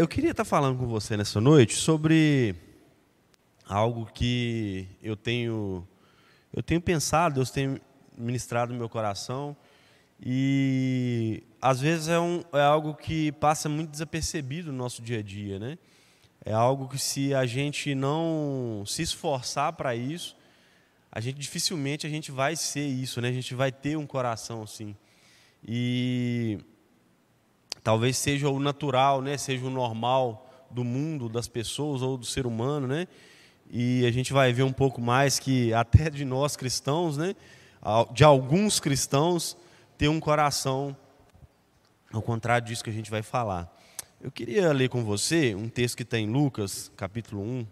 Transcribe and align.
eu 0.00 0.08
queria 0.08 0.30
estar 0.30 0.46
falando 0.46 0.78
com 0.78 0.86
você 0.86 1.14
nessa 1.14 1.42
noite 1.42 1.74
sobre 1.74 2.54
algo 3.68 4.06
que 4.06 4.88
eu 5.02 5.14
tenho 5.14 5.86
eu 6.54 6.62
tenho 6.62 6.80
pensado, 6.80 7.34
Deus 7.34 7.50
tem 7.50 7.78
ministrado 8.16 8.72
no 8.72 8.78
meu 8.78 8.88
coração 8.88 9.54
e 10.18 11.42
às 11.60 11.82
vezes 11.82 12.08
é, 12.08 12.18
um, 12.18 12.42
é 12.50 12.62
algo 12.62 12.94
que 12.94 13.30
passa 13.32 13.68
muito 13.68 13.90
desapercebido 13.90 14.72
no 14.72 14.78
nosso 14.78 15.02
dia 15.02 15.18
a 15.18 15.22
dia, 15.22 15.58
né? 15.58 15.76
É 16.46 16.52
algo 16.54 16.88
que 16.88 16.98
se 16.98 17.34
a 17.34 17.44
gente 17.44 17.94
não 17.94 18.82
se 18.86 19.02
esforçar 19.02 19.74
para 19.74 19.94
isso, 19.94 20.34
a 21.12 21.20
gente 21.20 21.38
dificilmente 21.38 22.06
a 22.06 22.10
gente 22.10 22.32
vai 22.32 22.56
ser 22.56 22.86
isso, 22.86 23.20
né? 23.20 23.28
A 23.28 23.32
gente 23.32 23.54
vai 23.54 23.70
ter 23.70 23.98
um 23.98 24.06
coração 24.06 24.62
assim. 24.62 24.96
E 25.62 26.58
talvez 27.82 28.16
seja 28.16 28.48
o 28.48 28.58
natural, 28.58 29.22
né? 29.22 29.36
Seja 29.36 29.66
o 29.66 29.70
normal 29.70 30.46
do 30.70 30.84
mundo, 30.84 31.28
das 31.28 31.48
pessoas 31.48 32.02
ou 32.02 32.16
do 32.16 32.26
ser 32.26 32.46
humano, 32.46 32.86
né? 32.86 33.08
E 33.70 34.04
a 34.06 34.10
gente 34.10 34.32
vai 34.32 34.52
ver 34.52 34.62
um 34.62 34.72
pouco 34.72 35.00
mais 35.00 35.38
que 35.38 35.72
até 35.72 36.10
de 36.10 36.24
nós 36.24 36.56
cristãos, 36.56 37.16
né? 37.16 37.34
De 38.12 38.24
alguns 38.24 38.80
cristãos 38.80 39.56
ter 39.96 40.08
um 40.08 40.20
coração 40.20 40.96
ao 42.12 42.20
contrário 42.20 42.66
disso 42.66 42.82
que 42.82 42.90
a 42.90 42.92
gente 42.92 43.10
vai 43.10 43.22
falar. 43.22 43.72
Eu 44.20 44.30
queria 44.30 44.72
ler 44.72 44.88
com 44.88 45.04
você 45.04 45.54
um 45.54 45.68
texto 45.68 45.96
que 45.96 46.02
está 46.02 46.18
em 46.18 46.28
Lucas, 46.28 46.90
capítulo 46.96 47.42
1, 47.42 47.66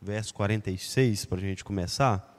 verso 0.00 0.32
46, 0.34 1.24
para 1.24 1.38
a 1.38 1.40
gente 1.40 1.64
começar. 1.64 2.29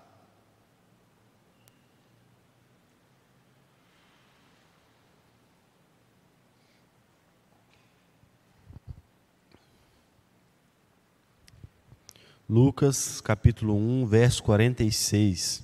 Lucas, 12.53 13.21
capítulo 13.21 13.77
1, 13.77 14.05
verso 14.07 14.43
46. 14.43 15.63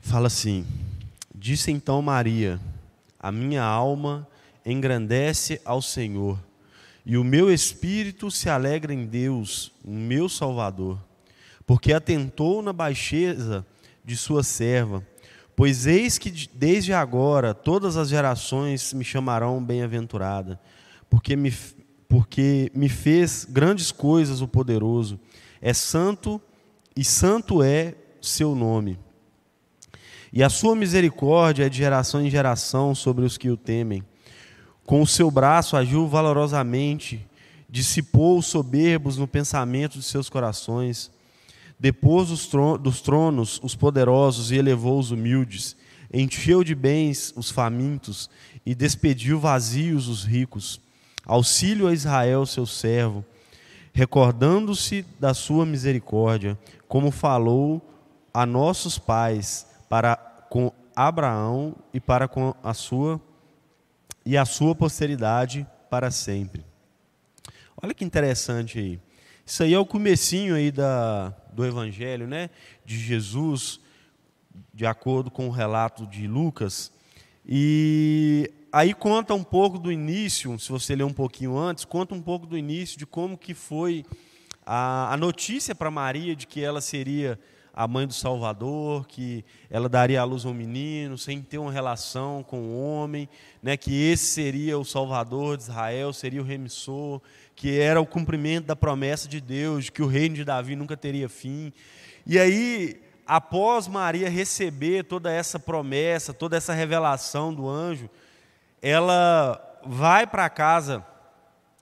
Fala 0.00 0.26
assim: 0.26 0.66
Disse 1.32 1.70
então 1.70 2.02
Maria: 2.02 2.60
A 3.20 3.30
minha 3.30 3.62
alma 3.62 4.26
engrandece 4.64 5.60
ao 5.64 5.80
Senhor, 5.80 6.40
e 7.04 7.16
o 7.16 7.22
meu 7.22 7.52
espírito 7.52 8.28
se 8.28 8.50
alegra 8.50 8.92
em 8.92 9.06
Deus, 9.06 9.70
o 9.84 9.92
meu 9.92 10.28
Salvador, 10.28 10.98
porque 11.64 11.92
atentou 11.92 12.60
na 12.62 12.72
baixeza 12.72 13.64
de 14.04 14.16
sua 14.16 14.42
serva. 14.42 15.06
Pois 15.54 15.86
eis 15.86 16.18
que 16.18 16.48
desde 16.52 16.92
agora 16.92 17.54
todas 17.54 17.96
as 17.96 18.08
gerações 18.08 18.92
me 18.92 19.04
chamarão 19.04 19.62
bem-aventurada, 19.62 20.58
porque 21.16 21.34
me, 21.34 21.50
porque 22.06 22.70
me 22.74 22.90
fez 22.90 23.46
grandes 23.48 23.90
coisas 23.90 24.42
o 24.42 24.46
poderoso. 24.46 25.18
É 25.62 25.72
santo 25.72 26.38
e 26.94 27.02
santo 27.02 27.62
é 27.62 27.94
seu 28.20 28.54
nome. 28.54 28.98
E 30.30 30.42
a 30.42 30.50
sua 30.50 30.76
misericórdia 30.76 31.64
é 31.64 31.68
de 31.70 31.78
geração 31.78 32.20
em 32.20 32.28
geração 32.28 32.94
sobre 32.94 33.24
os 33.24 33.38
que 33.38 33.48
o 33.48 33.56
temem. 33.56 34.04
Com 34.84 35.00
o 35.00 35.06
seu 35.06 35.30
braço 35.30 35.74
agiu 35.74 36.06
valorosamente, 36.06 37.26
dissipou 37.66 38.38
os 38.38 38.44
soberbos 38.44 39.16
no 39.16 39.26
pensamento 39.26 39.98
de 39.98 40.04
seus 40.04 40.28
corações. 40.28 41.10
Depôs 41.80 42.28
dos 42.28 43.00
tronos 43.00 43.58
os 43.62 43.74
poderosos 43.74 44.50
e 44.50 44.56
elevou 44.56 44.98
os 44.98 45.12
humildes. 45.12 45.76
Encheu 46.12 46.62
de 46.62 46.74
bens 46.74 47.32
os 47.34 47.50
famintos 47.50 48.28
e 48.66 48.74
despediu 48.74 49.40
vazios 49.40 50.08
os 50.08 50.22
ricos. 50.22 50.84
Auxílio 51.26 51.88
a 51.88 51.92
Israel, 51.92 52.46
seu 52.46 52.64
servo, 52.64 53.24
recordando-se 53.92 55.04
da 55.18 55.34
sua 55.34 55.66
misericórdia, 55.66 56.56
como 56.86 57.10
falou 57.10 57.82
a 58.32 58.46
nossos 58.46 58.98
pais 58.98 59.66
para 59.88 60.16
com 60.48 60.72
Abraão 60.94 61.74
e 61.92 62.00
para 62.00 62.28
com 62.28 62.54
a 62.62 62.72
sua 62.72 63.20
e 64.24 64.36
a 64.36 64.44
sua 64.44 64.74
posteridade 64.74 65.66
para 65.90 66.10
sempre. 66.10 66.64
Olha 67.80 67.94
que 67.94 68.04
interessante 68.04 68.78
aí. 68.78 69.00
Isso 69.44 69.62
aí 69.62 69.72
é 69.72 69.78
o 69.78 69.86
comecinho 69.86 70.54
aí 70.54 70.72
da, 70.72 71.32
do 71.52 71.64
evangelho, 71.64 72.26
né, 72.26 72.50
de 72.84 72.98
Jesus, 72.98 73.78
de 74.74 74.84
acordo 74.84 75.30
com 75.30 75.46
o 75.46 75.52
relato 75.52 76.06
de 76.06 76.26
Lucas. 76.26 76.90
E 77.46 78.52
aí 78.76 78.92
conta 78.92 79.32
um 79.32 79.42
pouco 79.42 79.78
do 79.78 79.90
início, 79.90 80.58
se 80.58 80.70
você 80.70 80.94
ler 80.94 81.04
um 81.04 81.12
pouquinho 81.12 81.56
antes, 81.56 81.86
conta 81.86 82.14
um 82.14 82.20
pouco 82.20 82.46
do 82.46 82.58
início 82.58 82.98
de 82.98 83.06
como 83.06 83.38
que 83.38 83.54
foi 83.54 84.04
a, 84.66 85.14
a 85.14 85.16
notícia 85.16 85.74
para 85.74 85.90
Maria 85.90 86.36
de 86.36 86.46
que 86.46 86.62
ela 86.62 86.82
seria 86.82 87.40
a 87.72 87.88
mãe 87.88 88.06
do 88.06 88.12
Salvador, 88.12 89.06
que 89.06 89.42
ela 89.70 89.88
daria 89.88 90.20
à 90.20 90.24
luz 90.24 90.44
a 90.44 90.50
um 90.50 90.52
menino, 90.52 91.16
sem 91.16 91.40
ter 91.40 91.56
uma 91.56 91.72
relação 91.72 92.42
com 92.42 92.60
o 92.60 92.78
homem, 92.78 93.26
né, 93.62 93.78
que 93.78 93.94
esse 94.10 94.26
seria 94.26 94.78
o 94.78 94.84
Salvador 94.84 95.56
de 95.56 95.62
Israel, 95.62 96.12
seria 96.12 96.42
o 96.42 96.44
remissor, 96.44 97.22
que 97.54 97.80
era 97.80 97.98
o 97.98 98.06
cumprimento 98.06 98.66
da 98.66 98.76
promessa 98.76 99.26
de 99.26 99.40
Deus, 99.40 99.86
de 99.86 99.92
que 99.92 100.02
o 100.02 100.06
reino 100.06 100.34
de 100.34 100.44
Davi 100.44 100.76
nunca 100.76 100.98
teria 100.98 101.30
fim. 101.30 101.72
E 102.26 102.38
aí, 102.38 103.00
após 103.26 103.88
Maria 103.88 104.28
receber 104.28 105.04
toda 105.04 105.32
essa 105.32 105.58
promessa, 105.58 106.34
toda 106.34 106.58
essa 106.58 106.74
revelação 106.74 107.54
do 107.54 107.66
anjo, 107.66 108.10
ela 108.80 109.60
vai 109.84 110.26
para 110.26 110.48
casa 110.50 111.04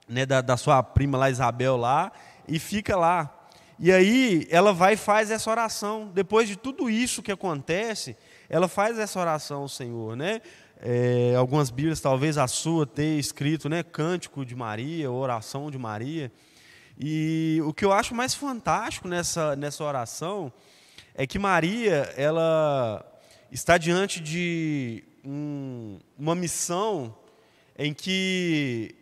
né, 0.07 0.25
da, 0.25 0.41
da 0.41 0.57
sua 0.57 0.81
prima 0.83 1.17
lá, 1.17 1.29
Isabel, 1.29 1.77
lá, 1.77 2.11
e 2.47 2.59
fica 2.59 2.95
lá. 2.95 3.31
E 3.77 3.91
aí 3.91 4.47
ela 4.49 4.71
vai 4.73 4.93
e 4.93 4.97
faz 4.97 5.31
essa 5.31 5.49
oração. 5.49 6.09
Depois 6.13 6.47
de 6.47 6.55
tudo 6.55 6.89
isso 6.89 7.21
que 7.21 7.31
acontece, 7.31 8.15
ela 8.49 8.67
faz 8.67 8.97
essa 8.97 9.19
oração 9.19 9.63
ao 9.63 9.69
Senhor, 9.69 10.15
né? 10.15 10.41
É, 10.81 11.33
algumas 11.37 11.69
Bíblias, 11.71 11.99
talvez 11.99 12.37
a 12.37 12.47
sua, 12.47 12.85
ter 12.85 13.17
escrito, 13.17 13.67
né, 13.69 13.81
Cântico 13.81 14.45
de 14.45 14.55
Maria, 14.55 15.11
oração 15.11 15.71
de 15.71 15.77
Maria. 15.77 16.31
E 16.97 17.61
o 17.65 17.73
que 17.73 17.83
eu 17.83 17.91
acho 17.91 18.13
mais 18.13 18.33
fantástico 18.33 19.07
nessa, 19.07 19.55
nessa 19.55 19.83
oração 19.83 20.51
é 21.13 21.25
que 21.25 21.39
Maria, 21.39 22.13
ela 22.15 23.05
está 23.51 23.77
diante 23.77 24.19
de 24.19 25.03
um, 25.25 25.99
uma 26.17 26.35
missão 26.35 27.15
em 27.77 27.93
que 27.93 28.95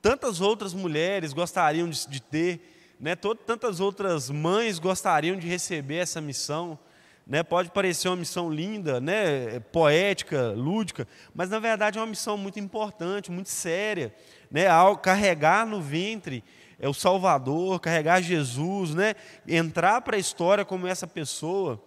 tantas 0.00 0.40
outras 0.40 0.72
mulheres 0.72 1.32
gostariam 1.32 1.88
de, 1.88 2.08
de 2.08 2.22
ter 2.22 2.60
né, 3.00 3.16
tantas 3.16 3.80
outras 3.80 4.28
mães 4.28 4.78
gostariam 4.78 5.36
de 5.36 5.48
receber 5.48 5.96
essa 5.96 6.20
missão. 6.20 6.78
Né, 7.26 7.42
pode 7.44 7.70
parecer 7.70 8.08
uma 8.08 8.16
missão 8.16 8.50
linda, 8.50 9.00
né, 9.00 9.60
poética, 9.72 10.52
lúdica, 10.56 11.06
mas 11.32 11.48
na 11.48 11.60
verdade 11.60 11.96
é 11.96 12.00
uma 12.00 12.06
missão 12.06 12.36
muito 12.36 12.58
importante, 12.58 13.30
muito 13.30 13.48
séria. 13.48 14.12
Né, 14.50 14.66
ao 14.66 14.96
carregar 14.96 15.64
no 15.64 15.80
ventre 15.80 16.42
é 16.78 16.88
o 16.88 16.94
Salvador, 16.94 17.78
carregar 17.78 18.20
Jesus, 18.20 18.94
né, 18.94 19.14
entrar 19.46 20.00
para 20.00 20.16
a 20.16 20.18
história 20.18 20.64
como 20.64 20.86
essa 20.86 21.06
pessoa. 21.06 21.80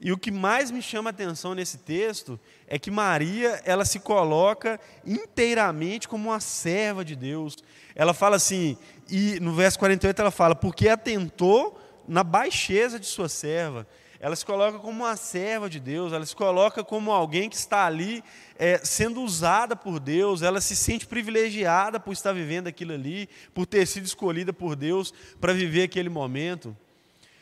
E 0.00 0.12
o 0.12 0.18
que 0.18 0.30
mais 0.30 0.70
me 0.70 0.80
chama 0.80 1.10
a 1.10 1.12
atenção 1.12 1.54
nesse 1.54 1.78
texto 1.78 2.38
é 2.68 2.78
que 2.78 2.90
Maria, 2.90 3.60
ela 3.64 3.84
se 3.84 3.98
coloca 3.98 4.78
inteiramente 5.04 6.06
como 6.06 6.28
uma 6.28 6.38
serva 6.38 7.04
de 7.04 7.16
Deus. 7.16 7.56
Ela 7.96 8.14
fala 8.14 8.36
assim, 8.36 8.78
e 9.10 9.40
no 9.40 9.52
verso 9.52 9.78
48 9.78 10.20
ela 10.20 10.30
fala: 10.30 10.54
Porque 10.54 10.88
atentou 10.88 11.80
na 12.06 12.22
baixeza 12.22 12.98
de 12.98 13.06
sua 13.06 13.28
serva. 13.28 13.86
Ela 14.20 14.34
se 14.34 14.44
coloca 14.44 14.78
como 14.78 15.04
uma 15.04 15.16
serva 15.16 15.70
de 15.70 15.78
Deus, 15.78 16.12
ela 16.12 16.26
se 16.26 16.34
coloca 16.34 16.82
como 16.82 17.12
alguém 17.12 17.48
que 17.48 17.54
está 17.54 17.86
ali 17.86 18.22
é, 18.58 18.78
sendo 18.78 19.22
usada 19.22 19.76
por 19.76 20.00
Deus, 20.00 20.42
ela 20.42 20.60
se 20.60 20.74
sente 20.74 21.06
privilegiada 21.06 22.00
por 22.00 22.12
estar 22.12 22.32
vivendo 22.32 22.66
aquilo 22.66 22.92
ali, 22.92 23.28
por 23.54 23.64
ter 23.64 23.86
sido 23.86 24.06
escolhida 24.06 24.52
por 24.52 24.74
Deus 24.74 25.14
para 25.40 25.52
viver 25.52 25.84
aquele 25.84 26.08
momento. 26.08 26.76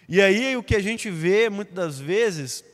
E 0.08 0.20
aí 0.22 0.56
o 0.56 0.62
que 0.62 0.76
a 0.76 0.82
gente 0.82 1.10
vê 1.10 1.50
muitas 1.50 1.74
das 1.74 1.98
vezes, 1.98 2.64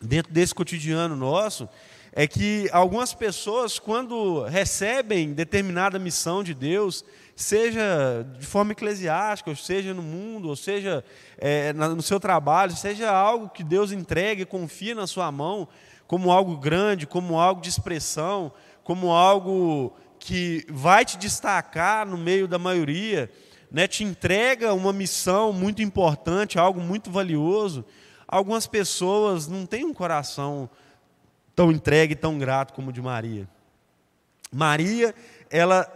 dentro 0.00 0.32
desse 0.32 0.54
cotidiano 0.54 1.14
nosso, 1.14 1.68
é 2.10 2.26
que 2.26 2.70
algumas 2.72 3.12
pessoas, 3.12 3.78
quando 3.78 4.44
recebem 4.44 5.34
determinada 5.34 5.98
missão 5.98 6.42
de 6.42 6.54
Deus, 6.54 7.04
seja 7.36 8.24
de 8.38 8.46
forma 8.46 8.72
eclesiástica, 8.72 9.50
ou 9.50 9.56
seja 9.56 9.92
no 9.92 10.00
mundo, 10.00 10.48
ou 10.48 10.56
seja 10.56 11.04
é, 11.36 11.72
no 11.72 12.00
seu 12.00 12.18
trabalho, 12.18 12.74
seja 12.76 13.10
algo 13.10 13.50
que 13.50 13.64
Deus 13.64 13.92
entrega 13.92 14.42
e 14.42 14.46
confia 14.46 14.94
na 14.94 15.06
sua 15.06 15.30
mão, 15.30 15.68
como 16.06 16.30
algo 16.30 16.56
grande, 16.56 17.06
como 17.06 17.38
algo 17.38 17.60
de 17.60 17.68
expressão, 17.68 18.52
como 18.82 19.10
algo 19.10 19.94
que 20.18 20.64
vai 20.70 21.04
te 21.04 21.18
destacar 21.18 22.06
no 22.06 22.16
meio 22.16 22.46
da 22.48 22.58
maioria, 22.58 23.30
né, 23.74 23.88
te 23.88 24.04
entrega 24.04 24.72
uma 24.72 24.92
missão 24.92 25.52
muito 25.52 25.82
importante, 25.82 26.60
algo 26.60 26.80
muito 26.80 27.10
valioso. 27.10 27.84
Algumas 28.28 28.68
pessoas 28.68 29.48
não 29.48 29.66
têm 29.66 29.84
um 29.84 29.92
coração 29.92 30.70
tão 31.56 31.72
entregue, 31.72 32.14
tão 32.14 32.38
grato 32.38 32.72
como 32.72 32.90
o 32.90 32.92
de 32.92 33.02
Maria. 33.02 33.48
Maria, 34.52 35.12
ela 35.50 35.92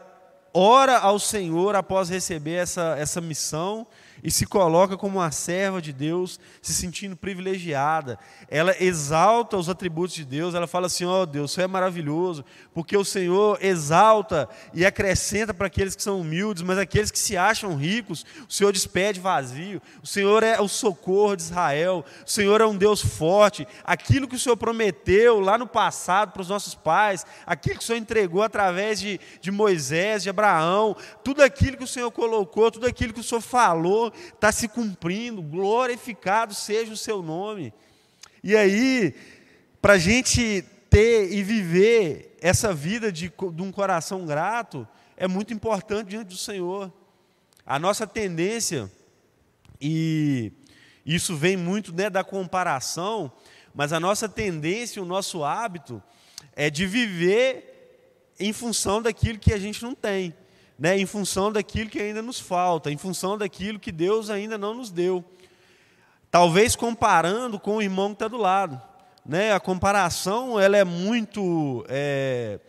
ora 0.52 0.98
ao 0.98 1.20
Senhor 1.20 1.76
após 1.76 2.08
receber 2.08 2.54
essa, 2.54 2.96
essa 2.98 3.20
missão 3.20 3.86
e 4.22 4.30
se 4.30 4.46
coloca 4.46 4.96
como 4.96 5.18
uma 5.18 5.30
serva 5.30 5.80
de 5.80 5.92
Deus, 5.92 6.38
se 6.60 6.74
sentindo 6.74 7.16
privilegiada. 7.16 8.18
Ela 8.48 8.74
exalta 8.82 9.56
os 9.56 9.68
atributos 9.68 10.14
de 10.14 10.24
Deus, 10.24 10.54
ela 10.54 10.66
fala 10.66 10.86
assim: 10.86 11.04
ó 11.04 11.22
oh, 11.22 11.26
Deus, 11.26 11.52
isso 11.52 11.60
é 11.60 11.66
maravilhoso, 11.66 12.44
porque 12.72 12.96
o 12.96 13.04
Senhor 13.04 13.58
exalta 13.60 14.48
e 14.74 14.84
acrescenta 14.84 15.54
para 15.54 15.66
aqueles 15.66 15.94
que 15.94 16.02
são 16.02 16.20
humildes, 16.20 16.62
mas 16.62 16.78
aqueles 16.78 17.10
que 17.10 17.18
se 17.18 17.36
acham 17.36 17.76
ricos, 17.76 18.24
o 18.48 18.52
Senhor 18.52 18.72
despede 18.72 19.20
vazio. 19.20 19.80
O 20.02 20.06
Senhor 20.06 20.42
é 20.42 20.60
o 20.60 20.68
socorro 20.68 21.36
de 21.36 21.42
Israel, 21.42 22.04
o 22.26 22.30
Senhor 22.30 22.60
é 22.60 22.66
um 22.66 22.76
Deus 22.76 23.00
forte. 23.00 23.66
Aquilo 23.84 24.28
que 24.28 24.36
o 24.36 24.38
Senhor 24.38 24.56
prometeu 24.56 25.40
lá 25.40 25.56
no 25.56 25.66
passado 25.66 26.32
para 26.32 26.42
os 26.42 26.48
nossos 26.48 26.74
pais, 26.74 27.24
aquilo 27.46 27.76
que 27.76 27.84
o 27.84 27.86
Senhor 27.86 27.98
entregou 27.98 28.42
através 28.42 29.00
de, 29.00 29.20
de 29.40 29.50
Moisés, 29.50 30.22
de 30.22 30.30
Abraão, 30.30 30.96
tudo 31.22 31.42
aquilo 31.42 31.76
que 31.76 31.84
o 31.84 31.88
Senhor 31.88 32.10
colocou, 32.10 32.70
tudo 32.70 32.86
aquilo 32.86 33.12
que 33.12 33.20
o 33.20 33.24
Senhor 33.24 33.40
falou 33.40 34.07
está 34.32 34.52
se 34.52 34.68
cumprindo, 34.68 35.42
glorificado 35.42 36.54
seja 36.54 36.92
o 36.92 36.96
seu 36.96 37.22
nome. 37.22 37.72
E 38.42 38.56
aí, 38.56 39.14
para 39.80 39.94
a 39.94 39.98
gente 39.98 40.64
ter 40.90 41.32
e 41.32 41.42
viver 41.42 42.36
essa 42.40 42.72
vida 42.72 43.10
de, 43.12 43.28
de 43.28 43.62
um 43.62 43.72
coração 43.72 44.24
grato, 44.26 44.86
é 45.16 45.26
muito 45.26 45.52
importante 45.52 46.08
diante 46.08 46.28
do 46.28 46.36
Senhor. 46.36 46.92
A 47.66 47.78
nossa 47.78 48.06
tendência, 48.06 48.90
e 49.80 50.52
isso 51.04 51.36
vem 51.36 51.56
muito 51.56 51.92
né, 51.92 52.08
da 52.08 52.24
comparação, 52.24 53.30
mas 53.74 53.92
a 53.92 54.00
nossa 54.00 54.28
tendência, 54.28 55.02
o 55.02 55.06
nosso 55.06 55.44
hábito, 55.44 56.02
é 56.56 56.70
de 56.70 56.86
viver 56.86 58.34
em 58.40 58.52
função 58.52 59.02
daquilo 59.02 59.38
que 59.38 59.52
a 59.52 59.58
gente 59.58 59.82
não 59.82 59.94
tem 59.94 60.34
né, 60.78 60.96
em 60.96 61.04
função 61.04 61.50
daquilo 61.50 61.90
que 61.90 61.98
ainda 61.98 62.22
nos 62.22 62.38
falta, 62.38 62.90
em 62.90 62.96
função 62.96 63.36
daquilo 63.36 63.80
que 63.80 63.90
Deus 63.90 64.30
ainda 64.30 64.56
não 64.56 64.74
nos 64.74 64.90
deu. 64.90 65.24
Talvez 66.30 66.76
comparando 66.76 67.58
com 67.58 67.76
o 67.76 67.82
irmão 67.82 68.10
que 68.10 68.14
está 68.14 68.28
do 68.28 68.36
lado. 68.36 68.80
Né, 69.26 69.52
a 69.52 69.60
comparação 69.60 70.58
ela 70.58 70.76
é 70.76 70.84
muito, 70.84 71.84
é, 71.88 72.60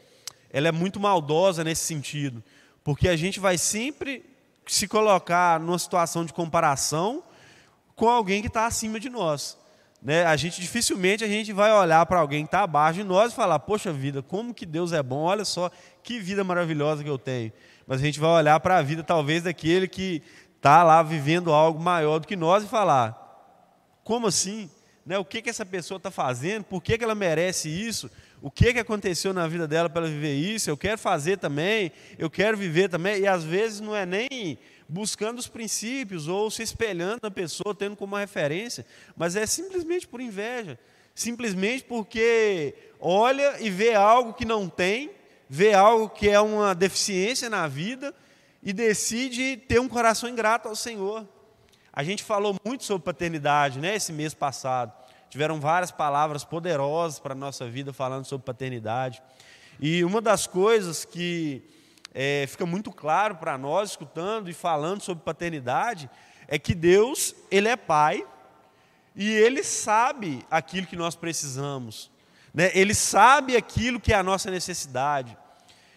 ela 0.52 0.68
é 0.68 0.72
muito 0.72 1.00
maldosa 1.00 1.64
nesse 1.64 1.86
sentido, 1.86 2.44
porque 2.84 3.08
a 3.08 3.16
gente 3.16 3.40
vai 3.40 3.58
sempre 3.58 4.26
se 4.68 4.86
colocar 4.86 5.58
numa 5.58 5.80
situação 5.80 6.26
de 6.26 6.34
comparação 6.34 7.24
com 7.96 8.10
alguém 8.10 8.42
que 8.42 8.48
está 8.48 8.66
acima 8.66 9.00
de 9.00 9.10
nós. 9.10 9.58
Né? 10.02 10.26
A 10.26 10.36
gente 10.36 10.60
dificilmente 10.60 11.24
a 11.24 11.28
gente 11.28 11.54
vai 11.54 11.72
olhar 11.72 12.06
para 12.06 12.20
alguém 12.20 12.44
que 12.44 12.48
está 12.48 12.64
abaixo 12.64 13.00
de 13.00 13.06
nós 13.06 13.32
e 13.32 13.36
falar: 13.36 13.60
Poxa 13.60 13.94
vida, 13.94 14.22
como 14.22 14.54
que 14.54 14.66
Deus 14.66 14.92
é 14.92 15.02
bom! 15.02 15.24
Olha 15.24 15.46
só 15.46 15.72
que 16.04 16.20
vida 16.20 16.44
maravilhosa 16.44 17.04
que 17.04 17.10
eu 17.10 17.18
tenho 17.18 17.54
mas 17.90 18.00
a 18.00 18.06
gente 18.06 18.20
vai 18.20 18.30
olhar 18.30 18.60
para 18.60 18.78
a 18.78 18.84
vida 18.84 19.04
talvez 19.04 19.42
daquele 19.42 19.88
que 19.88 20.22
está 20.56 20.84
lá 20.84 21.02
vivendo 21.02 21.52
algo 21.52 21.82
maior 21.82 22.20
do 22.20 22.28
que 22.28 22.36
nós 22.36 22.64
e 22.64 22.68
falar: 22.68 23.18
como 24.04 24.28
assim? 24.28 24.70
Né? 25.04 25.18
O 25.18 25.26
que, 25.26 25.42
que 25.42 25.50
essa 25.50 25.66
pessoa 25.66 25.98
está 25.98 26.12
fazendo? 26.12 26.66
Por 26.66 26.84
que, 26.84 27.00
que 27.00 27.04
ela 27.04 27.16
merece 27.16 27.68
isso? 27.68 28.08
O 28.44 28.52
que, 28.52 28.74
que 28.74 28.80
aconteceu 28.80 29.34
na 29.34 29.48
vida 29.48 29.68
dela 29.68 29.90
para 29.90 30.04
ela 30.04 30.12
viver 30.12 30.36
isso? 30.36 30.70
Eu 30.70 30.78
quero 30.78 31.00
fazer 31.00 31.40
também, 31.40 31.92
eu 32.20 32.30
quero 32.30 32.56
viver 32.56 32.90
também. 32.90 33.22
E 33.22 33.28
às 33.28 33.44
vezes 33.44 33.80
não 33.80 33.96
é 33.96 34.06
nem 34.06 34.60
buscando 34.88 35.40
os 35.40 35.48
princípios 35.48 36.28
ou 36.28 36.52
se 36.52 36.62
espelhando 36.62 37.22
na 37.24 37.32
pessoa, 37.32 37.74
tendo 37.74 37.96
como 37.96 38.16
referência, 38.16 38.86
mas 39.18 39.36
é 39.36 39.48
simplesmente 39.48 40.08
por 40.08 40.22
inveja. 40.22 40.78
Simplesmente 41.16 41.84
porque 41.86 42.76
olha 43.00 43.60
e 43.60 43.72
vê 43.72 43.96
algo 43.96 44.34
que 44.34 44.46
não 44.46 44.70
tem 44.70 45.10
vê 45.50 45.74
algo 45.74 46.10
que 46.10 46.30
é 46.30 46.40
uma 46.40 46.76
deficiência 46.76 47.50
na 47.50 47.68
vida 47.68 48.14
e 48.62 48.72
decide 48.72 49.58
ter 49.58 49.80
um 49.80 49.90
coração 49.90 50.30
ingrato 50.30 50.68
ao 50.68 50.76
Senhor. 50.76 51.28
A 51.92 52.04
gente 52.04 52.24
falou 52.24 52.56
muito 52.64 52.84
sobre 52.84 53.04
paternidade, 53.04 53.80
né, 53.80 53.96
esse 53.96 54.14
mês 54.14 54.36
passado. 54.36 54.94
Tiveram 55.28 55.60
várias 55.60 55.92
palavras 55.92 56.44
poderosas 56.44 57.20
para 57.20 57.34
a 57.34 57.38
nossa 57.38 57.68
vida 57.68 57.92
falando 57.92 58.26
sobre 58.26 58.46
paternidade. 58.46 59.22
E 59.80 60.04
uma 60.04 60.22
das 60.22 60.46
coisas 60.46 61.04
que 61.04 61.64
é, 62.14 62.46
fica 62.48 62.66
muito 62.66 62.92
claro 62.92 63.36
para 63.36 63.58
nós, 63.58 63.92
escutando 63.92 64.50
e 64.50 64.54
falando 64.54 65.02
sobre 65.02 65.24
paternidade, 65.24 66.10
é 66.48 66.60
que 66.60 66.76
Deus, 66.76 67.36
Ele 67.50 67.68
é 67.68 67.76
Pai 67.76 68.26
e 69.16 69.30
Ele 69.32 69.64
sabe 69.64 70.46
aquilo 70.50 70.88
que 70.88 70.96
nós 70.96 71.16
precisamos. 71.16 72.12
Né? 72.54 72.72
Ele 72.74 72.94
sabe 72.94 73.56
aquilo 73.56 74.00
que 74.00 74.14
é 74.14 74.16
a 74.16 74.24
nossa 74.24 74.50
necessidade. 74.50 75.38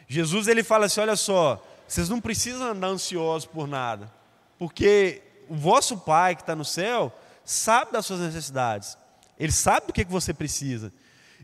Jesus 0.06 0.48
ele 0.48 0.62
fala 0.62 0.86
assim: 0.86 1.00
olha 1.00 1.16
só, 1.16 1.62
vocês 1.88 2.08
não 2.08 2.20
precisam 2.20 2.68
andar 2.68 2.88
ansiosos 2.88 3.46
por 3.46 3.66
nada, 3.66 4.12
porque 4.58 5.22
o 5.48 5.54
vosso 5.54 5.98
Pai 5.98 6.34
que 6.34 6.42
está 6.42 6.54
no 6.54 6.64
céu 6.64 7.12
sabe 7.44 7.92
das 7.92 8.06
suas 8.06 8.20
necessidades, 8.20 8.96
ele 9.38 9.52
sabe 9.52 9.88
do 9.88 9.92
que, 9.92 10.04
que 10.04 10.12
você 10.12 10.32
precisa. 10.32 10.92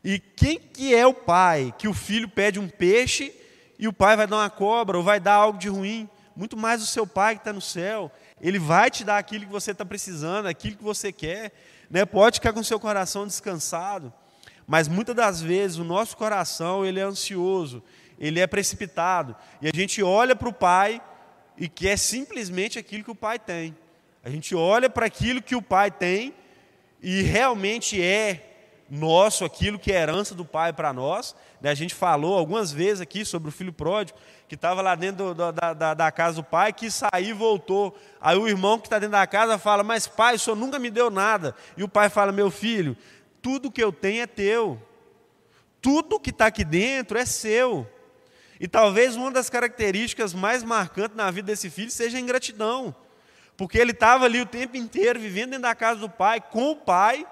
E 0.04 0.18
quem 0.18 0.58
que 0.58 0.94
é 0.94 1.06
o 1.06 1.14
pai 1.14 1.74
que 1.76 1.88
o 1.88 1.94
filho 1.94 2.28
pede 2.28 2.60
um 2.60 2.68
peixe 2.68 3.34
e 3.78 3.88
o 3.88 3.92
pai 3.92 4.16
vai 4.16 4.26
dar 4.26 4.36
uma 4.36 4.50
cobra 4.50 4.96
ou 4.96 5.02
vai 5.02 5.18
dar 5.18 5.34
algo 5.34 5.58
de 5.58 5.68
ruim? 5.68 6.08
Muito 6.36 6.56
mais 6.56 6.80
o 6.82 6.86
seu 6.86 7.06
pai 7.06 7.34
que 7.34 7.40
está 7.40 7.52
no 7.52 7.60
céu. 7.60 8.12
Ele 8.40 8.58
vai 8.58 8.90
te 8.90 9.02
dar 9.02 9.18
aquilo 9.18 9.44
que 9.44 9.50
você 9.50 9.72
está 9.72 9.84
precisando, 9.84 10.46
aquilo 10.46 10.76
que 10.76 10.84
você 10.84 11.10
quer. 11.10 11.52
Né? 11.90 12.04
Pode 12.04 12.36
ficar 12.36 12.52
com 12.52 12.60
o 12.60 12.64
seu 12.64 12.78
coração 12.78 13.26
descansado. 13.26 14.12
Mas 14.68 14.86
muitas 14.86 15.16
das 15.16 15.40
vezes 15.40 15.78
o 15.78 15.84
nosso 15.84 16.14
coração 16.14 16.84
ele 16.84 17.00
é 17.00 17.02
ansioso, 17.02 17.82
ele 18.18 18.38
é 18.38 18.46
precipitado. 18.46 19.34
E 19.62 19.66
a 19.66 19.72
gente 19.74 20.02
olha 20.02 20.36
para 20.36 20.48
o 20.50 20.52
pai 20.52 21.00
e 21.56 21.70
quer 21.70 21.98
simplesmente 21.98 22.78
aquilo 22.78 23.02
que 23.02 23.10
o 23.10 23.14
pai 23.14 23.38
tem. 23.38 23.74
A 24.22 24.28
gente 24.28 24.54
olha 24.54 24.90
para 24.90 25.06
aquilo 25.06 25.40
que 25.40 25.56
o 25.56 25.62
pai 25.62 25.90
tem 25.90 26.34
e 27.02 27.22
realmente 27.22 28.02
é 28.02 28.44
nosso 28.90 29.44
aquilo 29.44 29.78
que 29.78 29.92
é 29.92 30.00
herança 30.02 30.34
do 30.34 30.44
pai 30.44 30.72
para 30.72 30.92
nós. 30.92 31.34
Né? 31.60 31.70
A 31.70 31.74
gente 31.74 31.94
falou 31.94 32.38
algumas 32.38 32.70
vezes 32.70 33.00
aqui 33.00 33.24
sobre 33.24 33.48
o 33.48 33.52
filho 33.52 33.72
pródigo, 33.72 34.18
que 34.48 34.54
estava 34.54 34.82
lá 34.82 34.94
dentro 34.94 35.34
do, 35.34 35.52
da, 35.52 35.72
da, 35.72 35.94
da, 35.94 36.12
casa 36.12 36.36
do 36.36 36.44
pai, 36.44 36.72
que 36.72 36.90
saiu 36.90 37.30
e 37.30 37.32
voltou. 37.32 37.96
Aí 38.20 38.36
o 38.36 38.48
irmão 38.48 38.78
que 38.78 38.86
está 38.86 38.98
dentro 38.98 39.12
da 39.12 39.26
casa 39.26 39.58
fala: 39.58 39.82
Mas 39.82 40.06
pai, 40.06 40.36
o 40.36 40.38
senhor 40.38 40.56
nunca 40.56 40.78
me 40.78 40.90
deu 40.90 41.10
nada. 41.10 41.54
E 41.76 41.82
o 41.82 41.88
pai 41.88 42.08
fala: 42.08 42.32
Meu 42.32 42.50
filho, 42.50 42.96
tudo 43.42 43.70
que 43.70 43.82
eu 43.82 43.92
tenho 43.92 44.22
é 44.22 44.26
teu. 44.26 44.80
Tudo 45.80 46.20
que 46.20 46.30
está 46.30 46.46
aqui 46.46 46.64
dentro 46.64 47.18
é 47.18 47.24
seu. 47.24 47.86
E 48.60 48.66
talvez 48.66 49.16
uma 49.16 49.30
das 49.30 49.48
características 49.48 50.34
mais 50.34 50.62
marcantes 50.62 51.16
na 51.16 51.30
vida 51.30 51.46
desse 51.46 51.70
filho 51.70 51.90
seja 51.90 52.18
a 52.18 52.20
ingratidão. 52.20 52.94
Porque 53.56 53.78
ele 53.78 53.92
estava 53.92 54.24
ali 54.24 54.40
o 54.40 54.46
tempo 54.46 54.76
inteiro 54.76 55.18
vivendo 55.20 55.50
dentro 55.50 55.62
da 55.62 55.74
casa 55.74 56.00
do 56.00 56.08
pai, 56.08 56.40
com 56.40 56.70
o 56.70 56.76
pai, 56.76 57.26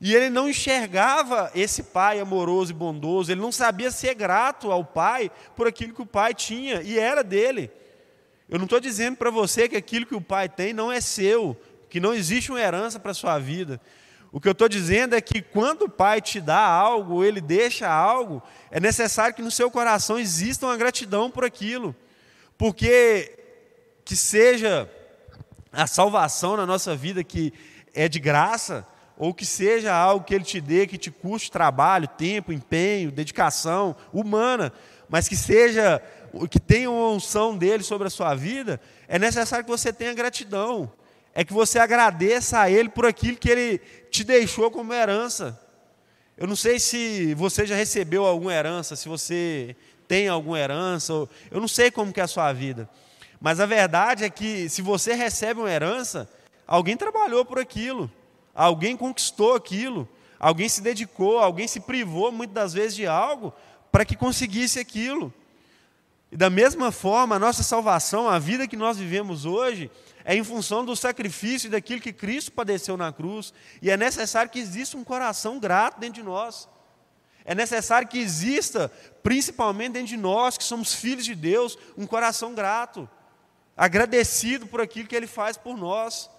e 0.00 0.14
ele 0.14 0.30
não 0.30 0.48
enxergava 0.48 1.50
esse 1.54 1.84
pai 1.84 2.18
amoroso 2.18 2.72
e 2.72 2.74
bondoso, 2.74 3.30
ele 3.30 3.40
não 3.40 3.52
sabia 3.52 3.88
ser 3.90 4.14
grato 4.14 4.72
ao 4.72 4.84
pai 4.84 5.30
por 5.54 5.68
aquilo 5.68 5.94
que 5.94 6.02
o 6.02 6.06
pai 6.06 6.34
tinha 6.34 6.82
e 6.82 6.98
era 6.98 7.22
dele. 7.22 7.70
Eu 8.48 8.58
não 8.58 8.64
estou 8.64 8.80
dizendo 8.80 9.16
para 9.16 9.30
você 9.30 9.68
que 9.68 9.76
aquilo 9.76 10.04
que 10.04 10.14
o 10.14 10.20
pai 10.20 10.48
tem 10.48 10.72
não 10.72 10.90
é 10.90 11.00
seu, 11.00 11.56
que 11.88 12.00
não 12.00 12.12
existe 12.12 12.50
uma 12.50 12.60
herança 12.60 12.98
para 12.98 13.12
a 13.12 13.14
sua 13.14 13.38
vida. 13.38 13.80
O 14.32 14.40
que 14.40 14.48
eu 14.48 14.52
estou 14.52 14.66
dizendo 14.66 15.14
é 15.14 15.20
que 15.20 15.42
quando 15.42 15.82
o 15.82 15.90
Pai 15.90 16.22
te 16.22 16.40
dá 16.40 16.58
algo, 16.58 17.22
ele 17.22 17.38
deixa 17.38 17.86
algo, 17.86 18.42
é 18.70 18.80
necessário 18.80 19.34
que 19.34 19.42
no 19.42 19.50
seu 19.50 19.70
coração 19.70 20.18
exista 20.18 20.64
uma 20.64 20.76
gratidão 20.76 21.30
por 21.30 21.44
aquilo. 21.44 21.94
Porque 22.56 23.38
que 24.06 24.16
seja 24.16 24.90
a 25.70 25.86
salvação 25.86 26.56
na 26.56 26.64
nossa 26.64 26.96
vida 26.96 27.22
que 27.22 27.52
é 27.94 28.08
de 28.08 28.18
graça, 28.18 28.86
ou 29.18 29.34
que 29.34 29.44
seja 29.44 29.94
algo 29.94 30.24
que 30.24 30.34
ele 30.34 30.44
te 30.44 30.62
dê, 30.62 30.86
que 30.86 30.96
te 30.96 31.10
custe 31.10 31.50
trabalho, 31.50 32.08
tempo, 32.08 32.54
empenho, 32.54 33.12
dedicação 33.12 33.94
humana, 34.14 34.72
mas 35.10 35.28
que 35.28 35.36
seja, 35.36 36.02
que 36.50 36.58
tenha 36.58 36.90
uma 36.90 37.10
unção 37.10 37.54
dele 37.54 37.82
sobre 37.82 38.06
a 38.06 38.10
sua 38.10 38.34
vida, 38.34 38.80
é 39.06 39.18
necessário 39.18 39.62
que 39.62 39.70
você 39.70 39.92
tenha 39.92 40.14
gratidão 40.14 40.90
é 41.34 41.44
que 41.44 41.52
você 41.52 41.78
agradeça 41.78 42.60
a 42.60 42.70
Ele 42.70 42.88
por 42.88 43.06
aquilo 43.06 43.36
que 43.36 43.50
Ele 43.50 43.78
te 44.10 44.24
deixou 44.24 44.70
como 44.70 44.92
herança. 44.92 45.58
Eu 46.36 46.46
não 46.46 46.56
sei 46.56 46.78
se 46.78 47.34
você 47.34 47.66
já 47.66 47.74
recebeu 47.74 48.24
alguma 48.24 48.52
herança, 48.52 48.96
se 48.96 49.08
você 49.08 49.76
tem 50.08 50.28
alguma 50.28 50.58
herança, 50.58 51.12
eu 51.50 51.60
não 51.60 51.68
sei 51.68 51.90
como 51.90 52.12
que 52.12 52.20
é 52.20 52.24
a 52.24 52.28
sua 52.28 52.52
vida. 52.52 52.88
Mas 53.40 53.60
a 53.60 53.66
verdade 53.66 54.24
é 54.24 54.30
que 54.30 54.68
se 54.68 54.82
você 54.82 55.14
recebe 55.14 55.60
uma 55.60 55.70
herança, 55.70 56.28
alguém 56.66 56.96
trabalhou 56.96 57.44
por 57.44 57.58
aquilo, 57.58 58.10
alguém 58.54 58.96
conquistou 58.96 59.54
aquilo, 59.54 60.08
alguém 60.38 60.68
se 60.68 60.80
dedicou, 60.80 61.38
alguém 61.38 61.66
se 61.66 61.80
privou 61.80 62.30
muitas 62.30 62.54
das 62.54 62.72
vezes 62.72 62.94
de 62.94 63.06
algo 63.06 63.52
para 63.90 64.04
que 64.04 64.16
conseguisse 64.16 64.78
aquilo. 64.78 65.32
E 66.30 66.36
da 66.36 66.48
mesma 66.48 66.90
forma, 66.90 67.36
a 67.36 67.38
nossa 67.38 67.62
salvação, 67.62 68.28
a 68.28 68.38
vida 68.38 68.66
que 68.66 68.76
nós 68.76 68.96
vivemos 68.96 69.44
hoje, 69.44 69.90
é 70.24 70.34
em 70.34 70.44
função 70.44 70.84
do 70.84 70.94
sacrifício 70.94 71.66
e 71.66 71.70
daquilo 71.70 72.00
que 72.00 72.12
Cristo 72.12 72.52
padeceu 72.52 72.96
na 72.96 73.12
cruz, 73.12 73.52
e 73.80 73.90
é 73.90 73.96
necessário 73.96 74.50
que 74.50 74.58
exista 74.58 74.96
um 74.96 75.04
coração 75.04 75.58
grato 75.58 76.00
dentro 76.00 76.22
de 76.22 76.22
nós. 76.22 76.68
É 77.44 77.54
necessário 77.54 78.06
que 78.06 78.18
exista, 78.18 78.90
principalmente 79.22 79.94
dentro 79.94 80.08
de 80.08 80.16
nós, 80.16 80.56
que 80.56 80.64
somos 80.64 80.94
filhos 80.94 81.24
de 81.24 81.34
Deus, 81.34 81.76
um 81.96 82.06
coração 82.06 82.54
grato, 82.54 83.08
agradecido 83.76 84.66
por 84.66 84.80
aquilo 84.80 85.08
que 85.08 85.16
Ele 85.16 85.26
faz 85.26 85.56
por 85.56 85.76
nós 85.76 86.30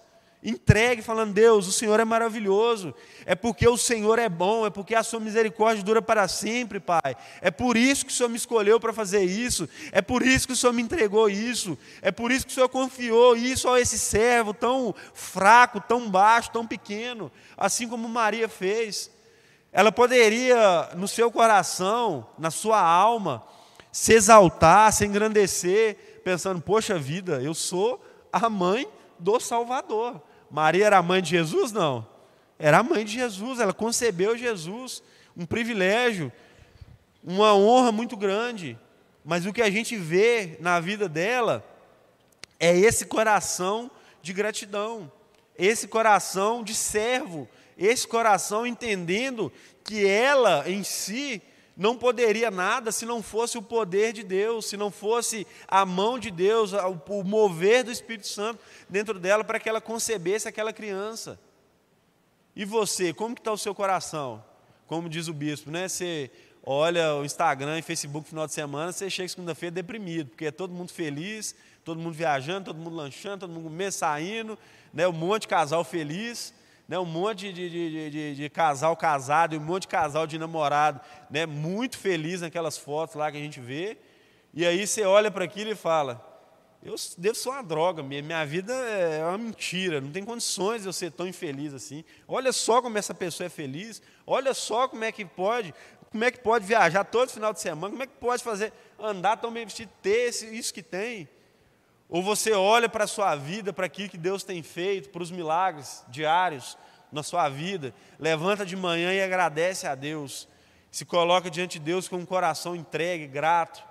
entregue, 0.44 1.00
falando: 1.00 1.32
Deus, 1.32 1.66
o 1.66 1.72
Senhor 1.72 1.98
é 1.98 2.04
maravilhoso, 2.04 2.94
é 3.24 3.34
porque 3.34 3.66
o 3.66 3.78
Senhor 3.78 4.18
é 4.18 4.28
bom, 4.28 4.66
é 4.66 4.70
porque 4.70 4.94
a 4.94 5.02
Sua 5.02 5.18
misericórdia 5.18 5.82
dura 5.82 6.02
para 6.02 6.28
sempre, 6.28 6.78
Pai. 6.78 7.16
É 7.40 7.50
por 7.50 7.76
isso 7.76 8.04
que 8.04 8.12
o 8.12 8.14
Senhor 8.14 8.28
me 8.28 8.36
escolheu 8.36 8.78
para 8.78 8.92
fazer 8.92 9.24
isso, 9.24 9.68
é 9.90 10.02
por 10.02 10.22
isso 10.22 10.46
que 10.46 10.52
o 10.52 10.56
Senhor 10.56 10.72
me 10.72 10.82
entregou 10.82 11.30
isso, 11.30 11.78
é 12.02 12.12
por 12.12 12.30
isso 12.30 12.46
que 12.46 12.52
o 12.52 12.54
Senhor 12.54 12.68
confiou 12.68 13.34
isso 13.34 13.68
a 13.68 13.80
esse 13.80 13.98
servo 13.98 14.52
tão 14.52 14.94
fraco, 15.14 15.80
tão 15.80 16.10
baixo, 16.10 16.50
tão 16.52 16.66
pequeno, 16.66 17.32
assim 17.56 17.88
como 17.88 18.06
Maria 18.08 18.48
fez. 18.48 19.10
Ela 19.72 19.90
poderia, 19.90 20.90
no 20.94 21.08
seu 21.08 21.32
coração, 21.32 22.28
na 22.38 22.50
sua 22.50 22.80
alma, 22.80 23.42
se 23.90 24.12
exaltar, 24.12 24.92
se 24.92 25.06
engrandecer, 25.06 26.20
pensando: 26.22 26.60
poxa 26.60 26.98
vida, 26.98 27.40
eu 27.42 27.54
sou 27.54 28.04
a 28.32 28.50
mãe 28.50 28.86
do 29.18 29.40
Salvador. 29.40 30.22
Maria 30.54 30.86
era 30.86 31.02
mãe 31.02 31.20
de 31.20 31.30
Jesus? 31.30 31.72
Não. 31.72 32.06
Era 32.60 32.80
mãe 32.80 33.04
de 33.04 33.10
Jesus, 33.10 33.58
ela 33.58 33.72
concebeu 33.72 34.38
Jesus, 34.38 35.02
um 35.36 35.44
privilégio, 35.44 36.32
uma 37.24 37.56
honra 37.56 37.90
muito 37.90 38.16
grande. 38.16 38.78
Mas 39.24 39.46
o 39.46 39.52
que 39.52 39.60
a 39.60 39.68
gente 39.68 39.96
vê 39.96 40.56
na 40.60 40.78
vida 40.78 41.08
dela 41.08 41.64
é 42.60 42.72
esse 42.72 43.04
coração 43.04 43.90
de 44.22 44.32
gratidão, 44.32 45.10
esse 45.58 45.88
coração 45.88 46.62
de 46.62 46.72
servo, 46.72 47.48
esse 47.76 48.06
coração 48.06 48.64
entendendo 48.64 49.52
que 49.82 50.06
ela 50.06 50.70
em 50.70 50.84
si 50.84 51.42
não 51.76 51.96
poderia 51.96 52.50
nada 52.50 52.92
se 52.92 53.04
não 53.04 53.22
fosse 53.22 53.58
o 53.58 53.62
poder 53.62 54.12
de 54.12 54.22
Deus, 54.22 54.66
se 54.66 54.76
não 54.76 54.90
fosse 54.90 55.46
a 55.66 55.84
mão 55.84 56.18
de 56.18 56.30
Deus, 56.30 56.72
o 56.72 57.24
mover 57.24 57.82
do 57.84 57.90
Espírito 57.90 58.28
Santo 58.28 58.60
dentro 58.88 59.18
dela 59.18 59.42
para 59.42 59.58
que 59.58 59.68
ela 59.68 59.80
concebesse 59.80 60.46
aquela 60.46 60.72
criança. 60.72 61.38
E 62.54 62.64
você, 62.64 63.12
como 63.12 63.34
que 63.34 63.40
está 63.40 63.52
o 63.52 63.58
seu 63.58 63.74
coração? 63.74 64.44
Como 64.86 65.08
diz 65.08 65.26
o 65.26 65.34
bispo, 65.34 65.70
né? 65.70 65.88
Você 65.88 66.30
olha 66.62 67.16
o 67.16 67.24
Instagram 67.24 67.78
e 67.78 67.82
Facebook 67.82 68.26
no 68.26 68.30
final 68.30 68.46
de 68.46 68.52
semana, 68.52 68.92
você 68.92 69.10
chega 69.10 69.28
segunda-feira 69.28 69.74
deprimido, 69.74 70.30
porque 70.30 70.46
é 70.46 70.50
todo 70.52 70.72
mundo 70.72 70.92
feliz, 70.92 71.54
todo 71.84 72.00
mundo 72.00 72.14
viajando, 72.14 72.66
todo 72.66 72.78
mundo 72.78 72.94
lanchando, 72.94 73.40
todo 73.40 73.52
mundo 73.52 73.64
comendo, 73.64 73.92
saindo, 73.92 74.58
né? 74.92 75.06
um 75.08 75.12
monte 75.12 75.42
de 75.42 75.48
casal 75.48 75.82
feliz 75.82 76.54
né, 76.88 76.98
um 76.98 77.04
monte 77.04 77.52
de, 77.52 77.70
de, 77.70 78.10
de, 78.10 78.34
de, 78.34 78.50
casal 78.50 78.96
casado 78.96 79.54
e 79.54 79.58
um 79.58 79.62
monte 79.62 79.82
de 79.82 79.88
casal 79.88 80.26
de 80.26 80.38
namorado, 80.38 81.00
né, 81.30 81.46
muito 81.46 81.96
feliz 81.96 82.42
naquelas 82.42 82.76
fotos 82.76 83.16
lá 83.16 83.30
que 83.30 83.38
a 83.38 83.40
gente 83.40 83.60
vê. 83.60 83.96
E 84.52 84.66
aí 84.66 84.86
você 84.86 85.02
olha 85.02 85.30
para 85.30 85.44
aquilo 85.44 85.70
e 85.70 85.74
fala: 85.74 86.22
Eu 86.82 86.94
devo 87.16 87.34
ser 87.34 87.48
uma 87.48 87.62
droga, 87.62 88.02
minha, 88.02 88.22
minha 88.22 88.44
vida 88.44 88.72
é 88.72 89.24
uma 89.24 89.38
mentira, 89.38 90.00
não 90.00 90.10
tem 90.10 90.24
condições 90.24 90.82
de 90.82 90.88
eu 90.88 90.92
ser 90.92 91.10
tão 91.10 91.26
infeliz 91.26 91.72
assim. 91.72 92.04
Olha 92.28 92.52
só 92.52 92.82
como 92.82 92.98
essa 92.98 93.14
pessoa 93.14 93.46
é 93.46 93.50
feliz, 93.50 94.02
olha 94.26 94.52
só 94.52 94.86
como 94.86 95.04
é 95.04 95.10
que 95.10 95.24
pode, 95.24 95.74
como 96.10 96.22
é 96.22 96.30
que 96.30 96.38
pode 96.38 96.66
viajar 96.66 97.02
todo 97.04 97.30
final 97.30 97.52
de 97.52 97.60
semana, 97.60 97.90
como 97.90 98.02
é 98.02 98.06
que 98.06 98.16
pode 98.20 98.44
fazer, 98.44 98.72
andar 99.00 99.38
tão 99.38 99.50
bem 99.50 99.64
vestido, 99.64 99.90
ter 100.02 100.28
isso 100.28 100.72
que 100.72 100.82
tem. 100.82 101.28
Ou 102.08 102.22
você 102.22 102.52
olha 102.52 102.88
para 102.88 103.04
a 103.04 103.08
sua 103.08 103.34
vida, 103.34 103.72
para 103.72 103.86
aquilo 103.86 104.08
que 104.08 104.18
Deus 104.18 104.44
tem 104.44 104.62
feito, 104.62 105.08
para 105.08 105.22
os 105.22 105.30
milagres 105.30 106.04
diários 106.08 106.76
na 107.10 107.22
sua 107.22 107.48
vida, 107.48 107.94
levanta 108.18 108.66
de 108.66 108.76
manhã 108.76 109.12
e 109.12 109.22
agradece 109.22 109.86
a 109.86 109.94
Deus, 109.94 110.48
se 110.90 111.04
coloca 111.04 111.50
diante 111.50 111.78
de 111.78 111.84
Deus 111.84 112.08
com 112.08 112.16
um 112.16 112.26
coração 112.26 112.74
entregue, 112.74 113.26
grato, 113.26 113.82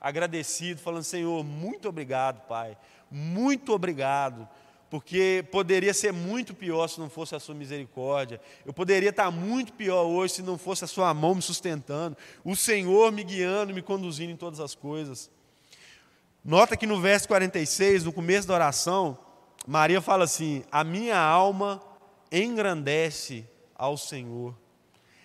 agradecido, 0.00 0.80
falando: 0.80 1.02
Senhor, 1.02 1.42
muito 1.42 1.88
obrigado, 1.88 2.46
Pai, 2.46 2.76
muito 3.10 3.72
obrigado, 3.72 4.46
porque 4.90 5.44
poderia 5.50 5.94
ser 5.94 6.12
muito 6.12 6.54
pior 6.54 6.86
se 6.86 7.00
não 7.00 7.08
fosse 7.08 7.34
a 7.34 7.40
Sua 7.40 7.54
misericórdia, 7.54 8.40
eu 8.64 8.72
poderia 8.72 9.10
estar 9.10 9.30
muito 9.30 9.72
pior 9.72 10.04
hoje 10.04 10.34
se 10.34 10.42
não 10.42 10.58
fosse 10.58 10.84
a 10.84 10.88
Sua 10.88 11.12
mão 11.14 11.34
me 11.34 11.42
sustentando, 11.42 12.16
o 12.44 12.54
Senhor 12.54 13.10
me 13.10 13.24
guiando, 13.24 13.74
me 13.74 13.82
conduzindo 13.82 14.32
em 14.32 14.36
todas 14.36 14.60
as 14.60 14.74
coisas. 14.74 15.30
Nota 16.46 16.76
que 16.76 16.86
no 16.86 17.00
verso 17.00 17.26
46, 17.26 18.04
no 18.04 18.12
começo 18.12 18.46
da 18.46 18.54
oração, 18.54 19.18
Maria 19.66 20.00
fala 20.00 20.22
assim: 20.22 20.62
A 20.70 20.84
minha 20.84 21.18
alma 21.18 21.82
engrandece 22.30 23.44
ao 23.74 23.96
Senhor. 23.96 24.54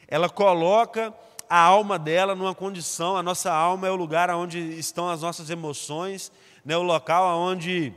Ela 0.08 0.28
coloca 0.28 1.13
a 1.48 1.60
alma 1.60 2.00
dela 2.00 2.34
numa 2.34 2.56
condição, 2.56 3.16
a 3.16 3.22
nossa 3.22 3.54
alma 3.54 3.88
é 3.88 3.92
o 3.92 3.96
lugar 3.96 4.32
onde 4.32 4.58
estão 4.80 5.10
as 5.10 5.22
nossas 5.22 5.51
emoções, 5.51 6.32
né, 6.66 6.75
o 6.75 6.82
local 6.82 7.38
onde 7.38 7.94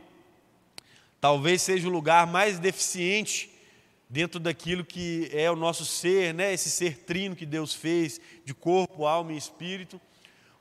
talvez 1.19 1.63
seja 1.63 1.89
o 1.89 1.91
lugar 1.91 2.27
mais 2.27 2.59
deficiente 2.59 3.51
dentro 4.07 4.39
daquilo 4.39 4.85
que 4.85 5.31
é 5.33 5.51
o 5.51 5.57
nosso 5.57 5.87
ser, 5.87 6.35
né, 6.35 6.53
esse 6.53 6.69
ser 6.69 6.99
trino 7.05 7.35
que 7.35 7.47
Deus 7.47 7.73
fez, 7.73 8.21
de 8.45 8.53
corpo, 8.53 9.07
alma 9.07 9.33
e 9.33 9.39
espírito 9.39 9.99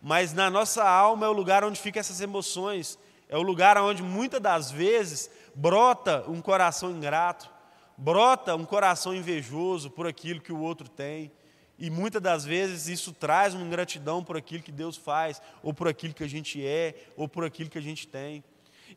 mas 0.04 0.34
na 0.34 0.50
nossa 0.50 0.84
alma 0.84 1.26
é 1.26 1.30
o 1.30 1.34
lugar 1.34 1.64
onde 1.64 1.80
ficam 1.80 2.02
essas 2.02 2.20
emoções, 2.20 3.00
é 3.30 3.38
o 3.38 3.42
lugar 3.42 3.78
onde 3.78 4.04
muitas 4.04 4.42
das 4.42 4.70
vezes 4.70 5.32
brota 5.56 6.26
um 6.28 6.42
coração 6.42 6.92
ingrato, 6.92 7.50
brota 7.98 8.54
um 8.54 8.66
coração 8.66 9.16
invejoso 9.16 9.90
por 9.90 10.06
aquilo 10.06 10.42
que 10.42 10.52
o 10.52 10.60
outro 10.60 10.90
tem. 10.90 11.32
E 11.80 11.90
muitas 11.90 12.22
das 12.22 12.44
vezes 12.44 12.88
isso 12.88 13.14
traz 13.14 13.54
uma 13.54 13.66
ingratidão 13.66 14.22
por 14.22 14.36
aquilo 14.36 14.62
que 14.62 14.74
Deus 14.74 14.98
faz, 14.98 15.42
ou 15.64 15.74
por 15.74 15.88
aquilo 15.88 16.14
que 16.14 16.24
a 16.24 16.30
gente 16.30 16.64
é, 16.64 17.08
ou 17.16 17.28
por 17.28 17.46
aquilo 17.46 17.70
que 17.70 17.78
a 17.78 17.82
gente 17.82 18.06
tem. 18.06 18.44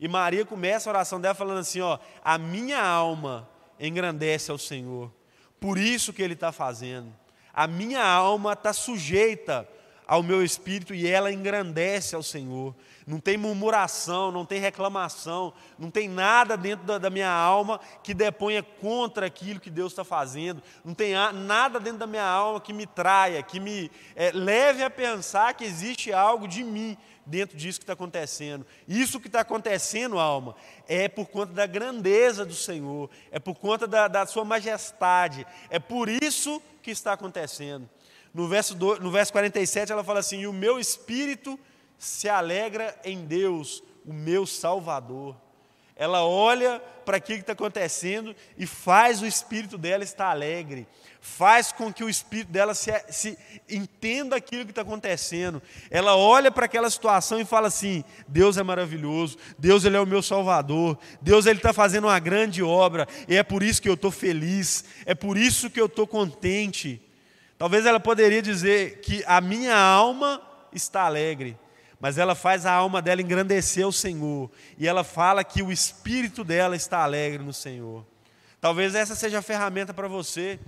E 0.00 0.08
Maria 0.08 0.44
começa 0.44 0.90
a 0.90 0.92
oração 0.92 1.20
dela 1.20 1.34
falando 1.36 1.58
assim: 1.58 1.80
ó, 1.80 2.00
a 2.22 2.36
minha 2.36 2.84
alma 2.84 3.48
engrandece 3.78 4.50
ao 4.50 4.58
Senhor, 4.58 5.10
por 5.60 5.78
isso 5.78 6.12
que 6.12 6.20
Ele 6.20 6.34
está 6.34 6.50
fazendo. 6.50 7.14
A 7.54 7.68
minha 7.68 8.04
alma 8.04 8.54
está 8.54 8.72
sujeita 8.72 9.66
ao 10.06 10.22
meu 10.22 10.42
espírito 10.42 10.94
e 10.94 11.06
ela 11.06 11.32
engrandece 11.32 12.14
ao 12.14 12.22
Senhor. 12.22 12.74
Não 13.06 13.18
tem 13.18 13.36
murmuração, 13.36 14.30
não 14.30 14.44
tem 14.44 14.60
reclamação, 14.60 15.52
não 15.78 15.90
tem 15.90 16.08
nada 16.08 16.56
dentro 16.56 16.86
da, 16.86 16.98
da 16.98 17.10
minha 17.10 17.30
alma 17.30 17.80
que 18.02 18.14
deponha 18.14 18.62
contra 18.62 19.26
aquilo 19.26 19.60
que 19.60 19.70
Deus 19.70 19.92
está 19.92 20.04
fazendo, 20.04 20.62
não 20.84 20.94
tem 20.94 21.14
nada 21.34 21.78
dentro 21.78 21.98
da 21.98 22.06
minha 22.06 22.24
alma 22.24 22.60
que 22.60 22.72
me 22.72 22.86
traia, 22.86 23.42
que 23.42 23.60
me 23.60 23.90
é, 24.14 24.30
leve 24.32 24.82
a 24.82 24.90
pensar 24.90 25.54
que 25.54 25.64
existe 25.64 26.12
algo 26.12 26.48
de 26.48 26.62
mim 26.64 26.96
dentro 27.24 27.56
disso 27.56 27.80
que 27.80 27.84
está 27.84 27.92
acontecendo. 27.92 28.64
Isso 28.86 29.20
que 29.20 29.26
está 29.26 29.40
acontecendo, 29.40 30.18
alma, 30.18 30.54
é 30.88 31.08
por 31.08 31.26
conta 31.26 31.52
da 31.52 31.66
grandeza 31.66 32.44
do 32.44 32.54
Senhor, 32.54 33.10
é 33.30 33.38
por 33.38 33.56
conta 33.56 33.86
da, 33.86 34.06
da 34.06 34.24
Sua 34.26 34.44
majestade, 34.44 35.46
é 35.68 35.78
por 35.78 36.08
isso 36.08 36.62
que 36.82 36.90
está 36.92 37.12
acontecendo. 37.12 37.88
No 38.36 38.46
verso, 38.46 38.76
no 39.00 39.10
verso 39.10 39.32
47 39.32 39.90
ela 39.90 40.04
fala 40.04 40.20
assim: 40.20 40.40
E 40.40 40.46
o 40.46 40.52
meu 40.52 40.78
espírito 40.78 41.58
se 41.96 42.28
alegra 42.28 42.94
em 43.02 43.24
Deus, 43.24 43.82
o 44.04 44.12
meu 44.12 44.44
Salvador. 44.44 45.34
Ela 45.96 46.22
olha 46.22 46.78
para 47.06 47.16
aquilo 47.16 47.38
que 47.38 47.44
está 47.44 47.54
acontecendo 47.54 48.36
e 48.58 48.66
faz 48.66 49.22
o 49.22 49.26
espírito 49.26 49.78
dela 49.78 50.04
estar 50.04 50.28
alegre, 50.28 50.86
faz 51.18 51.72
com 51.72 51.90
que 51.90 52.04
o 52.04 52.10
espírito 52.10 52.52
dela 52.52 52.74
se, 52.74 52.92
se 53.08 53.38
entenda 53.70 54.36
aquilo 54.36 54.66
que 54.66 54.70
está 54.70 54.82
acontecendo. 54.82 55.62
Ela 55.90 56.14
olha 56.14 56.50
para 56.50 56.66
aquela 56.66 56.90
situação 56.90 57.40
e 57.40 57.44
fala 57.46 57.68
assim: 57.68 58.04
Deus 58.28 58.58
é 58.58 58.62
maravilhoso, 58.62 59.38
Deus 59.58 59.86
ele 59.86 59.96
é 59.96 60.00
o 60.00 60.06
meu 60.06 60.20
Salvador, 60.20 60.98
Deus 61.22 61.46
ele 61.46 61.58
está 61.58 61.72
fazendo 61.72 62.04
uma 62.04 62.18
grande 62.18 62.62
obra 62.62 63.08
e 63.26 63.34
é 63.34 63.42
por 63.42 63.62
isso 63.62 63.80
que 63.80 63.88
eu 63.88 63.94
estou 63.94 64.10
feliz, 64.10 64.84
é 65.06 65.14
por 65.14 65.38
isso 65.38 65.70
que 65.70 65.80
eu 65.80 65.86
estou 65.86 66.06
contente. 66.06 67.00
Talvez 67.58 67.86
ela 67.86 67.98
poderia 67.98 68.42
dizer 68.42 69.00
que 69.00 69.24
a 69.26 69.40
minha 69.40 69.76
alma 69.76 70.42
está 70.72 71.02
alegre, 71.02 71.58
mas 71.98 72.18
ela 72.18 72.34
faz 72.34 72.66
a 72.66 72.72
alma 72.72 73.00
dela 73.00 73.22
engrandecer 73.22 73.86
o 73.86 73.92
Senhor, 73.92 74.50
e 74.76 74.86
ela 74.86 75.02
fala 75.02 75.42
que 75.42 75.62
o 75.62 75.72
espírito 75.72 76.44
dela 76.44 76.76
está 76.76 77.02
alegre 77.02 77.42
no 77.42 77.52
Senhor. 77.52 78.04
Talvez 78.60 78.94
essa 78.94 79.14
seja 79.14 79.38
a 79.38 79.42
ferramenta 79.42 79.94
para 79.94 80.08
você, 80.08 80.58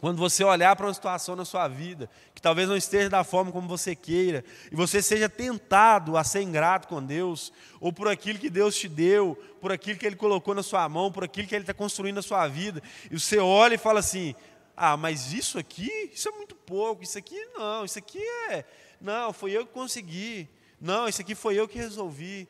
quando 0.00 0.18
você 0.18 0.44
olhar 0.44 0.76
para 0.76 0.86
uma 0.86 0.94
situação 0.94 1.34
na 1.34 1.44
sua 1.44 1.66
vida, 1.66 2.08
que 2.34 2.40
talvez 2.40 2.68
não 2.68 2.76
esteja 2.76 3.10
da 3.10 3.24
forma 3.24 3.50
como 3.50 3.66
você 3.66 3.96
queira, 3.96 4.44
e 4.70 4.76
você 4.76 5.02
seja 5.02 5.28
tentado 5.28 6.16
a 6.16 6.22
ser 6.22 6.42
ingrato 6.42 6.86
com 6.86 7.02
Deus, 7.02 7.52
ou 7.80 7.92
por 7.92 8.06
aquilo 8.06 8.38
que 8.38 8.48
Deus 8.48 8.76
te 8.76 8.88
deu, 8.88 9.36
por 9.60 9.72
aquilo 9.72 9.98
que 9.98 10.06
Ele 10.06 10.16
colocou 10.16 10.54
na 10.54 10.62
sua 10.62 10.88
mão, 10.88 11.10
por 11.10 11.24
aquilo 11.24 11.48
que 11.48 11.54
Ele 11.54 11.64
está 11.64 11.74
construindo 11.74 12.16
na 12.16 12.22
sua 12.22 12.46
vida, 12.46 12.80
e 13.10 13.18
você 13.18 13.38
olha 13.38 13.74
e 13.74 13.78
fala 13.78 13.98
assim: 13.98 14.34
ah, 14.82 14.96
mas 14.96 15.34
isso 15.34 15.58
aqui, 15.58 16.10
isso 16.10 16.26
é 16.26 16.32
muito 16.32 16.54
pouco, 16.54 17.02
isso 17.02 17.18
aqui 17.18 17.36
não, 17.52 17.84
isso 17.84 17.98
aqui 17.98 18.18
é. 18.48 18.64
Não, 18.98 19.30
foi 19.30 19.52
eu 19.52 19.66
que 19.66 19.74
consegui. 19.74 20.48
Não, 20.80 21.06
isso 21.06 21.20
aqui 21.20 21.34
foi 21.34 21.54
eu 21.60 21.68
que 21.68 21.76
resolvi. 21.76 22.48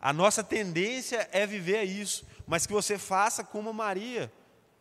A 0.00 0.10
nossa 0.10 0.42
tendência 0.42 1.28
é 1.32 1.46
viver 1.46 1.82
isso, 1.82 2.26
mas 2.46 2.66
que 2.66 2.72
você 2.72 2.96
faça 2.96 3.44
como 3.44 3.74
Maria. 3.74 4.32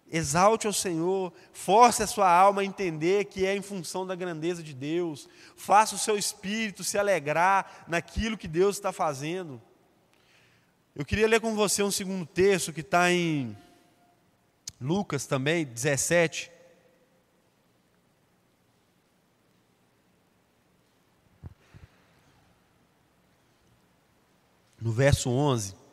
Exalte 0.10 0.68
ao 0.68 0.72
Senhor, 0.72 1.34
force 1.52 2.02
a 2.02 2.08
sua 2.08 2.32
alma 2.32 2.62
a 2.62 2.66
entender 2.66 3.26
que 3.26 3.46
é 3.46 3.54
em 3.54 3.62
função 3.62 4.08
da 4.08 4.16
grandeza 4.16 4.64
de 4.64 4.74
Deus. 4.74 5.28
Faça 5.58 5.96
o 5.96 6.00
seu 6.00 6.18
espírito 6.18 6.82
se 6.82 6.98
alegrar 6.98 7.84
naquilo 7.90 8.38
que 8.38 8.48
Deus 8.48 8.78
está 8.78 8.94
fazendo. 8.94 9.62
Eu 10.96 11.04
queria 11.04 11.28
ler 11.28 11.42
com 11.42 11.54
você 11.56 11.84
um 11.84 11.92
segundo 11.92 12.26
texto 12.26 12.72
que 12.72 12.80
está 12.80 13.12
em 13.12 13.54
Lucas 14.80 15.26
também, 15.26 15.66
17. 15.66 16.52
No 24.80 24.92
verso 24.92 25.30
11. 25.30 25.85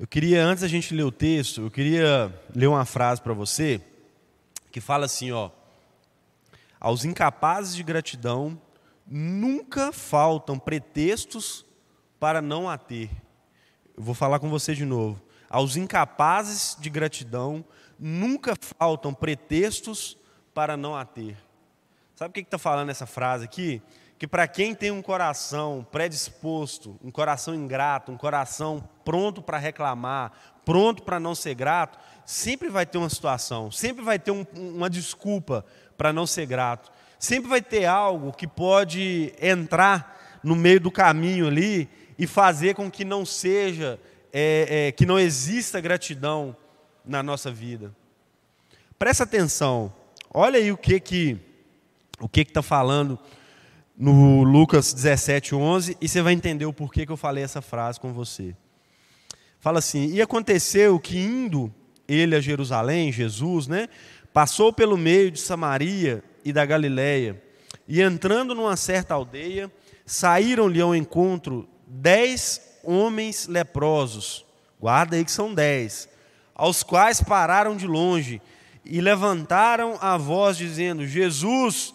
Eu 0.00 0.06
queria, 0.06 0.42
antes 0.42 0.62
da 0.62 0.68
gente 0.68 0.94
ler 0.94 1.02
o 1.02 1.12
texto, 1.12 1.60
eu 1.60 1.70
queria 1.70 2.34
ler 2.56 2.68
uma 2.68 2.86
frase 2.86 3.20
para 3.20 3.34
você 3.34 3.82
que 4.72 4.80
fala 4.80 5.04
assim, 5.04 5.30
ó: 5.30 5.50
Aos 6.80 7.04
incapazes 7.04 7.76
de 7.76 7.82
gratidão 7.82 8.58
nunca 9.06 9.92
faltam 9.92 10.58
pretextos 10.58 11.66
para 12.18 12.40
não 12.40 12.66
a 12.66 12.78
ter. 12.78 13.10
Eu 13.94 14.02
vou 14.02 14.14
falar 14.14 14.38
com 14.38 14.48
você 14.48 14.74
de 14.74 14.86
novo. 14.86 15.20
Aos 15.50 15.76
incapazes 15.76 16.78
de 16.80 16.88
gratidão 16.88 17.62
nunca 17.98 18.54
faltam 18.78 19.12
pretextos 19.12 20.16
para 20.54 20.78
não 20.78 20.96
a 20.96 21.04
ter. 21.04 21.36
Sabe 22.20 22.32
o 22.32 22.34
que 22.34 22.40
está 22.40 22.58
falando 22.58 22.90
essa 22.90 23.06
frase 23.06 23.46
aqui? 23.46 23.80
que 24.18 24.26
para 24.26 24.46
quem 24.46 24.74
tem 24.74 24.90
um 24.90 25.00
coração 25.00 25.86
predisposto, 25.90 27.00
um 27.02 27.10
coração 27.10 27.54
ingrato, 27.54 28.12
um 28.12 28.16
coração 28.18 28.86
pronto 29.02 29.40
para 29.40 29.56
reclamar, 29.56 30.30
pronto 30.62 31.02
para 31.02 31.18
não 31.18 31.34
ser 31.34 31.54
grato, 31.54 31.98
sempre 32.26 32.68
vai 32.68 32.84
ter 32.84 32.98
uma 32.98 33.08
situação, 33.08 33.70
sempre 33.70 34.04
vai 34.04 34.18
ter 34.18 34.32
um, 34.32 34.44
uma 34.54 34.90
desculpa 34.90 35.64
para 35.96 36.12
não 36.12 36.26
ser 36.26 36.44
grato, 36.44 36.92
sempre 37.18 37.48
vai 37.48 37.62
ter 37.62 37.86
algo 37.86 38.34
que 38.34 38.46
pode 38.46 39.32
entrar 39.40 40.38
no 40.44 40.54
meio 40.54 40.78
do 40.78 40.90
caminho 40.90 41.46
ali 41.46 41.88
e 42.18 42.26
fazer 42.26 42.74
com 42.74 42.90
que 42.90 43.02
não 43.02 43.24
seja, 43.24 43.98
é, 44.30 44.88
é, 44.88 44.92
que 44.92 45.06
não 45.06 45.18
exista 45.18 45.80
gratidão 45.80 46.54
na 47.02 47.22
nossa 47.22 47.50
vida. 47.50 47.96
Presta 48.98 49.24
atenção, 49.24 49.90
olha 50.30 50.58
aí 50.58 50.70
o 50.70 50.76
que 50.76 51.00
que 51.00 51.49
o 52.20 52.28
que 52.28 52.42
está 52.42 52.62
falando 52.62 53.18
no 53.96 54.42
Lucas 54.42 54.92
17, 54.94 55.54
11, 55.54 55.96
e 56.00 56.08
você 56.08 56.22
vai 56.22 56.32
entender 56.32 56.64
o 56.64 56.72
porquê 56.72 57.04
que 57.04 57.12
eu 57.12 57.16
falei 57.16 57.44
essa 57.44 57.60
frase 57.60 58.00
com 58.00 58.12
você. 58.12 58.54
Fala 59.58 59.78
assim: 59.78 60.10
E 60.12 60.22
aconteceu 60.22 60.98
que 60.98 61.18
indo 61.18 61.72
ele 62.08 62.34
a 62.34 62.40
Jerusalém, 62.40 63.12
Jesus, 63.12 63.66
né, 63.66 63.88
passou 64.32 64.72
pelo 64.72 64.96
meio 64.96 65.30
de 65.30 65.38
Samaria 65.38 66.24
e 66.44 66.52
da 66.52 66.64
Galiléia, 66.64 67.42
e 67.86 68.00
entrando 68.00 68.54
numa 68.54 68.76
certa 68.76 69.14
aldeia, 69.14 69.70
saíram-lhe 70.06 70.80
ao 70.80 70.94
encontro 70.94 71.68
dez 71.86 72.78
homens 72.82 73.46
leprosos, 73.46 74.44
guarda 74.80 75.16
aí 75.16 75.24
que 75.24 75.32
são 75.32 75.52
dez, 75.52 76.08
aos 76.54 76.82
quais 76.82 77.20
pararam 77.20 77.76
de 77.76 77.86
longe 77.86 78.40
e 78.84 79.00
levantaram 79.00 79.98
a 80.00 80.16
voz, 80.16 80.56
dizendo: 80.56 81.06
Jesus, 81.06 81.94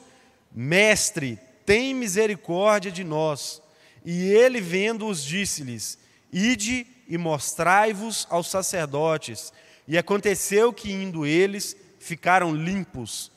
mestre, 0.55 1.37
tem 1.65 1.93
misericórdia 1.93 2.91
de 2.91 3.03
nós. 3.03 3.61
E 4.05 4.29
ele, 4.29 4.61
vendo-os, 4.61 5.23
disse-lhes: 5.23 5.97
Ide 6.31 6.87
e 7.07 7.17
mostrai-vos 7.17 8.25
aos 8.29 8.47
sacerdotes. 8.47 9.51
E 9.87 9.97
aconteceu 9.97 10.71
que, 10.71 10.91
indo 10.91 11.25
eles, 11.25 11.75
ficaram 11.99 12.55
limpos. 12.55 13.31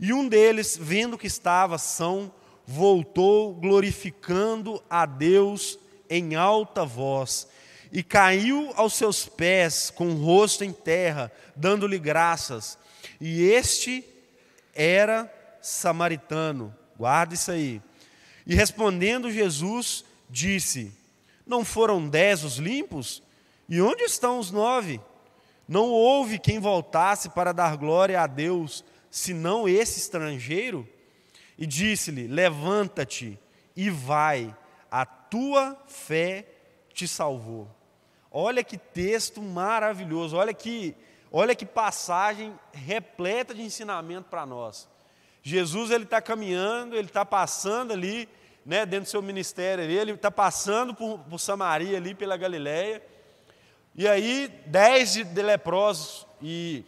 E 0.00 0.12
um 0.12 0.26
deles, 0.26 0.76
vendo 0.80 1.16
que 1.16 1.26
estava 1.26 1.78
são, 1.78 2.32
voltou 2.66 3.54
glorificando 3.54 4.82
a 4.88 5.06
Deus 5.06 5.78
em 6.08 6.34
alta 6.34 6.84
voz, 6.84 7.46
e 7.92 8.02
caiu 8.02 8.72
aos 8.76 8.94
seus 8.94 9.26
pés 9.26 9.90
com 9.90 10.08
o 10.08 10.22
rosto 10.22 10.64
em 10.64 10.72
terra, 10.72 11.30
dando-lhe 11.54 11.98
graças. 11.98 12.76
E 13.20 13.42
este 13.44 14.04
era 14.74 15.32
samaritano. 15.64 16.74
Guarda 16.98 17.32
isso 17.32 17.50
aí. 17.50 17.80
E 18.46 18.54
respondendo 18.54 19.30
Jesus, 19.30 20.04
disse: 20.28 20.92
Não 21.46 21.64
foram 21.64 22.06
dez 22.06 22.44
os 22.44 22.58
limpos? 22.58 23.22
E 23.66 23.80
onde 23.80 24.02
estão 24.02 24.38
os 24.38 24.50
nove? 24.50 25.00
Não 25.66 25.88
houve 25.88 26.38
quem 26.38 26.58
voltasse 26.58 27.30
para 27.30 27.52
dar 27.52 27.76
glória 27.78 28.20
a 28.20 28.26
Deus, 28.26 28.84
senão 29.10 29.66
esse 29.66 29.98
estrangeiro? 29.98 30.86
E 31.56 31.66
disse-lhe: 31.66 32.26
Levanta-te 32.26 33.38
e 33.74 33.88
vai, 33.88 34.54
a 34.90 35.06
tua 35.06 35.82
fé 35.86 36.46
te 36.92 37.08
salvou. 37.08 37.68
Olha 38.30 38.62
que 38.62 38.76
texto 38.76 39.40
maravilhoso, 39.40 40.36
olha 40.36 40.52
que, 40.52 40.94
olha 41.32 41.54
que 41.54 41.64
passagem 41.64 42.52
repleta 42.72 43.54
de 43.54 43.62
ensinamento 43.62 44.28
para 44.28 44.44
nós. 44.44 44.92
Jesus 45.46 45.90
ele 45.90 46.04
está 46.04 46.22
caminhando, 46.22 46.96
ele 46.96 47.06
está 47.06 47.22
passando 47.22 47.92
ali, 47.92 48.26
né, 48.64 48.86
dentro 48.86 49.04
do 49.04 49.10
seu 49.10 49.20
ministério, 49.20 49.84
ele 49.84 50.12
está 50.12 50.30
passando 50.30 50.94
por, 50.94 51.18
por, 51.18 51.38
Samaria 51.38 51.98
ali 51.98 52.14
pela 52.14 52.34
Galiléia, 52.34 53.02
e 53.94 54.08
aí 54.08 54.50
dez 54.64 55.12
de, 55.12 55.22
de 55.22 55.42
leprosos 55.42 56.26
e 56.40 56.82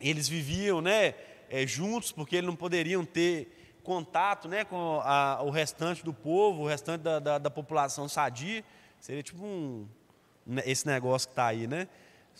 eles 0.00 0.28
viviam, 0.28 0.80
né, 0.80 1.14
é, 1.48 1.64
juntos 1.68 2.10
porque 2.10 2.34
eles 2.34 2.48
não 2.48 2.56
poderiam 2.56 3.04
ter 3.04 3.78
contato, 3.84 4.48
né, 4.48 4.64
com 4.64 5.00
a, 5.04 5.40
o 5.44 5.50
restante 5.50 6.04
do 6.04 6.12
povo, 6.12 6.64
o 6.64 6.66
restante 6.66 7.02
da, 7.02 7.20
da, 7.20 7.38
da 7.38 7.48
população 7.50 8.08
sadia, 8.08 8.64
seria 8.98 9.22
tipo 9.22 9.44
um, 9.44 9.86
né, 10.44 10.64
esse 10.66 10.84
negócio 10.84 11.28
que 11.28 11.32
está 11.32 11.46
aí, 11.46 11.68
né, 11.68 11.86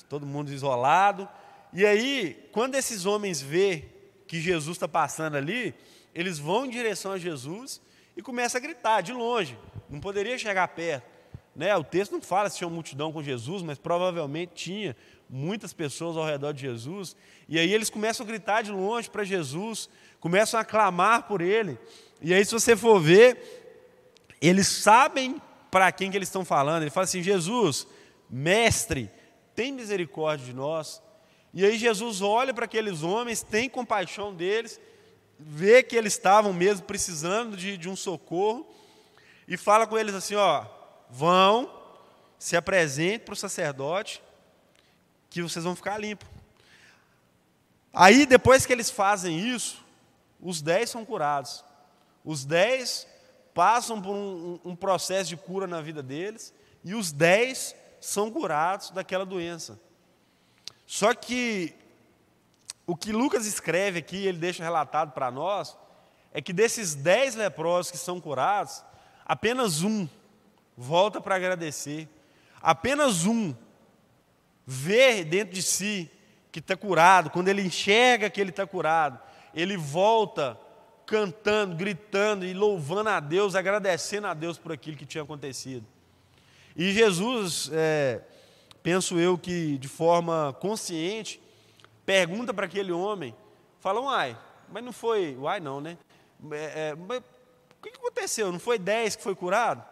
todo 0.09 0.27
mundo 0.27 0.53
isolado. 0.53 1.29
E 1.73 1.87
aí, 1.87 2.49
quando 2.51 2.75
esses 2.75 3.07
homens 3.07 3.41
vê 3.41 3.98
que 4.29 4.41
Jesus 4.41 4.77
está 4.77 4.87
passando 4.87 5.37
ali, 5.37 5.75
eles 6.15 6.39
vão 6.39 6.67
em 6.67 6.71
direção 6.71 7.13
a 7.13 7.19
Jesus 7.19 7.81
e 8.17 8.23
começam 8.23 8.59
a 8.59 8.63
gritar 8.63 9.01
de 9.01 9.13
longe, 9.13 9.59
não 9.89 9.99
poderia 9.99 10.39
chegar 10.39 10.69
perto. 10.69 11.19
Né? 11.57 11.75
O 11.77 11.83
texto 11.83 12.13
não 12.13 12.21
fala 12.21 12.49
se 12.49 12.59
tinha 12.59 12.69
uma 12.69 12.75
multidão 12.75 13.13
com 13.13 13.21
Jesus, 13.21 13.63
mas 13.63 13.79
provavelmente 13.79 14.53
tinha 14.55 14.97
muitas 15.29 15.73
pessoas 15.73 16.17
ao 16.17 16.25
redor 16.25 16.53
de 16.53 16.61
Jesus. 16.61 17.17
E 17.49 17.59
aí 17.59 17.73
eles 17.73 17.91
começam 17.91 18.25
a 18.25 18.29
gritar 18.29 18.63
de 18.63 18.71
longe 18.71 19.11
para 19.11 19.25
Jesus, 19.25 19.89
começam 20.21 20.61
a 20.61 20.65
clamar 20.65 21.25
por 21.25 21.41
ele. 21.41 21.77
E 22.21 22.33
aí, 22.33 22.45
se 22.45 22.53
você 22.53 22.77
for 22.77 23.01
ver, 23.01 24.37
eles 24.41 24.69
sabem 24.69 25.41
para 25.71 25.91
quem 25.91 26.11
que 26.11 26.17
eles 26.17 26.29
estão 26.29 26.45
falando. 26.45 26.83
Ele 26.83 26.91
fala 26.91 27.05
assim: 27.05 27.23
Jesus, 27.23 27.87
mestre, 28.31 29.11
tem 29.55 29.73
misericórdia 29.73 30.47
de 30.47 30.53
nós. 30.53 31.03
E 31.53 31.65
aí 31.65 31.79
Jesus 31.79 32.21
olha 32.21 32.53
para 32.53 32.67
aqueles 32.67 33.03
homens, 33.03 33.43
tem 33.43 33.69
compaixão 33.69 34.35
deles, 34.35 34.81
vê 35.39 35.83
que 35.83 35.97
eles 35.97 36.13
estavam 36.13 36.53
mesmo 36.53 36.87
precisando 36.87 37.57
de, 37.57 37.77
de 37.77 37.89
um 37.89 37.97
socorro, 37.97 38.69
e 39.47 39.57
fala 39.57 39.87
com 39.87 39.97
eles 39.97 40.15
assim: 40.15 40.35
ó, 40.35 40.65
vão, 41.09 41.73
se 42.39 42.57
apresente 42.57 43.25
para 43.25 43.33
o 43.33 43.37
sacerdote, 43.37 44.23
que 45.31 45.43
vocês 45.43 45.65
vão 45.65 45.75
ficar 45.75 45.99
limpos. 45.99 46.29
Aí, 47.93 48.27
depois 48.27 48.67
que 48.67 48.73
eles 48.73 48.91
fazem 48.91 49.39
isso, 49.39 49.83
os 50.41 50.61
dez 50.63 50.91
são 50.91 51.05
curados. 51.05 51.65
Os 52.25 52.45
dez 52.45 53.07
passam 53.55 54.01
por 54.01 54.15
um, 54.15 54.61
um 54.65 54.77
processo 54.77 55.31
de 55.31 55.37
cura 55.37 55.67
na 55.67 55.81
vida 55.81 56.03
deles, 56.03 56.53
e 56.85 56.95
os 56.95 57.11
dez 57.11 57.75
são 58.01 58.31
curados 58.31 58.91
daquela 58.91 59.25
doença. 59.27 59.81
Só 60.89 61.13
que 61.13 61.75
o 62.87 62.97
que 62.97 63.13
Lucas 63.13 63.45
escreve 63.45 63.99
aqui, 63.99 64.27
ele 64.27 64.39
deixa 64.39 64.65
relatado 64.65 65.13
para 65.13 65.31
nós, 65.31 65.77
é 66.33 66.41
que 66.41 66.51
desses 66.51 66.95
dez 66.95 67.35
leprosos 67.35 67.93
que 67.93 67.99
são 67.99 68.19
curados, 68.19 68.83
apenas 69.23 69.83
um 69.83 70.09
volta 70.75 71.21
para 71.21 71.37
agradecer. 71.37 72.09
Apenas 72.63 73.27
um 73.27 73.55
vê 74.67 75.23
dentro 75.25 75.55
de 75.55 75.63
si 75.63 76.11
que 76.51 76.59
está 76.59 76.75
curado, 76.75 77.29
quando 77.29 77.49
ele 77.49 77.61
enxerga 77.61 78.31
que 78.31 78.41
ele 78.41 78.49
está 78.49 78.67
curado, 78.67 79.21
ele 79.53 79.77
volta 79.77 80.59
cantando, 81.05 81.77
gritando 81.77 82.47
e 82.47 82.55
louvando 82.55 83.11
a 83.11 83.21
Deus, 83.21 83.55
agradecendo 83.55 84.27
a 84.27 84.33
Deus 84.33 84.57
por 84.57 84.73
aquilo 84.73 84.97
que 84.97 85.05
tinha 85.05 85.23
acontecido. 85.23 85.87
E 86.75 86.93
Jesus, 86.93 87.69
é, 87.75 88.23
penso 88.89 89.21
eu 89.21 89.37
que 89.37 89.77
de 89.77 89.87
forma 89.87 90.57
consciente, 90.61 91.39
pergunta 92.07 92.55
para 92.55 92.65
aquele 92.65 92.91
homem, 92.91 93.37
fala, 93.81 94.01
uai, 94.01 94.35
mas 94.73 94.83
não 94.83 94.95
foi, 94.95 95.37
uai 95.37 95.61
não, 95.61 95.79
né? 95.79 95.99
É, 96.51 96.89
é, 96.89 96.95
mas 96.95 97.19
o 97.19 97.83
que 97.83 97.91
aconteceu? 97.91 98.51
Não 98.51 98.59
foi 98.59 98.79
dez 98.79 99.15
que 99.15 99.23
foi 99.23 99.35
curado? 99.35 99.85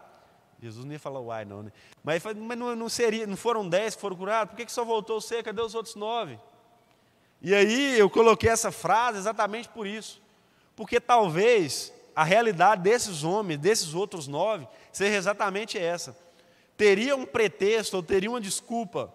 Jesus 0.62 0.90
ia 0.90 0.98
falar 0.98 1.20
uai 1.20 1.44
não, 1.44 1.64
né? 1.64 1.72
Mas, 2.02 2.22
mas 2.24 2.58
não, 2.58 2.74
não, 2.74 2.88
seria, 2.88 3.26
não 3.26 3.36
foram 3.36 3.68
dez 3.68 3.94
que 3.94 4.00
foram 4.00 4.16
curados? 4.16 4.52
Por 4.52 4.56
que, 4.56 4.64
que 4.64 4.72
só 4.72 4.82
voltou 4.82 5.20
você? 5.20 5.42
Cadê 5.42 5.60
os 5.60 5.74
outros 5.74 5.94
nove? 5.94 6.38
E 7.42 7.54
aí 7.54 7.98
eu 7.98 8.08
coloquei 8.08 8.48
essa 8.48 8.72
frase 8.72 9.18
exatamente 9.18 9.68
por 9.68 9.86
isso. 9.86 10.22
Porque 10.74 10.98
talvez 10.98 11.92
a 12.14 12.24
realidade 12.24 12.80
desses 12.80 13.24
homens, 13.24 13.60
desses 13.60 13.92
outros 13.92 14.26
nove, 14.26 14.66
seja 14.90 15.16
exatamente 15.16 15.76
essa. 15.76 16.16
Teria 16.76 17.16
um 17.16 17.24
pretexto 17.24 17.96
ou 17.96 18.02
teria 18.02 18.30
uma 18.30 18.40
desculpa 18.40 19.12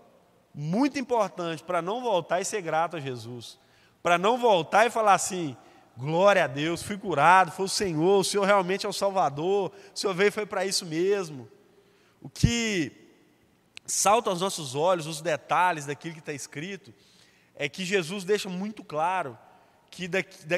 muito 0.54 1.00
importante 1.00 1.64
para 1.64 1.82
não 1.82 2.02
voltar 2.02 2.42
e 2.42 2.46
ser 2.46 2.62
grato 2.62 2.98
a 2.98 3.00
Jesus. 3.00 3.60
Para 4.02 4.18
não 4.18 4.38
voltar 4.38 4.86
e 4.86 4.90
falar 4.90 5.14
assim: 5.14 5.56
glória 5.96 6.44
a 6.44 6.48
Deus, 6.48 6.82
fui 6.82 6.98
curado, 6.98 7.52
foi 7.52 7.66
o 7.66 7.70
Senhor, 7.70 8.20
o 8.20 8.24
Senhor 8.24 8.46
realmente 8.46 8.86
é 8.86 8.90
o 8.90 8.94
Salvador, 8.94 9.72
o 9.94 9.98
Senhor 9.98 10.14
veio 10.14 10.32
foi 10.32 10.46
para 10.46 10.66
isso 10.66 10.86
mesmo. 10.86 11.48
O 12.22 12.30
que 12.30 12.92
salta 13.86 14.30
aos 14.30 14.42
nossos 14.42 14.76
olhos, 14.76 15.08
os 15.08 15.22
detalhes 15.22 15.86
daquilo 15.86 16.14
que 16.14 16.20
está 16.20 16.34
escrito, 16.34 16.94
é 17.56 17.68
que 17.70 17.86
Jesus 17.86 18.24
deixa 18.24 18.50
muito 18.50 18.84
claro 18.84 19.38
que 19.90 20.10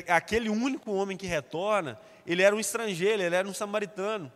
aquele 0.07 0.47
único 0.47 0.91
homem 0.91 1.17
que 1.17 1.25
retorna, 1.25 1.99
ele 2.25 2.43
era 2.43 2.55
um 2.55 2.59
estrangeiro, 2.59 3.21
ele 3.21 3.35
era 3.35 3.47
um 3.47 3.53
samaritano. 3.53 4.31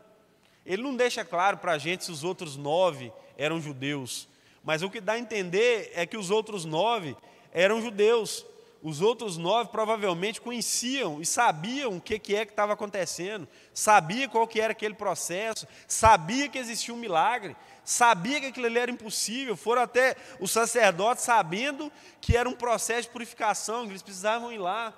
Ele 0.67 0.84
não 0.84 0.97
deixa 0.97 1.23
claro 1.23 1.58
para 1.58 1.71
a 1.71 1.77
gente 1.77 2.03
se 2.03 2.12
os 2.12 2.25
outros 2.25 2.58
nove 2.58 3.12
eram 3.38 3.62
judeus, 3.62 4.27
mas 4.62 4.84
o 4.84 4.89
que 4.89 4.99
dá 4.99 5.13
a 5.13 5.19
entender 5.19 5.93
é 5.95 6.06
que 6.06 6.17
os 6.17 6.30
outros 6.30 6.65
nove 6.65 7.15
eram 7.53 7.82
judeus. 7.82 8.45
Os 8.84 9.01
outros 9.01 9.38
nove 9.38 9.71
provavelmente 9.71 10.39
conheciam 10.39 11.19
e 11.19 11.25
sabiam 11.25 11.97
o 11.97 12.01
que, 12.01 12.19
que 12.19 12.36
é 12.36 12.45
que 12.45 12.51
estava 12.51 12.73
acontecendo, 12.73 13.47
sabia 13.73 14.30
qual 14.30 14.47
que 14.47 14.62
era 14.62 14.71
aquele 14.71 14.93
processo, 14.93 15.67
sabia 15.88 16.47
que 16.47 16.60
existia 16.60 16.93
um 16.93 16.97
milagre, 16.97 17.56
sabia 17.84 18.39
que 18.39 18.45
aquilo 18.47 18.67
ali 18.67 18.77
era 18.77 18.91
impossível, 18.91 19.58
foram 19.58 19.82
até 19.82 20.15
os 20.39 20.51
sacerdotes 20.51 21.23
sabendo 21.23 21.91
que 22.21 22.38
era 22.38 22.47
um 22.47 22.53
processo 22.53 23.03
de 23.03 23.10
purificação, 23.10 23.86
que 23.86 23.91
eles 23.91 24.03
precisavam 24.03 24.51
ir 24.51 24.60
lá. 24.60 24.93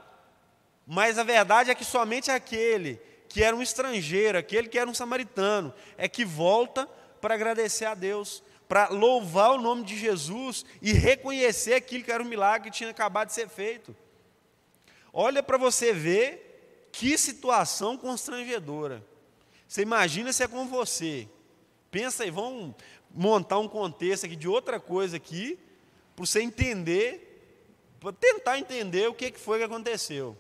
Mas 0.86 1.18
a 1.18 1.24
verdade 1.24 1.72
é 1.72 1.76
que 1.76 1.86
somente 1.86 2.30
aquele 2.30 3.00
que 3.30 3.44
era 3.44 3.56
um 3.56 3.62
estrangeiro, 3.62 4.38
aquele 4.38 4.68
que 4.68 4.78
era 4.78 4.90
um 4.90 4.94
samaritano, 4.94 5.74
é 5.98 6.10
que 6.10 6.26
volta 6.26 6.88
para 7.22 7.36
agradecer 7.36 7.86
a 7.86 7.94
Deus 7.94 8.44
para 8.70 8.90
louvar 8.90 9.56
o 9.56 9.62
nome 9.62 9.84
de 9.84 9.98
Jesus 9.98 10.64
e 10.80 10.94
reconhecer 10.94 11.74
aquilo 11.74 12.04
que 12.04 12.12
era 12.12 12.22
um 12.22 12.28
milagre 12.28 12.70
que 12.70 12.78
tinha 12.78 12.92
acabado 12.92 13.30
de 13.30 13.34
ser 13.34 13.50
feito. 13.50 13.96
Olha 15.12 15.42
para 15.42 15.58
você 15.58 15.92
ver 15.92 16.88
que 16.92 17.18
situação 17.18 17.98
constrangedora. 17.98 19.04
Você 19.68 19.82
imagina 19.82 20.32
se 20.32 20.44
é 20.44 20.48
com 20.48 20.68
você. 20.68 21.28
Pensa 21.90 22.24
aí, 22.24 22.30
vamos 22.30 22.76
montar 23.10 23.58
um 23.58 23.68
contexto 23.68 24.28
aqui 24.28 24.36
de 24.36 24.48
outra 24.48 24.80
coisa 24.80 25.18
aqui, 25.18 25.58
para 26.16 26.26
você 26.28 26.40
entender, 26.40 27.96
para 28.00 28.14
tentar 28.14 28.60
entender 28.60 29.10
o 29.10 29.16
que 29.16 29.32
foi 29.32 29.58
que 29.58 29.64
aconteceu. 29.64 30.38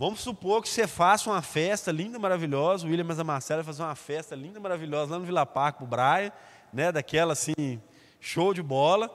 Vamos 0.00 0.20
supor 0.20 0.62
que 0.62 0.68
você 0.70 0.86
faça 0.86 1.28
uma 1.28 1.42
festa 1.42 1.92
linda, 1.92 2.18
maravilhosa, 2.18 2.86
o 2.86 2.90
William 2.90 3.04
e 3.06 3.20
a 3.20 3.22
Marcela 3.22 3.62
fazer 3.62 3.82
uma 3.82 3.94
festa 3.94 4.34
linda, 4.34 4.58
maravilhosa 4.58 5.12
lá 5.12 5.18
no 5.18 5.26
Vila 5.26 5.44
Parque, 5.44 5.84
o 5.84 5.86
Braia, 5.86 6.32
né, 6.72 6.90
daquela 6.90 7.34
assim, 7.34 7.78
show 8.18 8.54
de 8.54 8.62
bola. 8.62 9.10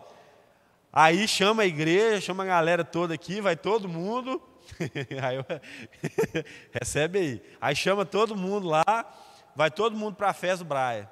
Aí 0.93 1.27
chama 1.27 1.63
a 1.63 1.65
igreja, 1.65 2.21
chama 2.21 2.43
a 2.43 2.45
galera 2.45 2.85
toda 2.85 3.15
aqui, 3.15 3.41
vai 3.41 3.55
todo 3.55 3.89
mundo. 3.89 4.39
aí 5.23 5.37
eu, 5.37 5.45
recebe 6.71 7.17
aí. 7.17 7.43
Aí 7.59 7.75
chama 7.75 8.05
todo 8.05 8.35
mundo 8.35 8.67
lá, 8.67 9.11
vai 9.55 9.71
todo 9.71 9.97
mundo 9.97 10.15
para 10.15 10.29
a 10.29 10.33
festa 10.33 10.63
do 10.63 10.67
Braia. 10.67 11.11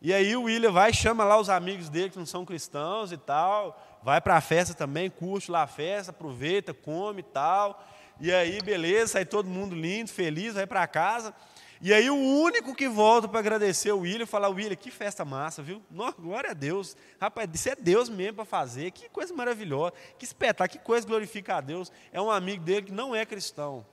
E 0.00 0.10
aí 0.14 0.34
o 0.34 0.44
William 0.44 0.72
vai, 0.72 0.90
chama 0.94 1.22
lá 1.22 1.38
os 1.38 1.50
amigos 1.50 1.90
dele 1.90 2.08
que 2.08 2.18
não 2.18 2.24
são 2.24 2.46
cristãos 2.46 3.12
e 3.12 3.18
tal, 3.18 3.78
vai 4.02 4.22
para 4.22 4.36
a 4.38 4.40
festa 4.40 4.72
também, 4.72 5.10
curte 5.10 5.50
lá 5.50 5.64
a 5.64 5.66
festa, 5.66 6.12
aproveita, 6.12 6.72
come 6.72 7.20
e 7.20 7.24
tal. 7.24 7.78
E 8.20 8.32
aí, 8.32 8.60
beleza, 8.62 9.12
sai 9.12 9.26
todo 9.26 9.48
mundo 9.48 9.74
lindo, 9.74 10.10
feliz, 10.10 10.54
vai 10.54 10.66
para 10.66 10.86
casa. 10.86 11.34
E 11.80 11.92
aí 11.92 12.08
o 12.08 12.16
único 12.16 12.74
que 12.74 12.88
volta 12.88 13.28
para 13.28 13.38
agradecer 13.38 13.92
o 13.92 13.98
William, 14.00 14.24
falar, 14.24 14.48
William, 14.48 14.76
que 14.76 14.90
festa 14.90 15.24
massa, 15.24 15.62
viu? 15.62 15.82
Nossa, 15.90 16.16
glória 16.18 16.50
a 16.50 16.54
Deus. 16.54 16.96
Rapaz, 17.20 17.48
isso 17.52 17.68
é 17.68 17.76
Deus 17.76 18.08
mesmo 18.08 18.36
para 18.36 18.44
fazer. 18.46 18.90
Que 18.92 19.08
coisa 19.10 19.34
maravilhosa. 19.34 19.92
Que 20.18 20.24
espetáculo, 20.24 20.78
que 20.78 20.84
coisa 20.84 21.06
glorifica 21.06 21.56
a 21.56 21.60
Deus. 21.60 21.92
É 22.10 22.20
um 22.20 22.30
amigo 22.30 22.64
dele 22.64 22.86
que 22.86 22.92
não 22.92 23.14
é 23.14 23.26
cristão. 23.26 23.84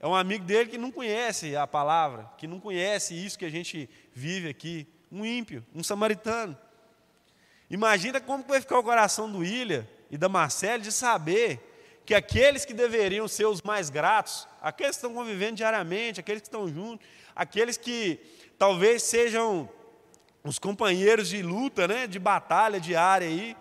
É 0.00 0.06
um 0.06 0.14
amigo 0.14 0.44
dele 0.44 0.70
que 0.70 0.78
não 0.78 0.90
conhece 0.90 1.54
a 1.54 1.66
palavra, 1.66 2.28
que 2.36 2.46
não 2.46 2.58
conhece 2.58 3.14
isso 3.14 3.38
que 3.38 3.44
a 3.44 3.50
gente 3.50 3.88
vive 4.12 4.48
aqui. 4.48 4.88
Um 5.12 5.24
ímpio, 5.24 5.64
um 5.74 5.84
samaritano. 5.84 6.58
Imagina 7.68 8.20
como 8.20 8.42
vai 8.42 8.60
ficar 8.60 8.78
o 8.78 8.82
coração 8.82 9.30
do 9.30 9.38
William 9.38 9.86
e 10.10 10.18
da 10.18 10.28
Marcela 10.28 10.80
de 10.80 10.90
saber 10.90 11.69
que 12.10 12.14
aqueles 12.16 12.64
que 12.64 12.74
deveriam 12.74 13.28
ser 13.28 13.46
os 13.46 13.62
mais 13.62 13.88
gratos, 13.88 14.48
aqueles 14.60 14.96
que 14.96 15.06
estão 15.06 15.14
convivendo 15.14 15.54
diariamente, 15.54 16.18
aqueles 16.18 16.42
que 16.42 16.48
estão 16.48 16.66
juntos, 16.66 17.06
aqueles 17.36 17.76
que 17.76 18.18
talvez 18.58 19.04
sejam 19.04 19.68
os 20.42 20.58
companheiros 20.58 21.28
de 21.28 21.40
luta, 21.40 21.86
né, 21.86 22.08
de 22.08 22.18
batalha 22.18 22.80
diária 22.80 23.28
aí, 23.28 23.56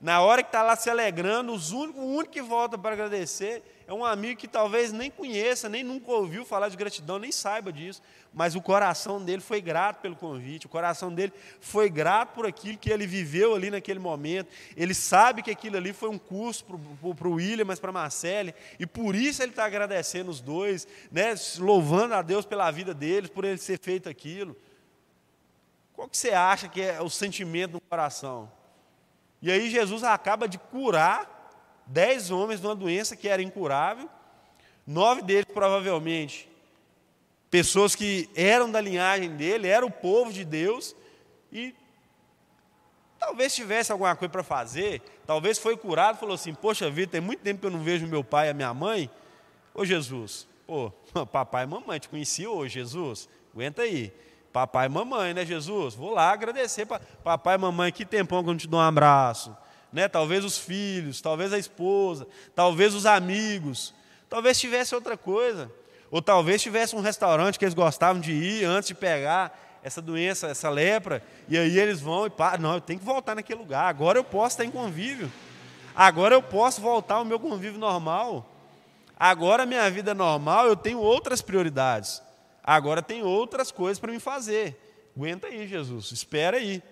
na 0.00 0.20
hora 0.20 0.42
que 0.42 0.48
está 0.48 0.64
lá 0.64 0.74
se 0.74 0.90
alegrando, 0.90 1.52
os 1.52 1.70
único, 1.70 2.00
o 2.00 2.16
único 2.16 2.32
que 2.32 2.42
volta 2.42 2.76
para 2.76 2.92
agradecer 2.94 3.81
é 3.92 3.94
um 3.94 4.04
amigo 4.06 4.40
que 4.40 4.48
talvez 4.48 4.90
nem 4.90 5.10
conheça, 5.10 5.68
nem 5.68 5.84
nunca 5.84 6.10
ouviu 6.10 6.46
falar 6.46 6.70
de 6.70 6.76
gratidão, 6.78 7.18
nem 7.18 7.30
saiba 7.30 7.70
disso, 7.70 8.00
mas 8.32 8.54
o 8.54 8.62
coração 8.62 9.22
dele 9.22 9.42
foi 9.42 9.60
grato 9.60 10.00
pelo 10.00 10.16
convite, 10.16 10.64
o 10.64 10.68
coração 10.68 11.12
dele 11.12 11.30
foi 11.60 11.90
grato 11.90 12.32
por 12.32 12.46
aquilo 12.46 12.78
que 12.78 12.90
ele 12.90 13.06
viveu 13.06 13.54
ali 13.54 13.70
naquele 13.70 13.98
momento. 13.98 14.48
Ele 14.74 14.94
sabe 14.94 15.42
que 15.42 15.50
aquilo 15.50 15.76
ali 15.76 15.92
foi 15.92 16.08
um 16.08 16.16
curso 16.16 16.64
para 16.64 17.28
o 17.28 17.34
William, 17.34 17.66
mas 17.66 17.78
para 17.78 17.90
a 17.90 17.92
Marcele, 17.92 18.54
e 18.78 18.86
por 18.86 19.14
isso 19.14 19.42
ele 19.42 19.52
está 19.52 19.66
agradecendo 19.66 20.30
os 20.30 20.40
dois, 20.40 20.88
né, 21.10 21.34
louvando 21.58 22.14
a 22.14 22.22
Deus 22.22 22.46
pela 22.46 22.70
vida 22.70 22.94
deles, 22.94 23.28
por 23.28 23.44
ele 23.44 23.58
ser 23.58 23.78
feito 23.78 24.08
aquilo. 24.08 24.56
Qual 25.92 26.08
que 26.08 26.16
você 26.16 26.30
acha 26.30 26.66
que 26.66 26.80
é 26.80 27.02
o 27.02 27.10
sentimento 27.10 27.72
do 27.72 27.80
coração? 27.82 28.50
E 29.42 29.50
aí 29.50 29.68
Jesus 29.68 30.02
acaba 30.02 30.48
de 30.48 30.56
curar 30.56 31.31
dez 31.92 32.30
homens 32.30 32.60
de 32.60 32.66
uma 32.66 32.74
doença 32.74 33.14
que 33.14 33.28
era 33.28 33.42
incurável, 33.42 34.08
nove 34.86 35.22
deles 35.22 35.44
provavelmente 35.52 36.48
pessoas 37.50 37.94
que 37.94 38.30
eram 38.34 38.70
da 38.70 38.80
linhagem 38.80 39.36
dele, 39.36 39.68
era 39.68 39.84
o 39.84 39.90
povo 39.90 40.32
de 40.32 40.42
Deus, 40.42 40.96
e 41.52 41.74
talvez 43.18 43.54
tivesse 43.54 43.92
alguma 43.92 44.16
coisa 44.16 44.32
para 44.32 44.42
fazer, 44.42 45.02
talvez 45.26 45.58
foi 45.58 45.76
curado, 45.76 46.18
falou 46.18 46.34
assim, 46.34 46.54
poxa 46.54 46.90
vida, 46.90 47.12
tem 47.12 47.20
muito 47.20 47.40
tempo 47.40 47.60
que 47.60 47.66
eu 47.66 47.70
não 47.70 47.80
vejo 47.80 48.06
meu 48.06 48.24
pai 48.24 48.46
e 48.46 48.50
a 48.50 48.54
minha 48.54 48.72
mãe, 48.72 49.10
ô 49.74 49.84
Jesus, 49.84 50.48
pô, 50.66 50.90
papai 51.30 51.64
e 51.64 51.66
mamãe, 51.66 52.00
te 52.00 52.08
conheci 52.08 52.46
hoje, 52.46 52.72
Jesus, 52.72 53.28
aguenta 53.52 53.82
aí, 53.82 54.10
Papai 54.52 54.84
e 54.84 54.88
mamãe, 54.90 55.32
né, 55.32 55.46
Jesus? 55.46 55.94
Vou 55.94 56.10
lá 56.12 56.30
agradecer 56.30 56.84
para 56.84 57.00
papai 57.24 57.54
e 57.54 57.58
mamãe, 57.58 57.90
que 57.90 58.04
tempão 58.04 58.42
que 58.42 58.50
eu 58.50 58.52
não 58.52 58.58
te 58.58 58.68
dou 58.68 58.78
um 58.78 58.82
abraço. 58.82 59.56
Né? 59.92 60.08
Talvez 60.08 60.44
os 60.44 60.58
filhos, 60.58 61.20
talvez 61.20 61.52
a 61.52 61.58
esposa, 61.58 62.26
talvez 62.54 62.94
os 62.94 63.06
amigos, 63.06 63.94
talvez 64.28 64.58
tivesse 64.58 64.94
outra 64.94 65.16
coisa. 65.16 65.70
Ou 66.10 66.20
talvez 66.20 66.62
tivesse 66.62 66.94
um 66.94 67.00
restaurante 67.00 67.58
que 67.58 67.64
eles 67.64 67.74
gostavam 67.74 68.20
de 68.20 68.32
ir 68.32 68.64
antes 68.64 68.88
de 68.88 68.94
pegar 68.94 69.58
essa 69.82 70.00
doença, 70.00 70.46
essa 70.46 70.70
lepra, 70.70 71.22
e 71.48 71.58
aí 71.58 71.78
eles 71.78 72.00
vão 72.00 72.26
e 72.26 72.30
param. 72.30 72.62
Não, 72.62 72.74
eu 72.74 72.80
tenho 72.80 72.98
que 72.98 73.04
voltar 73.04 73.34
naquele 73.34 73.58
lugar. 73.58 73.88
Agora 73.88 74.18
eu 74.18 74.24
posso 74.24 74.54
estar 74.54 74.64
em 74.64 74.70
convívio. 74.70 75.30
Agora 75.94 76.34
eu 76.34 76.42
posso 76.42 76.80
voltar 76.80 77.16
ao 77.16 77.24
meu 77.24 77.40
convívio 77.40 77.78
normal. 77.78 78.48
Agora 79.18 79.66
minha 79.66 79.88
vida 79.90 80.12
é 80.12 80.14
normal, 80.14 80.66
eu 80.66 80.76
tenho 80.76 80.98
outras 80.98 81.42
prioridades. 81.42 82.22
Agora 82.62 83.02
tem 83.02 83.22
outras 83.22 83.70
coisas 83.70 83.98
para 83.98 84.12
me 84.12 84.18
fazer. 84.18 84.78
Aguenta 85.16 85.48
aí, 85.48 85.66
Jesus, 85.66 86.12
espera 86.12 86.56
aí. 86.56 86.82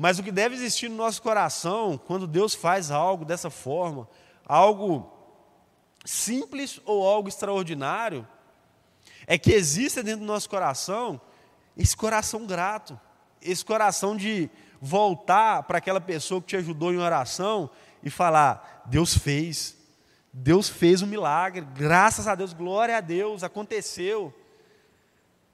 Mas 0.00 0.16
o 0.16 0.22
que 0.22 0.30
deve 0.30 0.54
existir 0.54 0.88
no 0.88 0.94
nosso 0.94 1.20
coração, 1.20 1.98
quando 1.98 2.24
Deus 2.24 2.54
faz 2.54 2.88
algo 2.88 3.24
dessa 3.24 3.50
forma, 3.50 4.08
algo 4.46 5.12
simples 6.04 6.80
ou 6.84 7.04
algo 7.04 7.28
extraordinário, 7.28 8.24
é 9.26 9.36
que 9.36 9.50
exista 9.50 10.00
dentro 10.00 10.20
do 10.20 10.26
nosso 10.26 10.48
coração 10.48 11.20
esse 11.76 11.96
coração 11.96 12.46
grato, 12.46 12.98
esse 13.42 13.64
coração 13.64 14.16
de 14.16 14.48
voltar 14.80 15.64
para 15.64 15.78
aquela 15.78 16.00
pessoa 16.00 16.40
que 16.40 16.46
te 16.46 16.56
ajudou 16.56 16.94
em 16.94 16.98
oração 16.98 17.68
e 18.00 18.08
falar: 18.08 18.84
Deus 18.86 19.18
fez, 19.18 19.76
Deus 20.32 20.68
fez 20.68 21.02
um 21.02 21.08
milagre, 21.08 21.66
graças 21.74 22.28
a 22.28 22.36
Deus, 22.36 22.52
glória 22.52 22.96
a 22.96 23.00
Deus, 23.00 23.42
aconteceu. 23.42 24.32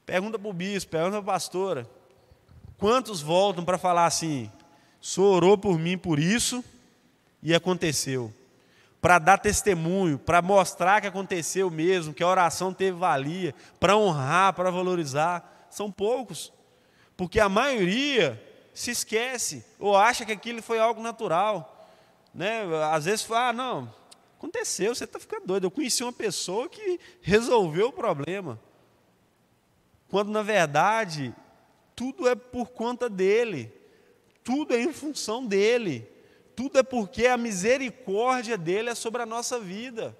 Pergunta 0.05 0.37
para 0.37 0.49
o 0.49 0.53
bispo, 0.53 0.91
pergunta 0.91 1.19
para 1.19 1.31
a 1.31 1.33
pastora. 1.33 1.94
Quantos 2.77 3.21
voltam 3.21 3.63
para 3.63 3.77
falar 3.77 4.05
assim? 4.05 4.51
Senhor 5.01 5.35
orou 5.35 5.57
por 5.57 5.77
mim 5.77 5.97
por 5.97 6.17
isso, 6.19 6.63
E 7.43 7.53
aconteceu. 7.53 8.33
Para 8.99 9.19
dar 9.19 9.37
testemunho, 9.37 10.17
para 10.17 10.41
mostrar 10.41 10.99
que 10.99 11.05
aconteceu 11.05 11.69
mesmo, 11.69 12.11
que 12.11 12.23
a 12.23 12.27
oração 12.27 12.73
teve 12.73 12.97
valia, 12.97 13.53
para 13.79 13.95
honrar, 13.95 14.53
para 14.53 14.71
valorizar, 14.71 15.67
são 15.69 15.91
poucos. 15.91 16.51
Porque 17.15 17.39
a 17.39 17.47
maioria 17.47 18.41
se 18.73 18.89
esquece 18.89 19.63
ou 19.79 19.95
acha 19.95 20.25
que 20.25 20.31
aquilo 20.31 20.59
foi 20.61 20.79
algo 20.79 21.03
natural. 21.03 21.87
Né? 22.33 22.63
Às 22.91 23.05
vezes 23.05 23.23
fala, 23.23 23.49
ah, 23.49 23.53
não, 23.53 23.93
aconteceu, 24.39 24.95
você 24.95 25.03
está 25.03 25.19
ficando 25.19 25.45
doido. 25.45 25.65
Eu 25.65 25.71
conheci 25.71 26.03
uma 26.03 26.11
pessoa 26.11 26.67
que 26.67 26.99
resolveu 27.21 27.89
o 27.89 27.93
problema. 27.93 28.59
Quando 30.09 30.31
na 30.31 30.41
verdade 30.41 31.33
tudo 31.95 32.27
é 32.27 32.35
por 32.35 32.69
conta 32.69 33.09
dele, 33.09 33.71
tudo 34.43 34.73
é 34.75 34.81
em 34.81 34.91
função 34.91 35.45
dele, 35.45 36.07
tudo 36.55 36.79
é 36.79 36.83
porque 36.83 37.27
a 37.27 37.37
misericórdia 37.37 38.57
dele 38.57 38.89
é 38.89 38.95
sobre 38.95 39.21
a 39.21 39.25
nossa 39.25 39.59
vida, 39.59 40.15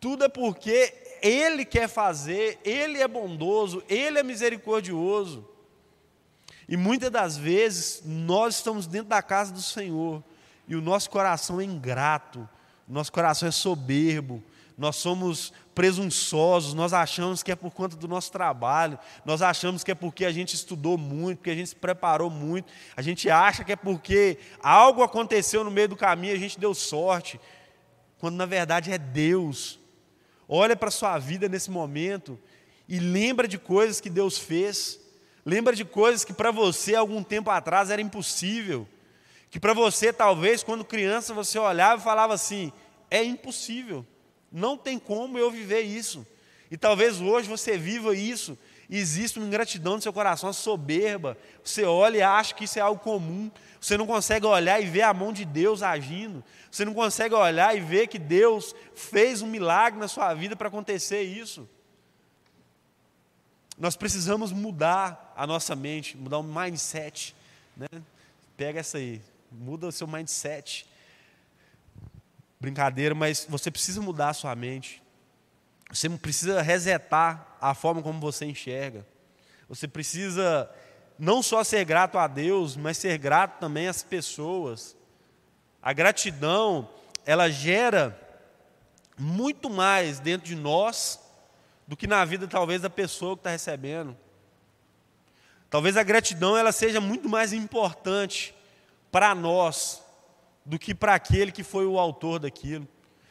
tudo 0.00 0.24
é 0.24 0.28
porque 0.28 0.92
ele 1.22 1.64
quer 1.64 1.88
fazer, 1.88 2.58
ele 2.64 2.98
é 2.98 3.08
bondoso, 3.08 3.82
ele 3.88 4.18
é 4.18 4.22
misericordioso. 4.22 5.48
E 6.68 6.76
muitas 6.76 7.10
das 7.10 7.36
vezes 7.36 8.02
nós 8.04 8.56
estamos 8.56 8.86
dentro 8.86 9.08
da 9.08 9.22
casa 9.22 9.52
do 9.52 9.62
Senhor 9.62 10.22
e 10.68 10.76
o 10.76 10.82
nosso 10.82 11.08
coração 11.08 11.60
é 11.60 11.64
ingrato, 11.64 12.46
o 12.86 12.92
nosso 12.92 13.10
coração 13.10 13.48
é 13.48 13.52
soberbo, 13.52 14.42
nós 14.78 14.94
somos 14.94 15.52
presunçosos, 15.74 16.72
nós 16.72 16.92
achamos 16.92 17.42
que 17.42 17.50
é 17.50 17.56
por 17.56 17.72
conta 17.72 17.96
do 17.96 18.06
nosso 18.06 18.30
trabalho, 18.30 18.96
nós 19.24 19.42
achamos 19.42 19.82
que 19.82 19.90
é 19.90 19.94
porque 19.94 20.24
a 20.24 20.30
gente 20.30 20.54
estudou 20.54 20.96
muito, 20.96 21.38
porque 21.38 21.50
a 21.50 21.54
gente 21.54 21.70
se 21.70 21.76
preparou 21.76 22.30
muito, 22.30 22.72
a 22.96 23.02
gente 23.02 23.28
acha 23.28 23.64
que 23.64 23.72
é 23.72 23.76
porque 23.76 24.38
algo 24.62 25.02
aconteceu 25.02 25.64
no 25.64 25.70
meio 25.70 25.88
do 25.88 25.96
caminho 25.96 26.32
e 26.32 26.36
a 26.36 26.40
gente 26.40 26.60
deu 26.60 26.72
sorte, 26.74 27.40
quando 28.18 28.36
na 28.36 28.46
verdade 28.46 28.92
é 28.92 28.98
Deus. 28.98 29.80
Olha 30.48 30.76
para 30.76 30.88
a 30.88 30.92
sua 30.92 31.18
vida 31.18 31.48
nesse 31.48 31.70
momento 31.70 32.38
e 32.88 33.00
lembra 33.00 33.46
de 33.46 33.58
coisas 33.58 34.00
que 34.00 34.08
Deus 34.08 34.38
fez. 34.38 35.00
Lembra 35.44 35.74
de 35.74 35.84
coisas 35.84 36.24
que 36.24 36.32
para 36.32 36.50
você 36.50 36.94
algum 36.94 37.22
tempo 37.22 37.50
atrás 37.50 37.90
era 37.90 38.00
impossível. 38.00 38.86
Que 39.50 39.58
para 39.58 39.74
você, 39.74 40.12
talvez, 40.12 40.62
quando 40.62 40.84
criança, 40.84 41.34
você 41.34 41.58
olhava 41.58 42.00
e 42.00 42.04
falava 42.04 42.34
assim: 42.34 42.72
é 43.10 43.22
impossível, 43.22 44.06
não 44.50 44.76
tem 44.76 44.98
como 44.98 45.38
eu 45.38 45.50
viver 45.50 45.82
isso. 45.82 46.26
E 46.70 46.76
talvez 46.76 47.20
hoje 47.20 47.48
você 47.48 47.78
viva 47.78 48.14
isso, 48.14 48.58
e 48.88 48.96
existe 48.96 49.38
uma 49.38 49.46
ingratidão 49.46 49.96
no 49.96 50.02
seu 50.02 50.12
coração, 50.12 50.48
uma 50.48 50.52
soberba. 50.52 51.36
Você 51.62 51.84
olha 51.84 52.18
e 52.18 52.22
acha 52.22 52.54
que 52.54 52.64
isso 52.64 52.78
é 52.78 52.82
algo 52.82 53.00
comum. 53.00 53.50
Você 53.80 53.96
não 53.96 54.06
consegue 54.06 54.46
olhar 54.46 54.82
e 54.82 54.86
ver 54.86 55.02
a 55.02 55.12
mão 55.12 55.32
de 55.32 55.44
Deus 55.44 55.82
agindo. 55.82 56.42
Você 56.70 56.84
não 56.84 56.94
consegue 56.94 57.34
olhar 57.34 57.76
e 57.76 57.80
ver 57.80 58.06
que 58.06 58.18
Deus 58.18 58.74
fez 58.94 59.42
um 59.42 59.46
milagre 59.46 60.00
na 60.00 60.08
sua 60.08 60.32
vida 60.32 60.56
para 60.56 60.68
acontecer 60.68 61.22
isso. 61.22 61.68
Nós 63.76 63.94
precisamos 63.94 64.52
mudar 64.52 65.32
a 65.36 65.46
nossa 65.46 65.76
mente, 65.76 66.16
mudar 66.16 66.38
o 66.38 66.42
mindset. 66.42 67.36
Né? 67.76 67.86
Pega 68.56 68.80
essa 68.80 68.98
aí, 68.98 69.20
muda 69.52 69.86
o 69.86 69.92
seu 69.92 70.06
mindset. 70.06 70.86
Brincadeira, 72.60 73.14
mas 73.14 73.46
você 73.48 73.70
precisa 73.70 74.00
mudar 74.00 74.30
a 74.30 74.34
sua 74.34 74.54
mente. 74.54 75.02
Você 75.90 76.08
precisa 76.10 76.60
resetar 76.60 77.56
a 77.60 77.74
forma 77.74 78.02
como 78.02 78.20
você 78.20 78.44
enxerga. 78.44 79.06
Você 79.68 79.86
precisa 79.86 80.70
não 81.18 81.42
só 81.42 81.62
ser 81.64 81.84
grato 81.84 82.18
a 82.18 82.26
Deus, 82.26 82.76
mas 82.76 82.98
ser 82.98 83.16
grato 83.18 83.58
também 83.58 83.88
às 83.88 84.02
pessoas. 84.02 84.96
A 85.82 85.92
gratidão, 85.92 86.88
ela 87.24 87.48
gera 87.48 88.18
muito 89.16 89.70
mais 89.70 90.20
dentro 90.20 90.46
de 90.46 90.54
nós 90.54 91.20
do 91.86 91.96
que 91.96 92.06
na 92.06 92.24
vida 92.24 92.46
talvez 92.46 92.82
da 92.82 92.90
pessoa 92.90 93.34
que 93.34 93.40
está 93.40 93.50
recebendo. 93.50 94.16
Talvez 95.70 95.96
a 95.96 96.02
gratidão 96.02 96.56
ela 96.56 96.72
seja 96.72 97.00
muito 97.00 97.28
mais 97.28 97.52
importante 97.52 98.54
para 99.10 99.34
nós 99.34 100.02
do 100.68 100.78
que 100.78 100.94
para 100.94 101.14
aquele 101.14 101.50
que 101.50 101.64
foi 101.64 101.86
o 101.86 101.98
autor 101.98 102.38
daquilo. 102.38 102.86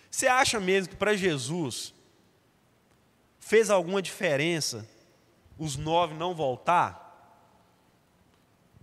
Você 0.10 0.28
acha 0.28 0.60
mesmo 0.60 0.90
que 0.90 0.96
para 0.96 1.16
Jesus 1.16 1.94
fez 3.40 3.70
alguma 3.70 4.02
diferença 4.02 4.90
os 5.58 5.78
nove 5.78 6.16
não 6.16 6.34
voltar? 6.34 7.06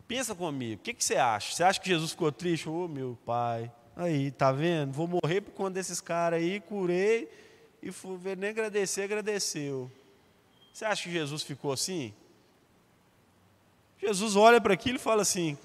Pensa 0.06 0.36
comigo, 0.36 0.80
o 0.80 0.84
que, 0.84 0.94
que 0.94 1.02
você 1.02 1.16
acha? 1.16 1.52
Você 1.52 1.64
acha 1.64 1.80
que 1.80 1.88
Jesus 1.88 2.12
ficou 2.12 2.30
triste? 2.30 2.68
Ô 2.68 2.84
oh, 2.84 2.88
meu 2.88 3.18
pai, 3.26 3.72
aí, 3.96 4.30
tá 4.30 4.52
vendo? 4.52 4.92
Vou 4.92 5.08
morrer 5.08 5.40
por 5.40 5.50
conta 5.50 5.72
desses 5.72 6.00
caras 6.00 6.40
aí, 6.40 6.60
curei 6.60 7.28
e 7.82 7.90
fui 7.90 8.16
nem 8.36 8.50
agradecer, 8.50 9.02
agradeceu. 9.02 9.90
Você 10.72 10.84
acha 10.84 11.02
que 11.02 11.10
Jesus 11.10 11.42
ficou 11.42 11.72
assim? 11.72 12.14
Jesus 13.98 14.36
olha 14.36 14.60
para 14.60 14.74
aquilo 14.74 14.96
e 14.96 15.00
fala 15.00 15.22
assim: 15.22 15.58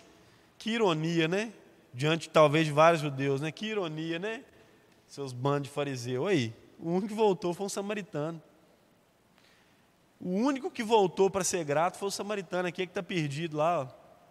que 0.57 0.71
ironia, 0.71 1.27
né? 1.27 1.53
Diante 1.93 2.29
talvez 2.29 2.65
de 2.65 2.71
vários 2.71 3.01
judeus, 3.01 3.41
né? 3.41 3.51
Que 3.51 3.67
ironia, 3.67 4.19
né? 4.19 4.43
Seus 5.07 5.33
bandos 5.33 5.69
de 5.69 5.73
fariseus. 5.73 6.27
Aí, 6.27 6.53
o 6.77 6.91
único 6.91 7.09
que 7.09 7.13
voltou 7.13 7.53
foi 7.53 7.65
um 7.65 7.69
samaritano. 7.69 8.41
O 10.19 10.29
único 10.29 10.69
que 10.69 10.83
voltou 10.83 11.29
para 11.29 11.43
ser 11.43 11.63
grato 11.63 11.97
foi 11.97 12.09
o 12.09 12.11
samaritano, 12.11 12.67
aquele 12.67 12.87
que 12.87 12.91
está 12.91 13.03
perdido 13.03 13.57
lá. 13.57 13.81
Ó. 13.81 13.87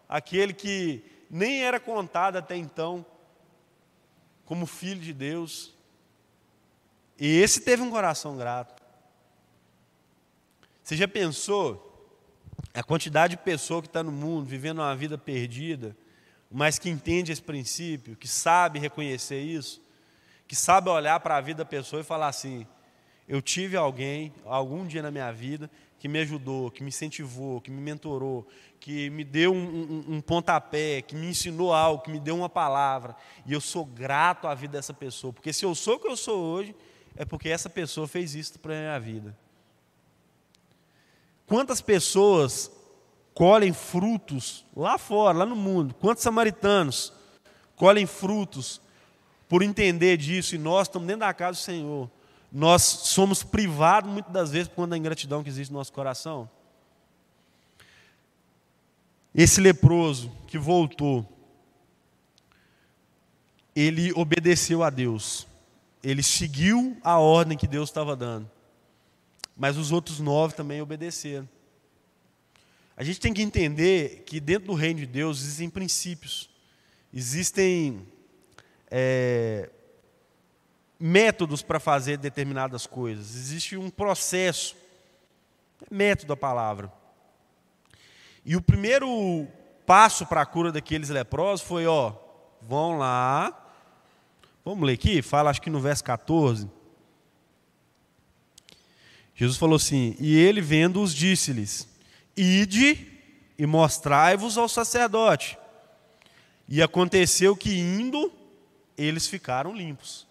Aquele 0.08 0.52
que 0.52 1.02
nem 1.30 1.62
era 1.62 1.80
contado 1.80 2.36
até 2.36 2.56
então 2.56 3.04
como 4.44 4.66
filho 4.66 5.00
de 5.00 5.12
Deus. 5.12 5.74
E 7.18 7.40
esse 7.40 7.60
teve 7.60 7.82
um 7.82 7.90
coração 7.90 8.36
grato. 8.36 8.82
Você 10.82 10.96
já 10.96 11.06
pensou 11.06 11.84
a 12.72 12.82
quantidade 12.82 13.36
de 13.36 13.42
pessoa 13.42 13.82
que 13.82 13.88
está 13.88 14.02
no 14.02 14.12
mundo 14.12 14.46
vivendo 14.46 14.78
uma 14.78 14.96
vida 14.96 15.18
perdida, 15.18 15.94
mas 16.50 16.78
que 16.78 16.88
entende 16.88 17.32
esse 17.32 17.42
princípio, 17.42 18.16
que 18.16 18.26
sabe 18.26 18.78
reconhecer 18.78 19.40
isso, 19.40 19.82
que 20.46 20.56
sabe 20.56 20.88
olhar 20.88 21.20
para 21.20 21.36
a 21.36 21.40
vida 21.40 21.58
da 21.58 21.64
pessoa 21.64 22.00
e 22.00 22.04
falar 22.04 22.28
assim: 22.28 22.66
eu 23.28 23.42
tive 23.42 23.76
alguém, 23.76 24.32
algum 24.44 24.86
dia 24.86 25.02
na 25.02 25.10
minha 25.10 25.30
vida, 25.30 25.70
que 25.98 26.08
me 26.08 26.20
ajudou, 26.20 26.70
que 26.70 26.82
me 26.82 26.88
incentivou, 26.88 27.60
que 27.60 27.70
me 27.70 27.80
mentorou, 27.80 28.46
que 28.80 29.10
me 29.10 29.24
deu 29.24 29.52
um, 29.52 29.58
um, 29.58 30.14
um, 30.14 30.20
pontapé, 30.20 31.02
que 31.02 31.14
me 31.14 31.26
ensinou 31.26 31.74
algo, 31.74 32.02
que 32.02 32.10
me 32.10 32.20
deu 32.20 32.36
uma 32.36 32.48
palavra, 32.48 33.14
e 33.44 33.52
eu 33.52 33.60
sou 33.60 33.84
grato 33.84 34.46
à 34.46 34.54
vida 34.54 34.78
dessa 34.78 34.94
pessoa, 34.94 35.32
porque 35.32 35.52
se 35.52 35.64
eu 35.64 35.74
sou 35.74 35.96
o 35.96 35.98
que 35.98 36.08
eu 36.08 36.16
sou 36.16 36.40
hoje, 36.40 36.74
é 37.16 37.24
porque 37.24 37.48
essa 37.48 37.68
pessoa 37.68 38.06
fez 38.06 38.34
isso 38.34 38.58
para 38.60 38.74
a 38.74 38.80
minha 38.80 39.00
vida. 39.00 39.36
Quantas 41.46 41.80
pessoas 41.80 42.70
colhem 43.38 43.72
frutos 43.72 44.66
lá 44.76 44.98
fora, 44.98 45.38
lá 45.38 45.46
no 45.46 45.54
mundo? 45.54 45.94
Quantos 45.94 46.24
samaritanos 46.24 47.12
colhem 47.76 48.04
frutos 48.04 48.80
por 49.48 49.62
entender 49.62 50.16
disso 50.16 50.56
e 50.56 50.58
nós 50.58 50.88
estamos 50.88 51.06
dentro 51.06 51.20
da 51.20 51.32
casa 51.32 51.52
do 51.52 51.62
Senhor? 51.62 52.10
Nós 52.50 52.82
somos 52.82 53.44
privados 53.44 54.10
muitas 54.10 54.32
das 54.32 54.50
vezes 54.50 54.66
por 54.66 54.74
conta 54.74 54.90
da 54.90 54.98
ingratidão 54.98 55.44
que 55.44 55.48
existe 55.48 55.70
no 55.70 55.78
nosso 55.78 55.92
coração. 55.92 56.50
Esse 59.32 59.60
leproso 59.60 60.32
que 60.48 60.58
voltou, 60.58 61.24
ele 63.76 64.12
obedeceu 64.16 64.82
a 64.82 64.90
Deus 64.90 65.46
ele 66.02 66.22
seguiu 66.22 66.96
a 67.02 67.18
ordem 67.18 67.58
que 67.58 67.66
Deus 67.66 67.88
estava 67.88 68.14
dando. 68.14 68.50
Mas 69.56 69.76
os 69.76 69.90
outros 69.90 70.20
nove 70.20 70.54
também 70.54 70.80
obedeceram. 70.80 71.48
A 72.98 73.04
gente 73.04 73.20
tem 73.20 73.32
que 73.32 73.40
entender 73.40 74.24
que 74.26 74.40
dentro 74.40 74.66
do 74.66 74.74
reino 74.74 74.98
de 74.98 75.06
Deus 75.06 75.40
existem 75.40 75.70
princípios, 75.70 76.50
existem 77.14 78.04
é, 78.90 79.70
métodos 80.98 81.62
para 81.62 81.78
fazer 81.78 82.18
determinadas 82.18 82.86
coisas, 82.86 83.36
existe 83.36 83.76
um 83.76 83.88
processo, 83.88 84.76
é 85.88 85.94
método 85.94 86.32
a 86.32 86.36
palavra. 86.36 86.92
E 88.44 88.56
o 88.56 88.60
primeiro 88.60 89.46
passo 89.86 90.26
para 90.26 90.42
a 90.42 90.46
cura 90.46 90.72
daqueles 90.72 91.08
leprosos 91.08 91.64
foi: 91.64 91.86
ó, 91.86 92.12
vão 92.60 92.98
lá, 92.98 93.68
Vamos 94.68 94.86
ler 94.86 94.92
aqui? 94.92 95.22
Fala, 95.22 95.48
acho 95.48 95.62
que 95.62 95.70
no 95.70 95.80
verso 95.80 96.04
14. 96.04 96.68
Jesus 99.34 99.56
falou 99.56 99.76
assim: 99.76 100.14
E 100.18 100.36
ele, 100.36 100.60
vendo-os, 100.60 101.14
disse-lhes: 101.14 101.88
Ide 102.40 103.06
e 103.58 103.66
mostrai-vos 103.66 104.56
ao 104.56 104.68
sacerdote. 104.68 105.58
E 106.68 106.80
aconteceu 106.80 107.56
que, 107.56 107.76
indo, 107.76 108.32
eles 108.96 109.26
ficaram 109.26 109.74
limpos. 109.74 110.26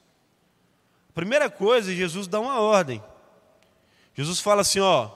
Primeira 1.13 1.49
coisa, 1.49 1.93
Jesus 1.93 2.27
dá 2.27 2.39
uma 2.39 2.61
ordem. 2.61 3.03
Jesus 4.15 4.39
fala 4.39 4.61
assim: 4.61 4.79
Ó, 4.79 5.09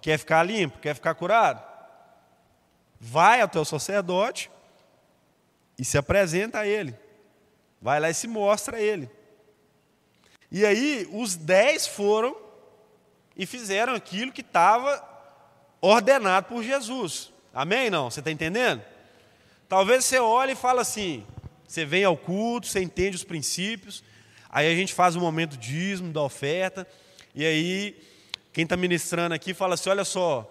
quer 0.00 0.18
ficar 0.18 0.44
limpo? 0.44 0.78
Quer 0.78 0.94
ficar 0.94 1.14
curado? 1.14 1.60
Vai 3.00 3.40
até 3.40 3.58
o 3.58 3.64
sacerdote 3.64 4.50
e 5.76 5.84
se 5.84 5.98
apresenta 5.98 6.60
a 6.60 6.66
ele. 6.66 6.94
Vai 7.82 7.98
lá 7.98 8.08
e 8.08 8.14
se 8.14 8.28
mostra 8.28 8.76
a 8.76 8.80
ele. 8.80 9.10
E 10.52 10.64
aí, 10.64 11.08
os 11.10 11.34
dez 11.34 11.88
foram 11.88 12.36
e 13.36 13.44
fizeram 13.46 13.94
aquilo 13.94 14.30
que 14.30 14.42
estava 14.42 15.15
ordenado 15.80 16.46
por 16.46 16.62
Jesus. 16.62 17.32
Amém? 17.52 17.90
Não? 17.90 18.10
Você 18.10 18.20
está 18.20 18.30
entendendo? 18.30 18.82
Talvez 19.68 20.04
você 20.04 20.18
olhe 20.18 20.52
e 20.52 20.56
fale 20.56 20.80
assim: 20.80 21.24
você 21.66 21.84
vem 21.84 22.04
ao 22.04 22.16
culto, 22.16 22.66
você 22.66 22.80
entende 22.80 23.16
os 23.16 23.24
princípios, 23.24 24.02
aí 24.50 24.70
a 24.70 24.74
gente 24.74 24.94
faz 24.94 25.16
o 25.16 25.18
um 25.18 25.22
momento 25.22 25.56
dízimo, 25.56 26.12
da 26.12 26.22
oferta, 26.22 26.86
e 27.34 27.44
aí 27.44 27.96
quem 28.52 28.64
está 28.64 28.76
ministrando 28.76 29.34
aqui 29.34 29.52
fala 29.52 29.74
assim: 29.74 29.90
olha 29.90 30.04
só, 30.04 30.50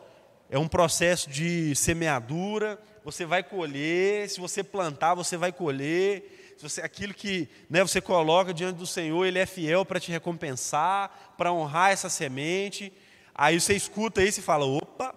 é 0.49 0.59
um 0.59 0.67
processo 0.67 1.29
de 1.29 1.75
semeadura, 1.75 2.79
você 3.03 3.25
vai 3.25 3.43
colher, 3.43 4.29
se 4.29 4.39
você 4.39 4.63
plantar, 4.63 5.13
você 5.13 5.37
vai 5.37 5.51
colher. 5.51 6.41
Se 6.57 6.63
você, 6.63 6.81
aquilo 6.81 7.13
que 7.13 7.49
né, 7.69 7.81
você 7.81 7.99
coloca 7.99 8.53
diante 8.53 8.77
do 8.77 8.87
Senhor, 8.87 9.25
Ele 9.25 9.37
é 9.37 9.45
fiel 9.45 9.85
para 9.85 9.99
te 9.99 10.09
recompensar, 10.09 11.33
para 11.37 11.51
honrar 11.51 11.91
essa 11.91 12.09
semente. 12.09 12.93
Aí 13.35 13.59
você 13.59 13.75
escuta 13.75 14.23
isso 14.23 14.39
e 14.39 14.43
fala: 14.43 14.65
opa, 14.65 15.13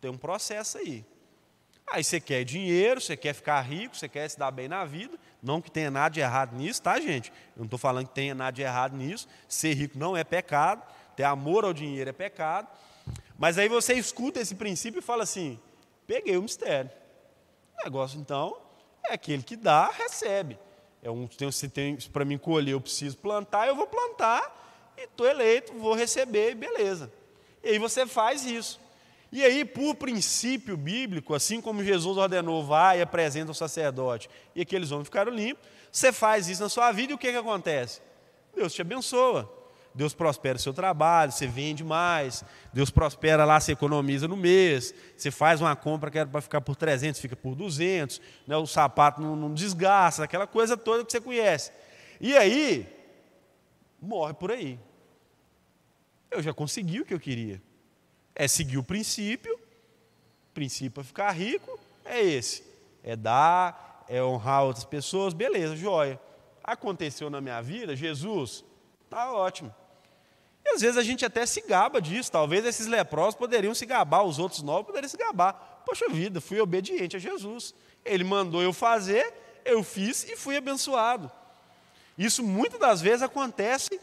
tem 0.00 0.10
um 0.10 0.16
processo 0.16 0.78
aí. 0.78 1.04
Aí 1.86 2.02
você 2.02 2.20
quer 2.20 2.44
dinheiro, 2.44 3.00
você 3.00 3.16
quer 3.16 3.34
ficar 3.34 3.60
rico, 3.60 3.96
você 3.96 4.08
quer 4.08 4.28
se 4.28 4.38
dar 4.38 4.50
bem 4.50 4.68
na 4.68 4.84
vida. 4.84 5.18
Não 5.42 5.60
que 5.60 5.70
tenha 5.70 5.90
nada 5.90 6.14
de 6.14 6.20
errado 6.20 6.56
nisso, 6.56 6.80
tá, 6.80 6.98
gente? 6.98 7.30
Eu 7.54 7.58
não 7.58 7.64
estou 7.64 7.78
falando 7.78 8.06
que 8.06 8.14
tenha 8.14 8.34
nada 8.34 8.52
de 8.52 8.62
errado 8.62 8.96
nisso. 8.96 9.28
Ser 9.46 9.74
rico 9.74 9.98
não 9.98 10.16
é 10.16 10.24
pecado, 10.24 10.82
ter 11.14 11.24
amor 11.24 11.64
ao 11.64 11.74
dinheiro 11.74 12.08
é 12.08 12.12
pecado. 12.12 12.68
Mas 13.38 13.58
aí 13.58 13.68
você 13.68 13.94
escuta 13.94 14.40
esse 14.40 14.54
princípio 14.54 15.00
e 15.00 15.02
fala 15.02 15.24
assim: 15.24 15.58
peguei 16.06 16.36
o 16.36 16.42
mistério. 16.42 16.90
O 17.78 17.84
negócio, 17.84 18.18
então, 18.18 18.56
é 19.04 19.14
aquele 19.14 19.42
que 19.42 19.56
dá, 19.56 19.90
recebe. 19.90 20.58
É 21.02 21.10
um, 21.10 21.28
se 21.52 21.68
tem 21.68 21.96
para 22.12 22.24
mim 22.24 22.38
colher, 22.38 22.72
eu 22.72 22.80
preciso 22.80 23.18
plantar, 23.18 23.68
eu 23.68 23.76
vou 23.76 23.86
plantar, 23.86 24.92
e 24.96 25.02
estou 25.02 25.26
eleito, 25.26 25.74
vou 25.74 25.94
receber, 25.94 26.54
beleza. 26.54 27.12
E 27.64 27.70
aí 27.70 27.78
você 27.78 28.06
faz 28.06 28.44
isso. 28.44 28.80
E 29.32 29.42
aí, 29.42 29.64
por 29.64 29.96
princípio 29.96 30.76
bíblico, 30.76 31.34
assim 31.34 31.60
como 31.60 31.82
Jesus 31.82 32.16
ordenou, 32.16 32.64
vai 32.64 33.00
e 33.00 33.02
apresenta 33.02 33.50
o 33.50 33.54
sacerdote, 33.54 34.30
e 34.54 34.60
aqueles 34.60 34.92
homens 34.92 35.08
ficaram 35.08 35.32
limpos, 35.32 35.66
você 35.90 36.12
faz 36.12 36.48
isso 36.48 36.62
na 36.62 36.68
sua 36.68 36.92
vida 36.92 37.12
e 37.12 37.14
o 37.16 37.18
que, 37.18 37.32
que 37.32 37.36
acontece? 37.36 38.00
Deus 38.54 38.72
te 38.72 38.82
abençoa. 38.82 39.52
Deus 39.94 40.12
prospera 40.12 40.56
o 40.56 40.60
seu 40.60 40.74
trabalho, 40.74 41.30
você 41.30 41.46
vende 41.46 41.84
mais, 41.84 42.44
Deus 42.72 42.90
prospera 42.90 43.44
lá, 43.44 43.60
você 43.60 43.72
economiza 43.72 44.26
no 44.26 44.36
mês, 44.36 44.92
você 45.16 45.30
faz 45.30 45.60
uma 45.60 45.76
compra 45.76 46.10
que 46.10 46.18
era 46.18 46.28
para 46.28 46.40
ficar 46.40 46.60
por 46.60 46.74
300, 46.74 47.20
fica 47.20 47.36
por 47.36 47.54
200, 47.54 48.20
né, 48.44 48.56
o 48.56 48.66
sapato 48.66 49.20
não, 49.20 49.36
não 49.36 49.54
desgasta, 49.54 50.24
aquela 50.24 50.48
coisa 50.48 50.76
toda 50.76 51.04
que 51.04 51.12
você 51.12 51.20
conhece. 51.20 51.70
E 52.20 52.36
aí, 52.36 52.88
morre 54.00 54.34
por 54.34 54.50
aí. 54.50 54.80
Eu 56.34 56.42
já 56.42 56.52
consegui 56.52 57.00
o 57.00 57.06
que 57.06 57.14
eu 57.14 57.20
queria 57.20 57.62
é 58.34 58.48
seguir 58.48 58.78
o 58.78 58.82
princípio, 58.82 59.58
princípio 60.52 60.90
para 60.90 61.04
ficar 61.04 61.30
rico 61.30 61.78
é 62.04 62.20
esse, 62.20 62.64
é 63.02 63.14
dar, 63.16 64.04
é 64.08 64.22
honrar 64.22 64.64
outras 64.64 64.84
pessoas, 64.84 65.32
beleza, 65.32 65.76
joia. 65.76 66.20
Aconteceu 66.62 67.30
na 67.30 67.40
minha 67.40 67.60
vida, 67.62 67.94
Jesus, 67.94 68.64
tá 69.08 69.32
ótimo. 69.32 69.72
E 70.64 70.70
às 70.70 70.80
vezes 70.80 70.96
a 70.96 71.02
gente 71.02 71.24
até 71.24 71.46
se 71.46 71.60
gaba 71.62 72.00
disso, 72.00 72.32
talvez 72.32 72.64
esses 72.64 72.86
leprosos 72.86 73.34
poderiam 73.36 73.74
se 73.74 73.86
gabar, 73.86 74.24
os 74.24 74.38
outros 74.38 74.62
nove 74.62 74.84
poderiam 74.84 75.08
se 75.08 75.16
gabar. 75.16 75.82
Poxa 75.86 76.08
vida, 76.08 76.40
fui 76.40 76.58
obediente 76.60 77.16
a 77.16 77.18
Jesus. 77.18 77.74
Ele 78.04 78.24
mandou 78.24 78.62
eu 78.62 78.72
fazer, 78.72 79.32
eu 79.64 79.82
fiz 79.84 80.24
e 80.24 80.36
fui 80.36 80.56
abençoado. 80.56 81.30
Isso 82.16 82.42
muitas 82.42 82.80
das 82.80 83.00
vezes 83.00 83.22
acontece 83.22 84.00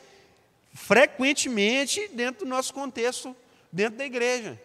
frequentemente 0.73 2.07
dentro 2.09 2.45
do 2.45 2.49
nosso 2.49 2.73
contexto 2.73 3.35
dentro 3.71 3.97
da 3.97 4.05
igreja. 4.05 4.61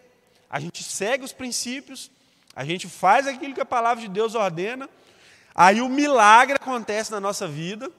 A 0.49 0.59
gente 0.59 0.83
segue 0.83 1.23
os 1.23 1.33
princípios, 1.33 2.11
a 2.55 2.63
gente 2.63 2.87
faz 2.87 3.27
aquilo 3.27 3.53
que 3.53 3.61
a 3.61 3.65
palavra 3.65 4.01
de 4.01 4.09
Deus 4.09 4.35
ordena, 4.35 4.89
aí 5.53 5.81
o 5.81 5.89
milagre 5.89 6.55
acontece 6.55 7.11
na 7.11 7.19
nossa 7.19 7.47
vida, 7.47 7.91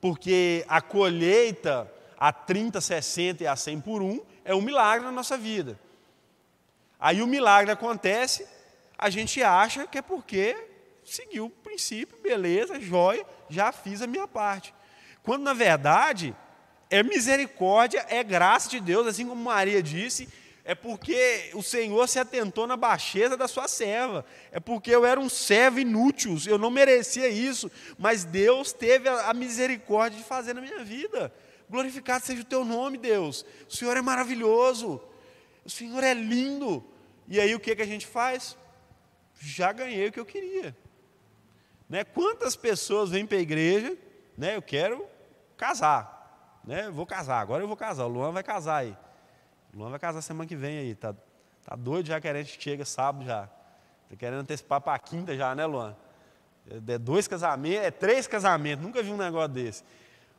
porque 0.00 0.64
a 0.68 0.80
colheita 0.80 1.90
a 2.18 2.32
30, 2.32 2.80
60 2.80 3.44
e 3.44 3.46
a 3.46 3.56
100 3.56 3.80
por 3.80 4.02
um 4.02 4.20
é 4.44 4.54
um 4.54 4.60
milagre 4.60 5.04
na 5.04 5.12
nossa 5.12 5.36
vida. 5.36 5.78
Aí 6.98 7.22
o 7.22 7.26
milagre 7.26 7.72
acontece, 7.72 8.46
a 8.98 9.08
gente 9.08 9.42
acha 9.42 9.86
que 9.86 9.98
é 9.98 10.02
porque 10.02 10.56
seguiu 11.04 11.46
o 11.46 11.50
princípio, 11.50 12.18
beleza, 12.22 12.80
joia, 12.80 13.24
já 13.48 13.72
fiz 13.72 14.02
a 14.02 14.06
minha 14.06 14.28
parte. 14.28 14.74
Quando 15.22 15.42
na 15.42 15.54
verdade 15.54 16.34
é 16.90 17.02
misericórdia, 17.02 18.04
é 18.08 18.22
graça 18.22 18.68
de 18.68 18.80
Deus, 18.80 19.06
assim 19.06 19.26
como 19.26 19.42
Maria 19.42 19.82
disse, 19.82 20.28
é 20.64 20.74
porque 20.74 21.50
o 21.54 21.62
Senhor 21.62 22.08
se 22.08 22.18
atentou 22.18 22.66
na 22.66 22.76
baixeza 22.76 23.36
da 23.36 23.48
sua 23.48 23.66
serva, 23.68 24.26
é 24.52 24.60
porque 24.60 24.90
eu 24.90 25.06
era 25.06 25.18
um 25.18 25.28
servo 25.28 25.80
inútil, 25.80 26.36
eu 26.46 26.58
não 26.58 26.70
merecia 26.70 27.28
isso, 27.28 27.70
mas 27.96 28.24
Deus 28.24 28.72
teve 28.72 29.08
a 29.08 29.32
misericórdia 29.32 30.18
de 30.18 30.24
fazer 30.24 30.52
na 30.52 30.60
minha 30.60 30.84
vida. 30.84 31.32
Glorificado 31.68 32.26
seja 32.26 32.42
o 32.42 32.44
teu 32.44 32.64
nome, 32.64 32.98
Deus. 32.98 33.46
O 33.68 33.74
Senhor 33.74 33.96
é 33.96 34.02
maravilhoso, 34.02 35.00
o 35.64 35.70
Senhor 35.70 36.02
é 36.02 36.12
lindo. 36.12 36.84
E 37.28 37.40
aí 37.40 37.54
o 37.54 37.60
que, 37.60 37.76
que 37.76 37.82
a 37.82 37.86
gente 37.86 38.06
faz? 38.06 38.56
Já 39.40 39.72
ganhei 39.72 40.08
o 40.08 40.12
que 40.12 40.20
eu 40.20 40.26
queria. 40.26 40.76
Né? 41.88 42.04
Quantas 42.04 42.56
pessoas 42.56 43.10
vêm 43.10 43.24
para 43.24 43.38
a 43.38 43.40
igreja, 43.40 43.96
né? 44.36 44.56
eu 44.56 44.62
quero 44.62 45.06
casar, 45.56 46.19
né? 46.64 46.90
vou 46.90 47.06
casar, 47.06 47.40
agora 47.40 47.62
eu 47.62 47.68
vou 47.68 47.76
casar, 47.76 48.04
o 48.04 48.08
Luan 48.08 48.32
vai 48.32 48.42
casar 48.42 48.76
aí. 48.76 48.96
O 49.72 49.78
Luan 49.78 49.90
vai 49.90 49.98
casar 49.98 50.20
semana 50.20 50.48
que 50.48 50.56
vem 50.56 50.78
aí. 50.78 50.94
Tá, 50.94 51.14
tá 51.64 51.76
doido 51.76 52.06
já 52.06 52.20
querendo 52.20 52.46
que 52.46 52.62
chega 52.62 52.84
sábado 52.84 53.24
já. 53.24 53.46
Tá 54.08 54.16
querendo 54.18 54.40
antecipar 54.40 54.80
para 54.80 54.98
quinta 54.98 55.36
já, 55.36 55.54
né, 55.54 55.64
Luan? 55.64 55.96
É 56.86 56.98
dois 56.98 57.26
casamentos, 57.26 57.86
é 57.86 57.90
três 57.90 58.26
casamentos, 58.26 58.84
nunca 58.84 59.02
vi 59.02 59.10
um 59.10 59.16
negócio 59.16 59.48
desse. 59.48 59.84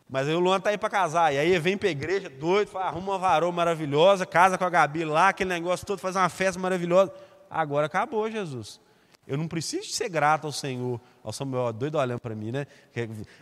Mas 0.09 0.27
aí 0.27 0.35
o 0.35 0.39
Luan 0.39 0.59
tá 0.59 0.69
aí 0.69 0.77
para 0.77 0.89
casar. 0.89 1.33
E 1.33 1.37
aí 1.37 1.57
vem 1.57 1.77
para 1.77 1.87
a 1.87 1.91
igreja, 1.91 2.29
doido, 2.29 2.67
fala, 2.67 2.85
arruma 2.85 3.13
uma 3.13 3.17
varoa 3.17 3.51
maravilhosa, 3.51 4.25
casa 4.25 4.57
com 4.57 4.65
a 4.65 4.69
Gabi 4.69 5.05
lá, 5.05 5.29
aquele 5.29 5.49
negócio 5.49 5.85
todo, 5.85 5.99
faz 5.99 6.15
uma 6.15 6.27
festa 6.27 6.59
maravilhosa. 6.59 7.13
Agora 7.49 7.85
acabou, 7.85 8.29
Jesus. 8.29 8.79
Eu 9.27 9.37
não 9.37 9.47
preciso 9.47 9.89
ser 9.89 10.09
grato 10.09 10.45
ao 10.47 10.51
Senhor. 10.51 10.99
Ao 11.23 11.31
Samuel, 11.31 11.71
doido 11.71 11.97
olhando 11.97 12.19
para 12.19 12.35
mim, 12.35 12.51
né? 12.51 12.65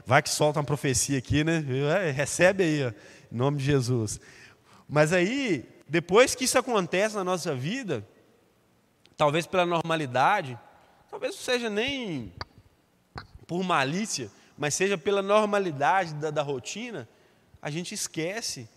Vai 0.06 0.22
que 0.22 0.30
solta 0.30 0.60
uma 0.60 0.66
profecia 0.66 1.18
aqui, 1.18 1.44
né? 1.44 1.64
É, 2.06 2.12
recebe 2.12 2.64
aí, 2.64 2.86
ó, 2.86 2.90
em 3.32 3.38
nome 3.38 3.58
de 3.58 3.64
Jesus. 3.64 4.20
Mas 4.88 5.14
aí, 5.14 5.68
depois 5.88 6.36
que 6.36 6.44
isso 6.44 6.58
acontece 6.60 7.16
na 7.16 7.24
nossa 7.24 7.56
vida, 7.56 8.06
talvez 9.16 9.48
pela 9.48 9.66
normalidade, 9.66 10.60
talvez 11.10 11.36
não 11.36 11.42
seja 11.42 11.70
nem 11.70 12.34
por 13.48 13.64
malícia, 13.64 14.30
mas 14.58 14.74
seja 14.74 14.98
pela 14.98 15.22
normalidade 15.22 16.14
da, 16.16 16.30
da 16.30 16.42
rotina, 16.42 17.08
a 17.62 17.70
gente 17.70 17.94
esquece 17.94 18.70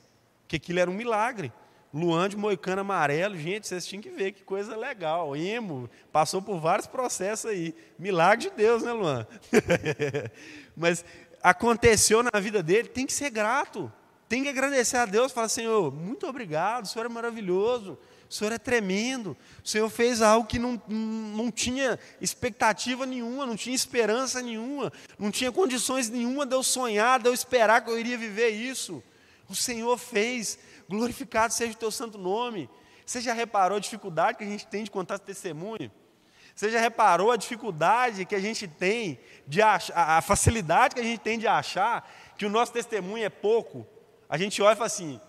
que 0.46 0.56
aquilo 0.56 0.78
era 0.78 0.90
um 0.90 0.94
milagre. 0.94 1.52
Luan 1.92 2.28
de 2.28 2.36
Moicano 2.36 2.80
amarelo, 2.80 3.36
gente, 3.36 3.68
vocês 3.68 3.86
tinham 3.86 4.00
que 4.00 4.08
ver 4.08 4.32
que 4.32 4.42
coisa 4.42 4.74
legal. 4.76 5.36
Emo, 5.36 5.90
passou 6.10 6.40
por 6.40 6.58
vários 6.58 6.86
processos 6.86 7.50
aí. 7.50 7.74
Milagre 7.98 8.48
de 8.48 8.56
Deus, 8.56 8.82
né, 8.82 8.92
Luan? 8.92 9.26
Mas 10.74 11.04
aconteceu 11.42 12.22
na 12.22 12.40
vida 12.40 12.62
dele, 12.62 12.88
tem 12.88 13.04
que 13.04 13.12
ser 13.12 13.28
grato. 13.30 13.92
Tem 14.32 14.42
que 14.42 14.48
agradecer 14.48 14.96
a 14.96 15.04
Deus, 15.04 15.30
falar, 15.30 15.50
Senhor, 15.50 15.92
muito 15.92 16.26
obrigado, 16.26 16.86
o 16.86 16.88
Senhor 16.88 17.04
é 17.04 17.08
maravilhoso, 17.10 17.98
o 18.30 18.32
Senhor 18.32 18.50
é 18.50 18.56
tremendo, 18.56 19.36
o 19.62 19.68
Senhor 19.68 19.90
fez 19.90 20.22
algo 20.22 20.48
que 20.48 20.58
não, 20.58 20.80
não 20.88 21.50
tinha 21.50 21.98
expectativa 22.18 23.04
nenhuma, 23.04 23.44
não 23.44 23.56
tinha 23.56 23.76
esperança 23.76 24.40
nenhuma, 24.40 24.90
não 25.18 25.30
tinha 25.30 25.52
condições 25.52 26.08
nenhuma 26.08 26.46
de 26.46 26.54
eu 26.54 26.62
sonhar, 26.62 27.20
de 27.20 27.28
eu 27.28 27.34
esperar 27.34 27.84
que 27.84 27.90
eu 27.90 27.98
iria 27.98 28.16
viver 28.16 28.48
isso. 28.48 29.02
O 29.50 29.54
Senhor 29.54 29.98
fez, 29.98 30.58
glorificado 30.98 31.52
seja 31.52 31.72
o 31.72 31.76
teu 31.76 31.90
santo 31.90 32.18
nome. 32.18 32.68
Você 33.04 33.20
já 33.20 33.32
reparou 33.32 33.76
a 33.76 33.80
dificuldade 33.80 34.38
que 34.38 34.44
a 34.44 34.46
gente 34.46 34.66
tem 34.66 34.84
de 34.84 34.90
contar 34.90 35.18
testemunho? 35.18 35.90
Você 36.54 36.70
já 36.70 36.80
reparou 36.80 37.30
a 37.30 37.36
dificuldade 37.36 38.24
que 38.24 38.34
a 38.34 38.40
gente 38.40 38.68
tem, 38.68 39.18
de 39.46 39.62
achar, 39.62 39.94
a 39.96 40.20
facilidade 40.20 40.94
que 40.94 41.00
a 41.00 41.04
gente 41.04 41.20
tem 41.20 41.38
de 41.38 41.48
achar 41.48 42.08
que 42.36 42.44
o 42.44 42.50
nosso 42.50 42.72
testemunho 42.72 43.24
é 43.24 43.30
pouco, 43.30 43.86
a 44.28 44.36
gente 44.36 44.60
olha 44.62 44.74
e 44.74 44.76
fala 44.76 44.86
assim: 44.86 45.20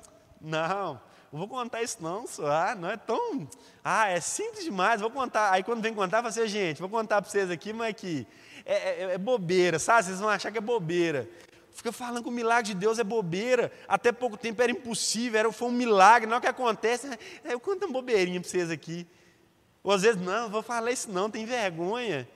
não, 0.41 0.99
não 1.32 1.39
vou 1.39 1.47
contar 1.47 1.82
isso 1.82 1.97
não, 2.01 2.28
só. 2.28 2.45
Ah, 2.45 2.76
não 2.76 2.89
é 2.89 2.97
tão. 2.97 3.47
Ah, 3.84 4.09
é 4.09 4.20
simples 4.20 4.64
demais, 4.64 5.01
vou 5.01 5.09
contar. 5.09 5.51
Aí 5.51 5.64
quando 5.64 5.82
vem 5.82 5.93
contar, 5.93 6.18
fala 6.18 6.30
assim, 6.30 6.47
gente, 6.47 6.80
vou 6.80 6.89
contar 6.89 7.22
para 7.22 7.32
vocês 7.32 7.49
aqui, 7.49 7.74
mas 7.74 7.89
aqui. 7.89 8.28
É, 8.66 8.74
é, 8.76 9.14
é, 9.14 9.18
bobeira, 9.18 9.80
sabe? 9.80 10.03
Vocês 10.03 10.20
vão 10.20 10.30
achar 10.30 10.51
que 10.51 10.57
é 10.57 10.61
bobeira. 10.61 11.28
Fica 11.74 11.92
falando 11.92 12.24
que 12.24 12.30
o 12.30 12.32
milagre 12.32 12.74
de 12.74 12.80
Deus 12.80 13.00
é 13.00 13.04
bobeira. 13.04 13.72
Até 13.88 14.12
pouco 14.12 14.38
tempo 14.38 14.62
era 14.62 14.72
impossível, 14.72 15.40
era, 15.40 15.52
foi 15.52 15.68
um 15.68 15.72
milagre. 15.72 16.28
Não 16.28 16.36
é 16.36 16.38
o 16.38 16.42
que 16.42 16.48
acontece. 16.48 17.08
É, 17.44 17.54
eu 17.54 17.60
conto 17.60 17.86
uma 17.86 17.94
bobeirinha 17.94 18.40
para 18.40 18.50
vocês 18.50 18.70
aqui. 18.70 19.08
Ou 19.84 19.92
às 19.92 20.04
vezes, 20.04 20.22
não, 20.22 20.50
vou 20.50 20.62
falar 20.62 20.92
isso 20.92 21.12
não, 21.12 21.30
tem 21.30 21.46
vergonha. 21.46 22.30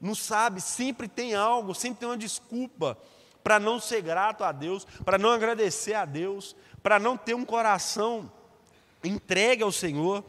Não 0.00 0.14
sabe, 0.14 0.60
sempre 0.60 1.08
tem 1.08 1.34
algo, 1.34 1.74
sempre 1.74 2.00
tem 2.00 2.08
uma 2.08 2.16
desculpa 2.16 2.96
para 3.42 3.60
não 3.60 3.78
ser 3.78 4.00
grato 4.00 4.42
a 4.42 4.52
Deus, 4.52 4.86
para 5.04 5.18
não 5.18 5.30
agradecer 5.30 5.94
a 5.94 6.04
Deus, 6.04 6.56
para 6.82 6.98
não 6.98 7.16
ter 7.16 7.34
um 7.34 7.44
coração 7.44 8.30
entregue 9.02 9.62
ao 9.62 9.72
Senhor. 9.72 10.24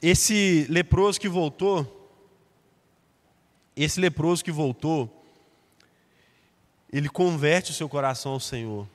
Esse 0.00 0.66
leproso 0.70 1.20
que 1.20 1.28
voltou, 1.28 1.95
esse 3.76 4.00
leproso 4.00 4.42
que 4.42 4.50
voltou, 4.50 5.24
ele 6.90 7.08
converte 7.08 7.70
o 7.70 7.74
seu 7.74 7.88
coração 7.88 8.32
ao 8.32 8.40
Senhor. 8.40 8.88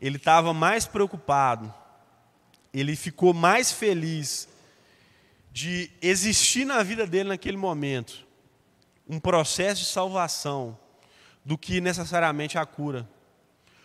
Ele 0.00 0.16
estava 0.16 0.52
mais 0.52 0.84
preocupado, 0.86 1.72
ele 2.74 2.96
ficou 2.96 3.32
mais 3.32 3.70
feliz 3.70 4.48
de 5.52 5.90
existir 6.02 6.66
na 6.66 6.82
vida 6.82 7.06
dele 7.06 7.30
naquele 7.30 7.56
momento 7.56 8.26
um 9.08 9.20
processo 9.20 9.82
de 9.82 9.86
salvação 9.86 10.76
do 11.44 11.56
que 11.56 11.80
necessariamente 11.80 12.58
a 12.58 12.66
cura. 12.66 13.08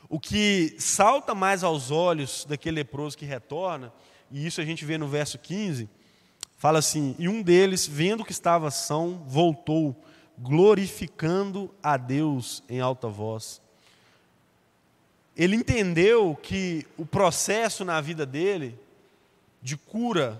O 0.09 0.19
que 0.19 0.75
salta 0.79 1.35
mais 1.35 1.63
aos 1.63 1.91
olhos 1.91 2.43
daquele 2.43 2.77
leproso 2.77 3.17
que 3.17 3.23
retorna, 3.23 3.93
e 4.31 4.45
isso 4.45 4.59
a 4.59 4.65
gente 4.65 4.83
vê 4.83 4.97
no 4.97 5.07
verso 5.07 5.37
15, 5.37 5.87
fala 6.61 6.77
assim: 6.77 7.15
E 7.17 7.27
um 7.27 7.41
deles, 7.41 7.87
vendo 7.87 8.23
que 8.23 8.31
estava 8.31 8.69
são, 8.69 9.23
voltou, 9.25 9.95
glorificando 10.37 11.73
a 11.81 11.97
Deus 11.97 12.63
em 12.69 12.79
alta 12.79 13.07
voz. 13.07 13.59
Ele 15.35 15.55
entendeu 15.55 16.37
que 16.39 16.85
o 16.99 17.03
processo 17.03 17.83
na 17.83 17.99
vida 17.99 18.27
dele 18.27 18.77
de 19.59 19.75
cura, 19.75 20.39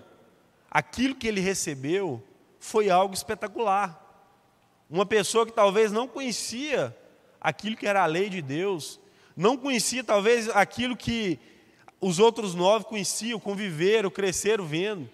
aquilo 0.70 1.16
que 1.16 1.28
ele 1.28 1.42
recebeu, 1.42 2.22
foi 2.60 2.92
algo 2.92 3.16
espetacular. 3.16 4.00
Uma 4.88 5.08
pessoa 5.08 5.44
que 5.44 5.52
talvez 5.52 5.92
não 5.92 6.08
conhecia 6.08 6.96
aquilo 7.40 7.76
que 7.76 7.88
era 7.88 8.04
a 8.04 8.06
lei 8.06 8.30
de 8.30 8.44
Deus, 8.44 9.00
não 9.36 9.58
conhecia 9.58 10.04
talvez 10.04 10.50
aquilo 10.50 10.96
que 10.96 11.40
os 12.00 12.20
outros 12.20 12.54
nove 12.54 12.86
conheciam, 12.86 13.40
conviveram, 13.40 14.12
cresceram 14.12 14.68
vendo. 14.68 15.10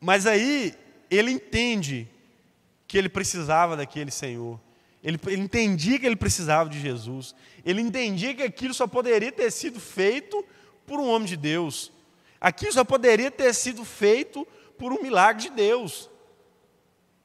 Mas 0.00 0.26
aí 0.26 0.74
ele 1.10 1.30
entende 1.30 2.08
que 2.86 2.96
ele 2.96 3.08
precisava 3.08 3.76
daquele 3.76 4.10
Senhor. 4.10 4.60
Ele, 5.02 5.18
ele, 5.26 5.42
entendia 5.42 5.98
que 5.98 6.06
ele 6.06 6.16
precisava 6.16 6.68
de 6.68 6.80
Jesus. 6.80 7.34
Ele 7.64 7.80
entendia 7.80 8.34
que 8.34 8.42
aquilo 8.42 8.74
só 8.74 8.86
poderia 8.86 9.30
ter 9.30 9.50
sido 9.50 9.78
feito 9.78 10.44
por 10.86 10.98
um 10.98 11.08
homem 11.08 11.28
de 11.28 11.36
Deus. 11.36 11.92
Aquilo 12.40 12.72
só 12.72 12.84
poderia 12.84 13.30
ter 13.30 13.54
sido 13.54 13.84
feito 13.84 14.46
por 14.76 14.92
um 14.92 15.02
milagre 15.02 15.42
de 15.42 15.50
Deus. 15.50 16.08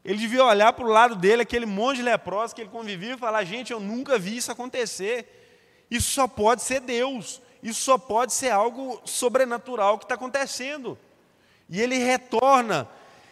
Ele 0.04 0.18
devia 0.18 0.44
olhar 0.44 0.74
para 0.74 0.86
o 0.86 0.90
lado 0.90 1.16
dele, 1.16 1.44
aquele 1.44 1.66
monte 1.66 1.98
de 1.98 2.04
leprosos 2.04 2.54
que 2.54 2.62
ele 2.62 2.70
convivia, 2.70 3.14
e 3.14 3.18
falar: 3.18 3.44
gente, 3.46 3.72
eu 3.72 3.80
nunca 3.80 4.20
vi 4.20 4.38
isso 4.38 4.52
acontecer. 4.52 5.86
Isso 5.90 6.12
só 6.12 6.28
pode 6.28 6.62
ser 6.62 6.82
Deus. 6.82 7.42
Isso 7.62 7.82
só 7.82 7.98
pode 7.98 8.34
ser 8.34 8.50
algo 8.50 9.02
sobrenatural 9.06 9.98
que 9.98 10.06
está 10.06 10.16
acontecendo. 10.16 10.98
E 11.74 11.82
ele 11.82 11.98
retorna, 11.98 12.88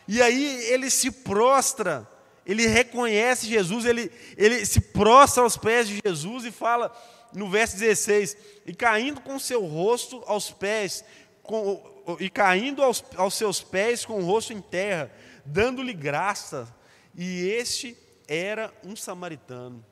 e 0.07 0.19
aí 0.19 0.43
ele 0.63 0.89
se 0.89 1.11
prostra, 1.11 2.09
ele 2.43 2.65
reconhece 2.65 3.45
Jesus, 3.45 3.85
ele, 3.85 4.11
ele 4.35 4.65
se 4.65 4.81
prostra 4.81 5.43
aos 5.43 5.55
pés 5.57 5.87
de 5.87 6.01
Jesus 6.03 6.45
e 6.45 6.51
fala 6.51 6.91
no 7.35 7.47
verso 7.47 7.77
16: 7.77 8.35
E 8.65 8.73
caindo 8.73 9.21
com 9.21 9.37
seu 9.37 9.63
rosto 9.63 10.23
aos 10.25 10.49
pés, 10.49 11.05
com, 11.43 11.83
e 12.19 12.31
caindo 12.31 12.81
aos, 12.81 13.03
aos 13.15 13.35
seus 13.35 13.61
pés 13.61 14.05
com 14.05 14.19
o 14.19 14.25
rosto 14.25 14.51
em 14.53 14.59
terra, 14.59 15.11
dando-lhe 15.45 15.93
graça, 15.93 16.67
e 17.13 17.47
este 17.47 17.95
era 18.27 18.73
um 18.83 18.95
samaritano. 18.95 19.85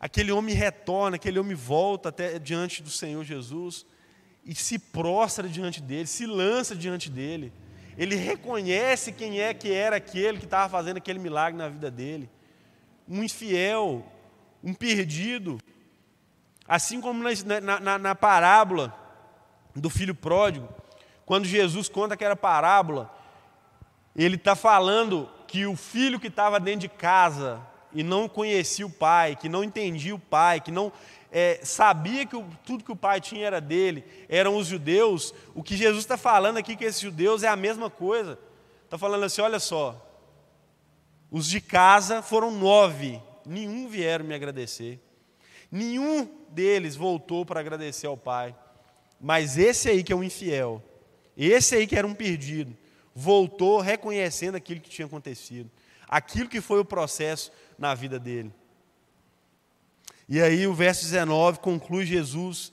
Aquele 0.00 0.32
homem 0.32 0.54
retorna, 0.54 1.16
aquele 1.16 1.38
homem 1.38 1.54
volta 1.54 2.08
até 2.08 2.38
diante 2.38 2.82
do 2.82 2.88
Senhor 2.88 3.22
Jesus 3.22 3.84
e 4.44 4.54
se 4.54 4.78
prostra 4.78 5.48
diante 5.48 5.80
dele, 5.80 6.06
se 6.06 6.26
lança 6.26 6.74
diante 6.74 7.10
dele. 7.10 7.52
Ele 7.96 8.16
reconhece 8.16 9.12
quem 9.12 9.40
é 9.40 9.54
que 9.54 9.72
era 9.72 9.96
aquele 9.96 10.38
que 10.38 10.44
estava 10.44 10.68
fazendo 10.68 10.98
aquele 10.98 11.18
milagre 11.18 11.56
na 11.56 11.68
vida 11.68 11.90
dele. 11.90 12.28
Um 13.08 13.22
infiel, 13.22 14.04
um 14.62 14.74
perdido. 14.74 15.58
Assim 16.66 17.00
como 17.00 17.22
na, 17.22 17.80
na, 17.80 17.98
na 17.98 18.14
parábola 18.14 18.94
do 19.74 19.88
filho 19.88 20.14
pródigo, 20.14 20.68
quando 21.24 21.46
Jesus 21.46 21.88
conta 21.88 22.14
aquela 22.14 22.36
parábola, 22.36 23.14
ele 24.14 24.36
está 24.36 24.54
falando 24.54 25.28
que 25.46 25.66
o 25.66 25.76
filho 25.76 26.20
que 26.20 26.28
estava 26.28 26.58
dentro 26.58 26.80
de 26.80 26.88
casa 26.88 27.60
e 27.94 28.02
não 28.02 28.28
conhecia 28.28 28.84
o 28.86 28.90
pai, 28.90 29.36
que 29.36 29.48
não 29.48 29.62
entendia 29.62 30.14
o 30.14 30.18
pai, 30.18 30.60
que 30.60 30.70
não 30.70 30.92
é, 31.30 31.60
sabia 31.64 32.26
que 32.26 32.36
o, 32.36 32.44
tudo 32.64 32.84
que 32.84 32.92
o 32.92 32.96
pai 32.96 33.20
tinha 33.20 33.46
era 33.46 33.60
dele, 33.60 34.04
eram 34.28 34.56
os 34.56 34.66
judeus, 34.66 35.34
o 35.54 35.62
que 35.62 35.76
Jesus 35.76 36.04
está 36.04 36.16
falando 36.16 36.58
aqui 36.58 36.76
que 36.76 36.84
esses 36.84 37.00
judeus 37.00 37.42
é 37.42 37.48
a 37.48 37.56
mesma 37.56 37.90
coisa. 37.90 38.38
Está 38.84 38.96
falando 38.96 39.24
assim: 39.24 39.42
olha 39.42 39.58
só, 39.58 40.00
os 41.30 41.48
de 41.48 41.60
casa 41.60 42.22
foram 42.22 42.52
nove, 42.52 43.20
nenhum 43.44 43.88
vieram 43.88 44.24
me 44.24 44.34
agradecer, 44.34 45.00
nenhum 45.70 46.28
deles 46.50 46.94
voltou 46.94 47.44
para 47.44 47.58
agradecer 47.58 48.06
ao 48.06 48.16
pai, 48.16 48.54
mas 49.20 49.58
esse 49.58 49.88
aí 49.88 50.04
que 50.04 50.12
é 50.12 50.16
um 50.16 50.22
infiel, 50.22 50.80
esse 51.36 51.74
aí 51.74 51.86
que 51.86 51.96
era 51.96 52.06
um 52.06 52.14
perdido, 52.14 52.76
voltou 53.12 53.80
reconhecendo 53.80 54.54
aquilo 54.54 54.80
que 54.80 54.90
tinha 54.90 55.06
acontecido, 55.06 55.68
aquilo 56.08 56.48
que 56.48 56.60
foi 56.60 56.78
o 56.78 56.84
processo 56.84 57.50
na 57.78 57.94
vida 57.94 58.18
dele. 58.18 58.52
E 60.28 60.40
aí 60.40 60.66
o 60.66 60.74
verso 60.74 61.02
19 61.02 61.58
conclui 61.58 62.06
Jesus 62.06 62.72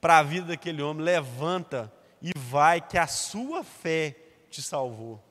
para 0.00 0.18
a 0.18 0.22
vida 0.22 0.46
daquele 0.46 0.82
homem: 0.82 1.04
levanta 1.04 1.92
e 2.22 2.32
vai, 2.36 2.80
que 2.80 2.98
a 2.98 3.06
sua 3.06 3.62
fé 3.62 4.16
te 4.50 4.62
salvou. 4.62 5.22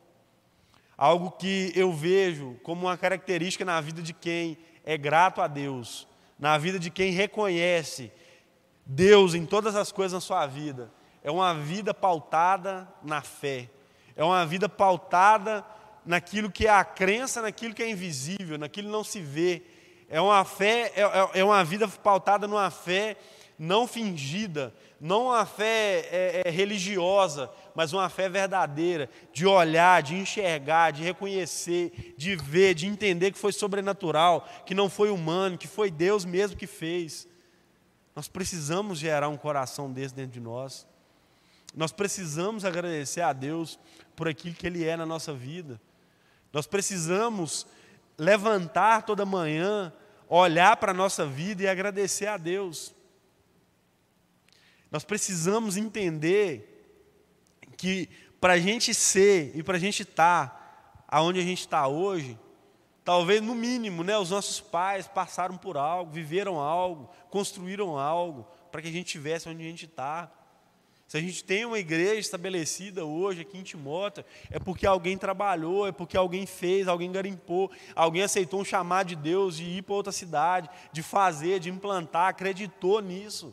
Algo 0.97 1.31
que 1.31 1.71
eu 1.75 1.93
vejo 1.93 2.59
como 2.63 2.87
uma 2.87 2.97
característica 2.97 3.63
na 3.63 3.79
vida 3.79 4.01
de 4.01 4.13
quem 4.13 4.57
é 4.83 4.97
grato 4.97 5.41
a 5.41 5.47
Deus, 5.47 6.07
na 6.37 6.57
vida 6.57 6.77
de 6.77 6.89
quem 6.89 7.11
reconhece 7.11 8.11
Deus 8.85 9.33
em 9.33 9.45
todas 9.45 9.75
as 9.75 9.91
coisas 9.91 10.13
na 10.13 10.21
sua 10.21 10.45
vida, 10.45 10.91
é 11.23 11.31
uma 11.31 11.53
vida 11.53 11.93
pautada 11.93 12.87
na 13.03 13.21
fé 13.21 13.69
é 14.19 14.23
uma 14.25 14.45
vida 14.45 14.67
pautada 14.67 15.65
naquilo 16.09 16.49
que 16.49 16.65
é 16.65 16.71
a 16.71 16.83
crença, 16.83 17.39
naquilo 17.39 17.71
que 17.71 17.83
é 17.83 17.89
invisível, 17.91 18.57
naquilo 18.57 18.87
que 18.87 18.91
não 18.91 19.03
se 19.03 19.21
vê. 19.21 19.61
É 20.09 20.19
uma 20.19 20.43
fé, 20.43 20.91
é, 20.95 21.01
é, 21.01 21.39
é 21.41 21.43
uma 21.43 21.63
vida 21.63 21.87
pautada 21.87 22.47
numa 22.47 22.71
fé 22.71 23.15
não 23.59 23.85
fingida, 23.85 24.73
não 24.99 25.27
uma 25.27 25.45
fé 25.45 26.09
é, 26.11 26.41
é, 26.45 26.49
religiosa, 26.49 27.51
mas 27.75 27.93
uma 27.93 28.09
fé 28.09 28.27
verdadeira, 28.27 29.07
de 29.31 29.45
olhar, 29.45 30.01
de 30.01 30.15
enxergar, 30.15 30.89
de 30.89 31.03
reconhecer, 31.03 32.15
de 32.17 32.35
ver, 32.37 32.73
de 32.73 32.87
entender 32.87 33.31
que 33.31 33.37
foi 33.37 33.53
sobrenatural, 33.53 34.49
que 34.65 34.73
não 34.73 34.89
foi 34.89 35.11
humano, 35.11 35.59
que 35.59 35.67
foi 35.67 35.91
Deus 35.91 36.25
mesmo 36.25 36.57
que 36.57 36.65
fez. 36.65 37.27
Nós 38.15 38.27
precisamos 38.27 38.97
gerar 38.97 39.29
um 39.29 39.37
coração 39.37 39.91
desse 39.91 40.15
dentro 40.15 40.31
de 40.31 40.39
nós. 40.39 40.87
Nós 41.75 41.91
precisamos 41.91 42.65
agradecer 42.65 43.21
a 43.21 43.31
Deus 43.31 43.77
por 44.15 44.27
aquilo 44.27 44.55
que 44.55 44.65
Ele 44.65 44.83
é 44.83 44.97
na 44.97 45.05
nossa 45.05 45.31
vida. 45.33 45.79
Nós 46.51 46.65
precisamos 46.65 47.65
levantar 48.17 49.03
toda 49.03 49.25
manhã, 49.25 49.93
olhar 50.27 50.77
para 50.77 50.91
a 50.91 50.95
nossa 50.95 51.25
vida 51.25 51.63
e 51.63 51.67
agradecer 51.67 52.27
a 52.27 52.37
Deus. 52.37 52.93
Nós 54.91 55.03
precisamos 55.03 55.77
entender 55.77 56.65
que 57.77 58.09
para 58.41 58.53
a 58.53 58.59
gente 58.59 58.93
ser 58.93 59.55
e 59.55 59.63
para 59.63 59.77
a 59.77 59.79
gente 59.79 60.01
estar 60.01 60.47
tá 60.47 61.05
aonde 61.07 61.39
a 61.39 61.43
gente 61.43 61.59
está 61.59 61.87
hoje, 61.87 62.37
talvez 63.03 63.41
no 63.41 63.55
mínimo, 63.55 64.03
né, 64.03 64.17
os 64.17 64.29
nossos 64.31 64.59
pais 64.59 65.07
passaram 65.07 65.57
por 65.57 65.77
algo, 65.77 66.11
viveram 66.11 66.59
algo, 66.59 67.09
construíram 67.29 67.97
algo 67.97 68.47
para 68.71 68.81
que 68.81 68.87
a 68.87 68.91
gente 68.91 69.07
estivesse 69.07 69.49
onde 69.49 69.63
a 69.63 69.65
gente 69.65 69.85
está. 69.85 70.31
Se 71.09 71.17
a 71.17 71.21
gente 71.21 71.43
tem 71.43 71.65
uma 71.65 71.79
igreja 71.79 72.19
estabelecida 72.19 73.03
hoje 73.03 73.41
aqui 73.41 73.57
em 73.57 73.63
Timóteo, 73.63 74.23
é 74.51 74.59
porque 74.59 74.85
alguém 74.85 75.17
trabalhou, 75.17 75.87
é 75.87 75.91
porque 75.91 76.15
alguém 76.15 76.45
fez, 76.45 76.87
alguém 76.87 77.11
garimpou, 77.11 77.71
alguém 77.95 78.21
aceitou 78.21 78.61
um 78.61 78.63
chamado 78.63 79.07
de 79.07 79.15
Deus 79.15 79.57
de 79.57 79.63
ir 79.63 79.81
para 79.81 79.95
outra 79.95 80.11
cidade, 80.11 80.69
de 80.93 81.01
fazer, 81.01 81.59
de 81.59 81.67
implantar, 81.67 82.27
acreditou 82.27 83.01
nisso. 83.01 83.51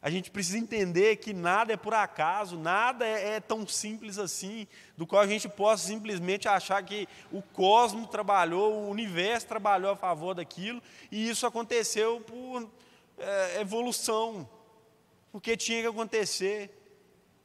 A 0.00 0.08
gente 0.08 0.30
precisa 0.30 0.56
entender 0.56 1.16
que 1.16 1.34
nada 1.34 1.74
é 1.74 1.76
por 1.76 1.92
acaso, 1.92 2.58
nada 2.58 3.06
é, 3.06 3.34
é, 3.34 3.40
tão 3.40 3.68
simples 3.68 4.16
assim, 4.16 4.66
do 4.96 5.06
qual 5.06 5.20
a 5.20 5.26
gente 5.26 5.46
possa 5.46 5.88
simplesmente 5.88 6.48
achar 6.48 6.82
que 6.82 7.06
o 7.30 7.42
cosmos 7.42 8.08
trabalhou, 8.08 8.72
o 8.72 8.88
universo 8.88 9.46
trabalhou 9.46 9.90
a 9.90 9.96
favor 9.96 10.34
daquilo, 10.34 10.82
e 11.12 11.28
isso 11.28 11.46
aconteceu 11.46 12.18
por 12.22 12.66
é, 13.18 13.60
evolução 13.60 14.48
porque 15.32 15.56
tinha 15.56 15.82
que 15.82 15.88
acontecer. 15.88 16.76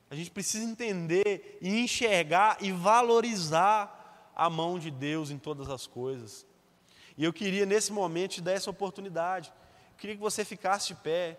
A 0.09 0.15
gente 0.15 0.31
precisa 0.31 0.63
entender 0.63 1.57
e 1.61 1.79
enxergar 1.79 2.57
e 2.61 2.71
valorizar 2.71 4.31
a 4.35 4.49
mão 4.49 4.77
de 4.77 4.91
Deus 4.91 5.29
em 5.29 5.37
todas 5.37 5.69
as 5.69 5.87
coisas. 5.87 6.45
E 7.17 7.23
eu 7.23 7.31
queria, 7.31 7.65
nesse 7.65 7.91
momento, 7.91 8.33
te 8.33 8.41
dar 8.41 8.53
essa 8.53 8.69
oportunidade. 8.69 9.51
Eu 9.91 9.97
queria 9.97 10.15
que 10.15 10.21
você 10.21 10.43
ficasse 10.43 10.87
de 10.87 10.95
pé 10.95 11.37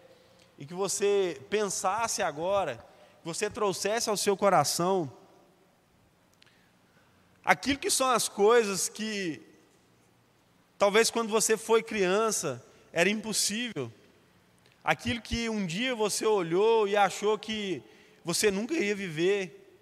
e 0.58 0.64
que 0.64 0.74
você 0.74 1.40
pensasse 1.50 2.22
agora, 2.22 2.76
que 3.20 3.26
você 3.26 3.50
trouxesse 3.50 4.08
ao 4.08 4.16
seu 4.16 4.36
coração 4.36 5.12
aquilo 7.46 7.78
que 7.78 7.90
são 7.90 8.10
as 8.10 8.28
coisas 8.28 8.88
que, 8.88 9.40
talvez 10.76 11.10
quando 11.10 11.30
você 11.30 11.56
foi 11.56 11.80
criança, 11.80 12.62
era 12.92 13.08
impossível. 13.08 13.90
Aquilo 14.86 15.20
que 15.20 15.48
um 15.48 15.66
dia 15.66 15.96
você 15.96 16.24
olhou 16.24 16.86
e 16.86 16.96
achou 16.96 17.36
que 17.36 17.82
você 18.24 18.52
nunca 18.52 18.72
iria 18.72 18.94
viver. 18.94 19.76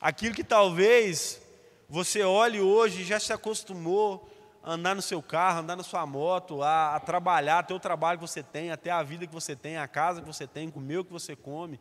Aquilo 0.00 0.34
que 0.34 0.42
talvez 0.42 1.38
você 1.86 2.22
olhe 2.22 2.62
hoje 2.62 3.02
e 3.02 3.04
já 3.04 3.20
se 3.20 3.30
acostumou 3.30 4.26
a 4.62 4.72
andar 4.72 4.94
no 4.94 5.02
seu 5.02 5.22
carro, 5.22 5.60
andar 5.60 5.76
na 5.76 5.82
sua 5.82 6.06
moto, 6.06 6.62
a, 6.62 6.96
a 6.96 7.00
trabalhar, 7.00 7.58
até 7.58 7.74
o 7.74 7.78
trabalho 7.78 8.18
que 8.18 8.26
você 8.26 8.42
tem, 8.42 8.70
até 8.70 8.90
a 8.90 9.02
vida 9.02 9.26
que 9.26 9.34
você 9.34 9.54
tem, 9.54 9.76
a 9.76 9.86
casa 9.86 10.22
que 10.22 10.26
você 10.26 10.46
tem, 10.46 10.70
comer 10.70 11.00
o 11.00 11.04
que 11.04 11.12
você 11.12 11.36
come, 11.36 11.78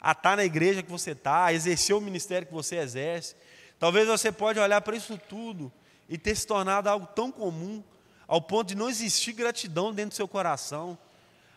a 0.00 0.10
estar 0.10 0.36
na 0.36 0.44
igreja 0.44 0.82
que 0.82 0.90
você 0.90 1.12
está, 1.12 1.44
a 1.44 1.52
exercer 1.52 1.94
o 1.94 2.00
ministério 2.00 2.48
que 2.48 2.52
você 2.52 2.78
exerce. 2.78 3.36
Talvez 3.78 4.08
você 4.08 4.32
pode 4.32 4.58
olhar 4.58 4.80
para 4.80 4.96
isso 4.96 5.16
tudo 5.28 5.72
e 6.08 6.18
ter 6.18 6.34
se 6.34 6.44
tornado 6.44 6.88
algo 6.88 7.06
tão 7.06 7.30
comum, 7.30 7.80
ao 8.28 8.40
ponto 8.40 8.68
de 8.68 8.74
não 8.76 8.88
existir 8.88 9.32
gratidão 9.32 9.92
dentro 9.92 10.10
do 10.10 10.16
seu 10.16 10.28
coração, 10.28 10.96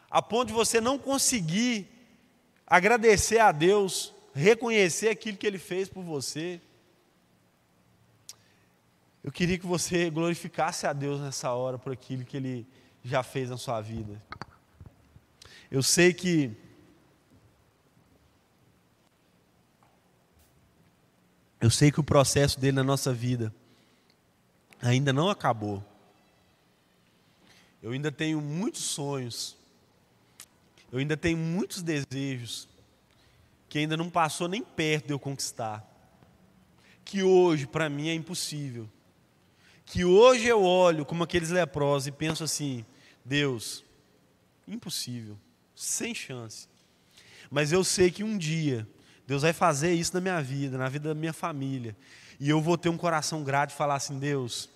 a 0.10 0.22
ponto 0.22 0.48
de 0.48 0.54
você 0.54 0.82
não 0.82 0.98
conseguir 0.98 1.88
agradecer 2.66 3.40
a 3.40 3.52
Deus 3.52 4.14
reconhecer 4.34 5.10
aquilo 5.10 5.38
que 5.38 5.46
Ele 5.46 5.60
fez 5.60 5.90
por 5.90 6.04
você. 6.04 6.62
Eu 9.24 9.32
queria 9.32 9.60
que 9.60 9.66
você 9.66 10.10
glorificasse 10.10 10.88
a 10.88 10.94
Deus 10.94 11.22
nessa 11.22 11.52
hora 11.52 11.78
por 11.78 11.94
aquilo 11.94 12.26
que 12.26 12.38
Ele 12.38 12.68
já 13.04 13.22
fez 13.22 13.50
na 13.50 13.58
sua 13.58 13.82
vida. 13.82 14.22
Eu 15.70 15.84
sei 15.84 16.14
que 16.14 16.56
eu 21.60 21.70
sei 21.70 21.92
que 21.92 22.00
o 22.00 22.04
processo 22.04 22.60
dele 22.60 22.78
na 22.78 22.84
nossa 22.84 23.14
vida 23.14 23.54
ainda 24.82 25.14
não 25.14 25.30
acabou. 25.30 25.84
Eu 27.82 27.92
ainda 27.92 28.12
tenho 28.12 28.40
muitos 28.40 28.84
sonhos. 28.84 29.58
Eu 30.92 31.00
ainda 31.00 31.16
tenho 31.16 31.38
muitos 31.38 31.82
desejos 31.82 32.68
que 33.70 33.80
ainda 33.80 33.96
não 33.96 34.10
passou 34.10 34.48
nem 34.50 34.62
perto 34.62 35.08
de 35.08 35.14
eu 35.14 35.20
conquistar, 35.20 35.82
que 37.06 37.24
hoje 37.24 37.66
para 37.66 37.90
mim 37.90 38.10
é 38.10 38.14
impossível, 38.14 38.90
que 39.86 40.04
hoje 40.04 40.46
eu 40.46 40.62
olho 40.62 41.06
como 41.06 41.24
aqueles 41.24 41.50
leprosos 41.50 42.08
e 42.08 42.12
penso 42.12 42.44
assim: 42.44 42.86
Deus, 43.24 43.86
impossível, 44.68 45.38
sem 45.74 46.14
chance. 46.14 46.68
Mas 47.50 47.72
eu 47.72 47.82
sei 47.82 48.12
que 48.12 48.26
um 48.26 48.38
dia 48.38 48.86
Deus 49.26 49.44
vai 49.44 49.54
fazer 49.54 49.94
isso 49.94 50.14
na 50.14 50.20
minha 50.20 50.42
vida, 50.42 50.78
na 50.78 50.90
vida 50.90 51.08
da 51.08 51.16
minha 51.16 51.32
família, 51.32 51.96
e 52.38 52.50
eu 52.50 52.60
vou 52.60 52.78
ter 52.78 52.90
um 52.90 52.98
coração 52.98 53.42
grato 53.46 53.72
e 53.72 53.76
falar 53.76 53.96
assim: 53.96 54.20
Deus, 54.20 54.70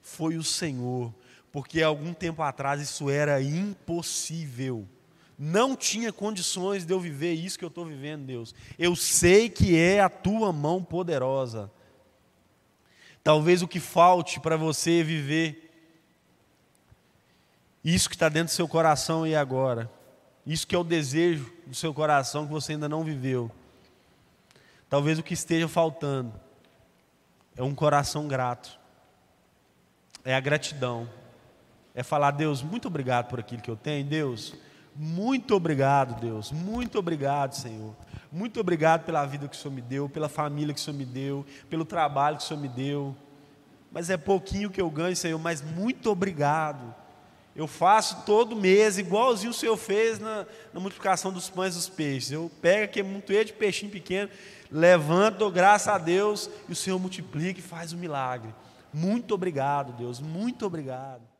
foi 0.00 0.36
o 0.36 0.44
Senhor, 0.44 1.12
porque 1.52 1.82
algum 1.82 2.12
tempo 2.12 2.42
atrás 2.42 2.80
isso 2.80 3.08
era 3.08 3.40
impossível 3.40 4.86
não 5.38 5.76
tinha 5.76 6.12
condições 6.12 6.86
de 6.86 6.92
eu 6.92 7.00
viver 7.00 7.34
isso 7.34 7.58
que 7.58 7.64
eu 7.64 7.68
estou 7.68 7.84
vivendo, 7.84 8.24
Deus. 8.24 8.54
Eu 8.78 8.96
sei 8.96 9.50
que 9.50 9.78
é 9.78 10.00
a 10.00 10.08
tua 10.08 10.50
mão 10.50 10.82
poderosa. 10.82 11.70
Talvez 13.22 13.60
o 13.60 13.68
que 13.68 13.80
falte 13.80 14.40
para 14.40 14.56
você 14.56 15.02
viver 15.02 15.64
isso 17.84 18.08
que 18.08 18.16
está 18.16 18.28
dentro 18.28 18.52
do 18.52 18.56
seu 18.56 18.66
coração 18.66 19.26
e 19.26 19.36
agora, 19.36 19.90
isso 20.44 20.66
que 20.66 20.74
é 20.74 20.78
o 20.78 20.82
desejo 20.82 21.52
do 21.66 21.74
seu 21.74 21.94
coração 21.94 22.44
que 22.46 22.52
você 22.52 22.72
ainda 22.72 22.88
não 22.88 23.04
viveu. 23.04 23.50
Talvez 24.88 25.18
o 25.18 25.22
que 25.22 25.34
esteja 25.34 25.68
faltando 25.68 26.32
é 27.56 27.62
um 27.62 27.74
coração 27.74 28.26
grato, 28.26 28.78
é 30.24 30.34
a 30.34 30.40
gratidão, 30.40 31.08
é 31.96 32.02
falar, 32.02 32.30
Deus, 32.32 32.62
muito 32.62 32.88
obrigado 32.88 33.26
por 33.26 33.40
aquilo 33.40 33.62
que 33.62 33.70
eu 33.70 33.74
tenho, 33.74 34.04
Deus. 34.04 34.54
Muito 34.94 35.54
obrigado, 35.54 36.20
Deus. 36.20 36.52
Muito 36.52 36.98
obrigado, 36.98 37.54
Senhor. 37.54 37.96
Muito 38.30 38.60
obrigado 38.60 39.04
pela 39.06 39.24
vida 39.24 39.48
que 39.48 39.56
o 39.56 39.58
Senhor 39.58 39.72
me 39.72 39.80
deu, 39.80 40.06
pela 40.06 40.28
família 40.28 40.74
que 40.74 40.80
o 40.80 40.82
Senhor 40.82 40.96
me 40.96 41.06
deu, 41.06 41.46
pelo 41.70 41.86
trabalho 41.86 42.36
que 42.36 42.42
o 42.42 42.46
Senhor 42.46 42.60
me 42.60 42.68
deu. 42.68 43.16
Mas 43.90 44.10
é 44.10 44.18
pouquinho 44.18 44.68
que 44.68 44.78
eu 44.78 44.90
ganho, 44.90 45.16
Senhor, 45.16 45.38
mas 45.38 45.62
muito 45.62 46.10
obrigado. 46.10 46.94
Eu 47.54 47.66
faço 47.66 48.26
todo 48.26 48.54
mês, 48.54 48.98
igualzinho 48.98 49.50
o 49.50 49.54
Senhor 49.54 49.78
fez 49.78 50.18
na, 50.18 50.44
na 50.74 50.80
multiplicação 50.80 51.32
dos 51.32 51.48
pães 51.48 51.72
e 51.72 51.78
dos 51.78 51.88
peixes. 51.88 52.30
Eu 52.30 52.50
pego 52.60 52.84
aqui 52.84 53.02
muito 53.02 53.32
de 53.42 53.54
peixinho 53.54 53.90
pequeno, 53.90 54.28
levanto, 54.70 55.38
dou 55.38 55.50
graça 55.50 55.94
a 55.94 55.98
Deus 55.98 56.50
e 56.68 56.72
o 56.72 56.76
Senhor 56.76 56.98
multiplica 56.98 57.58
e 57.58 57.62
faz 57.62 57.94
o 57.94 57.96
um 57.96 57.98
milagre. 57.98 58.54
Muito 58.92 59.32
obrigado, 59.32 59.94
Deus. 59.94 60.20
Muito 60.20 60.66
obrigado. 60.66 61.35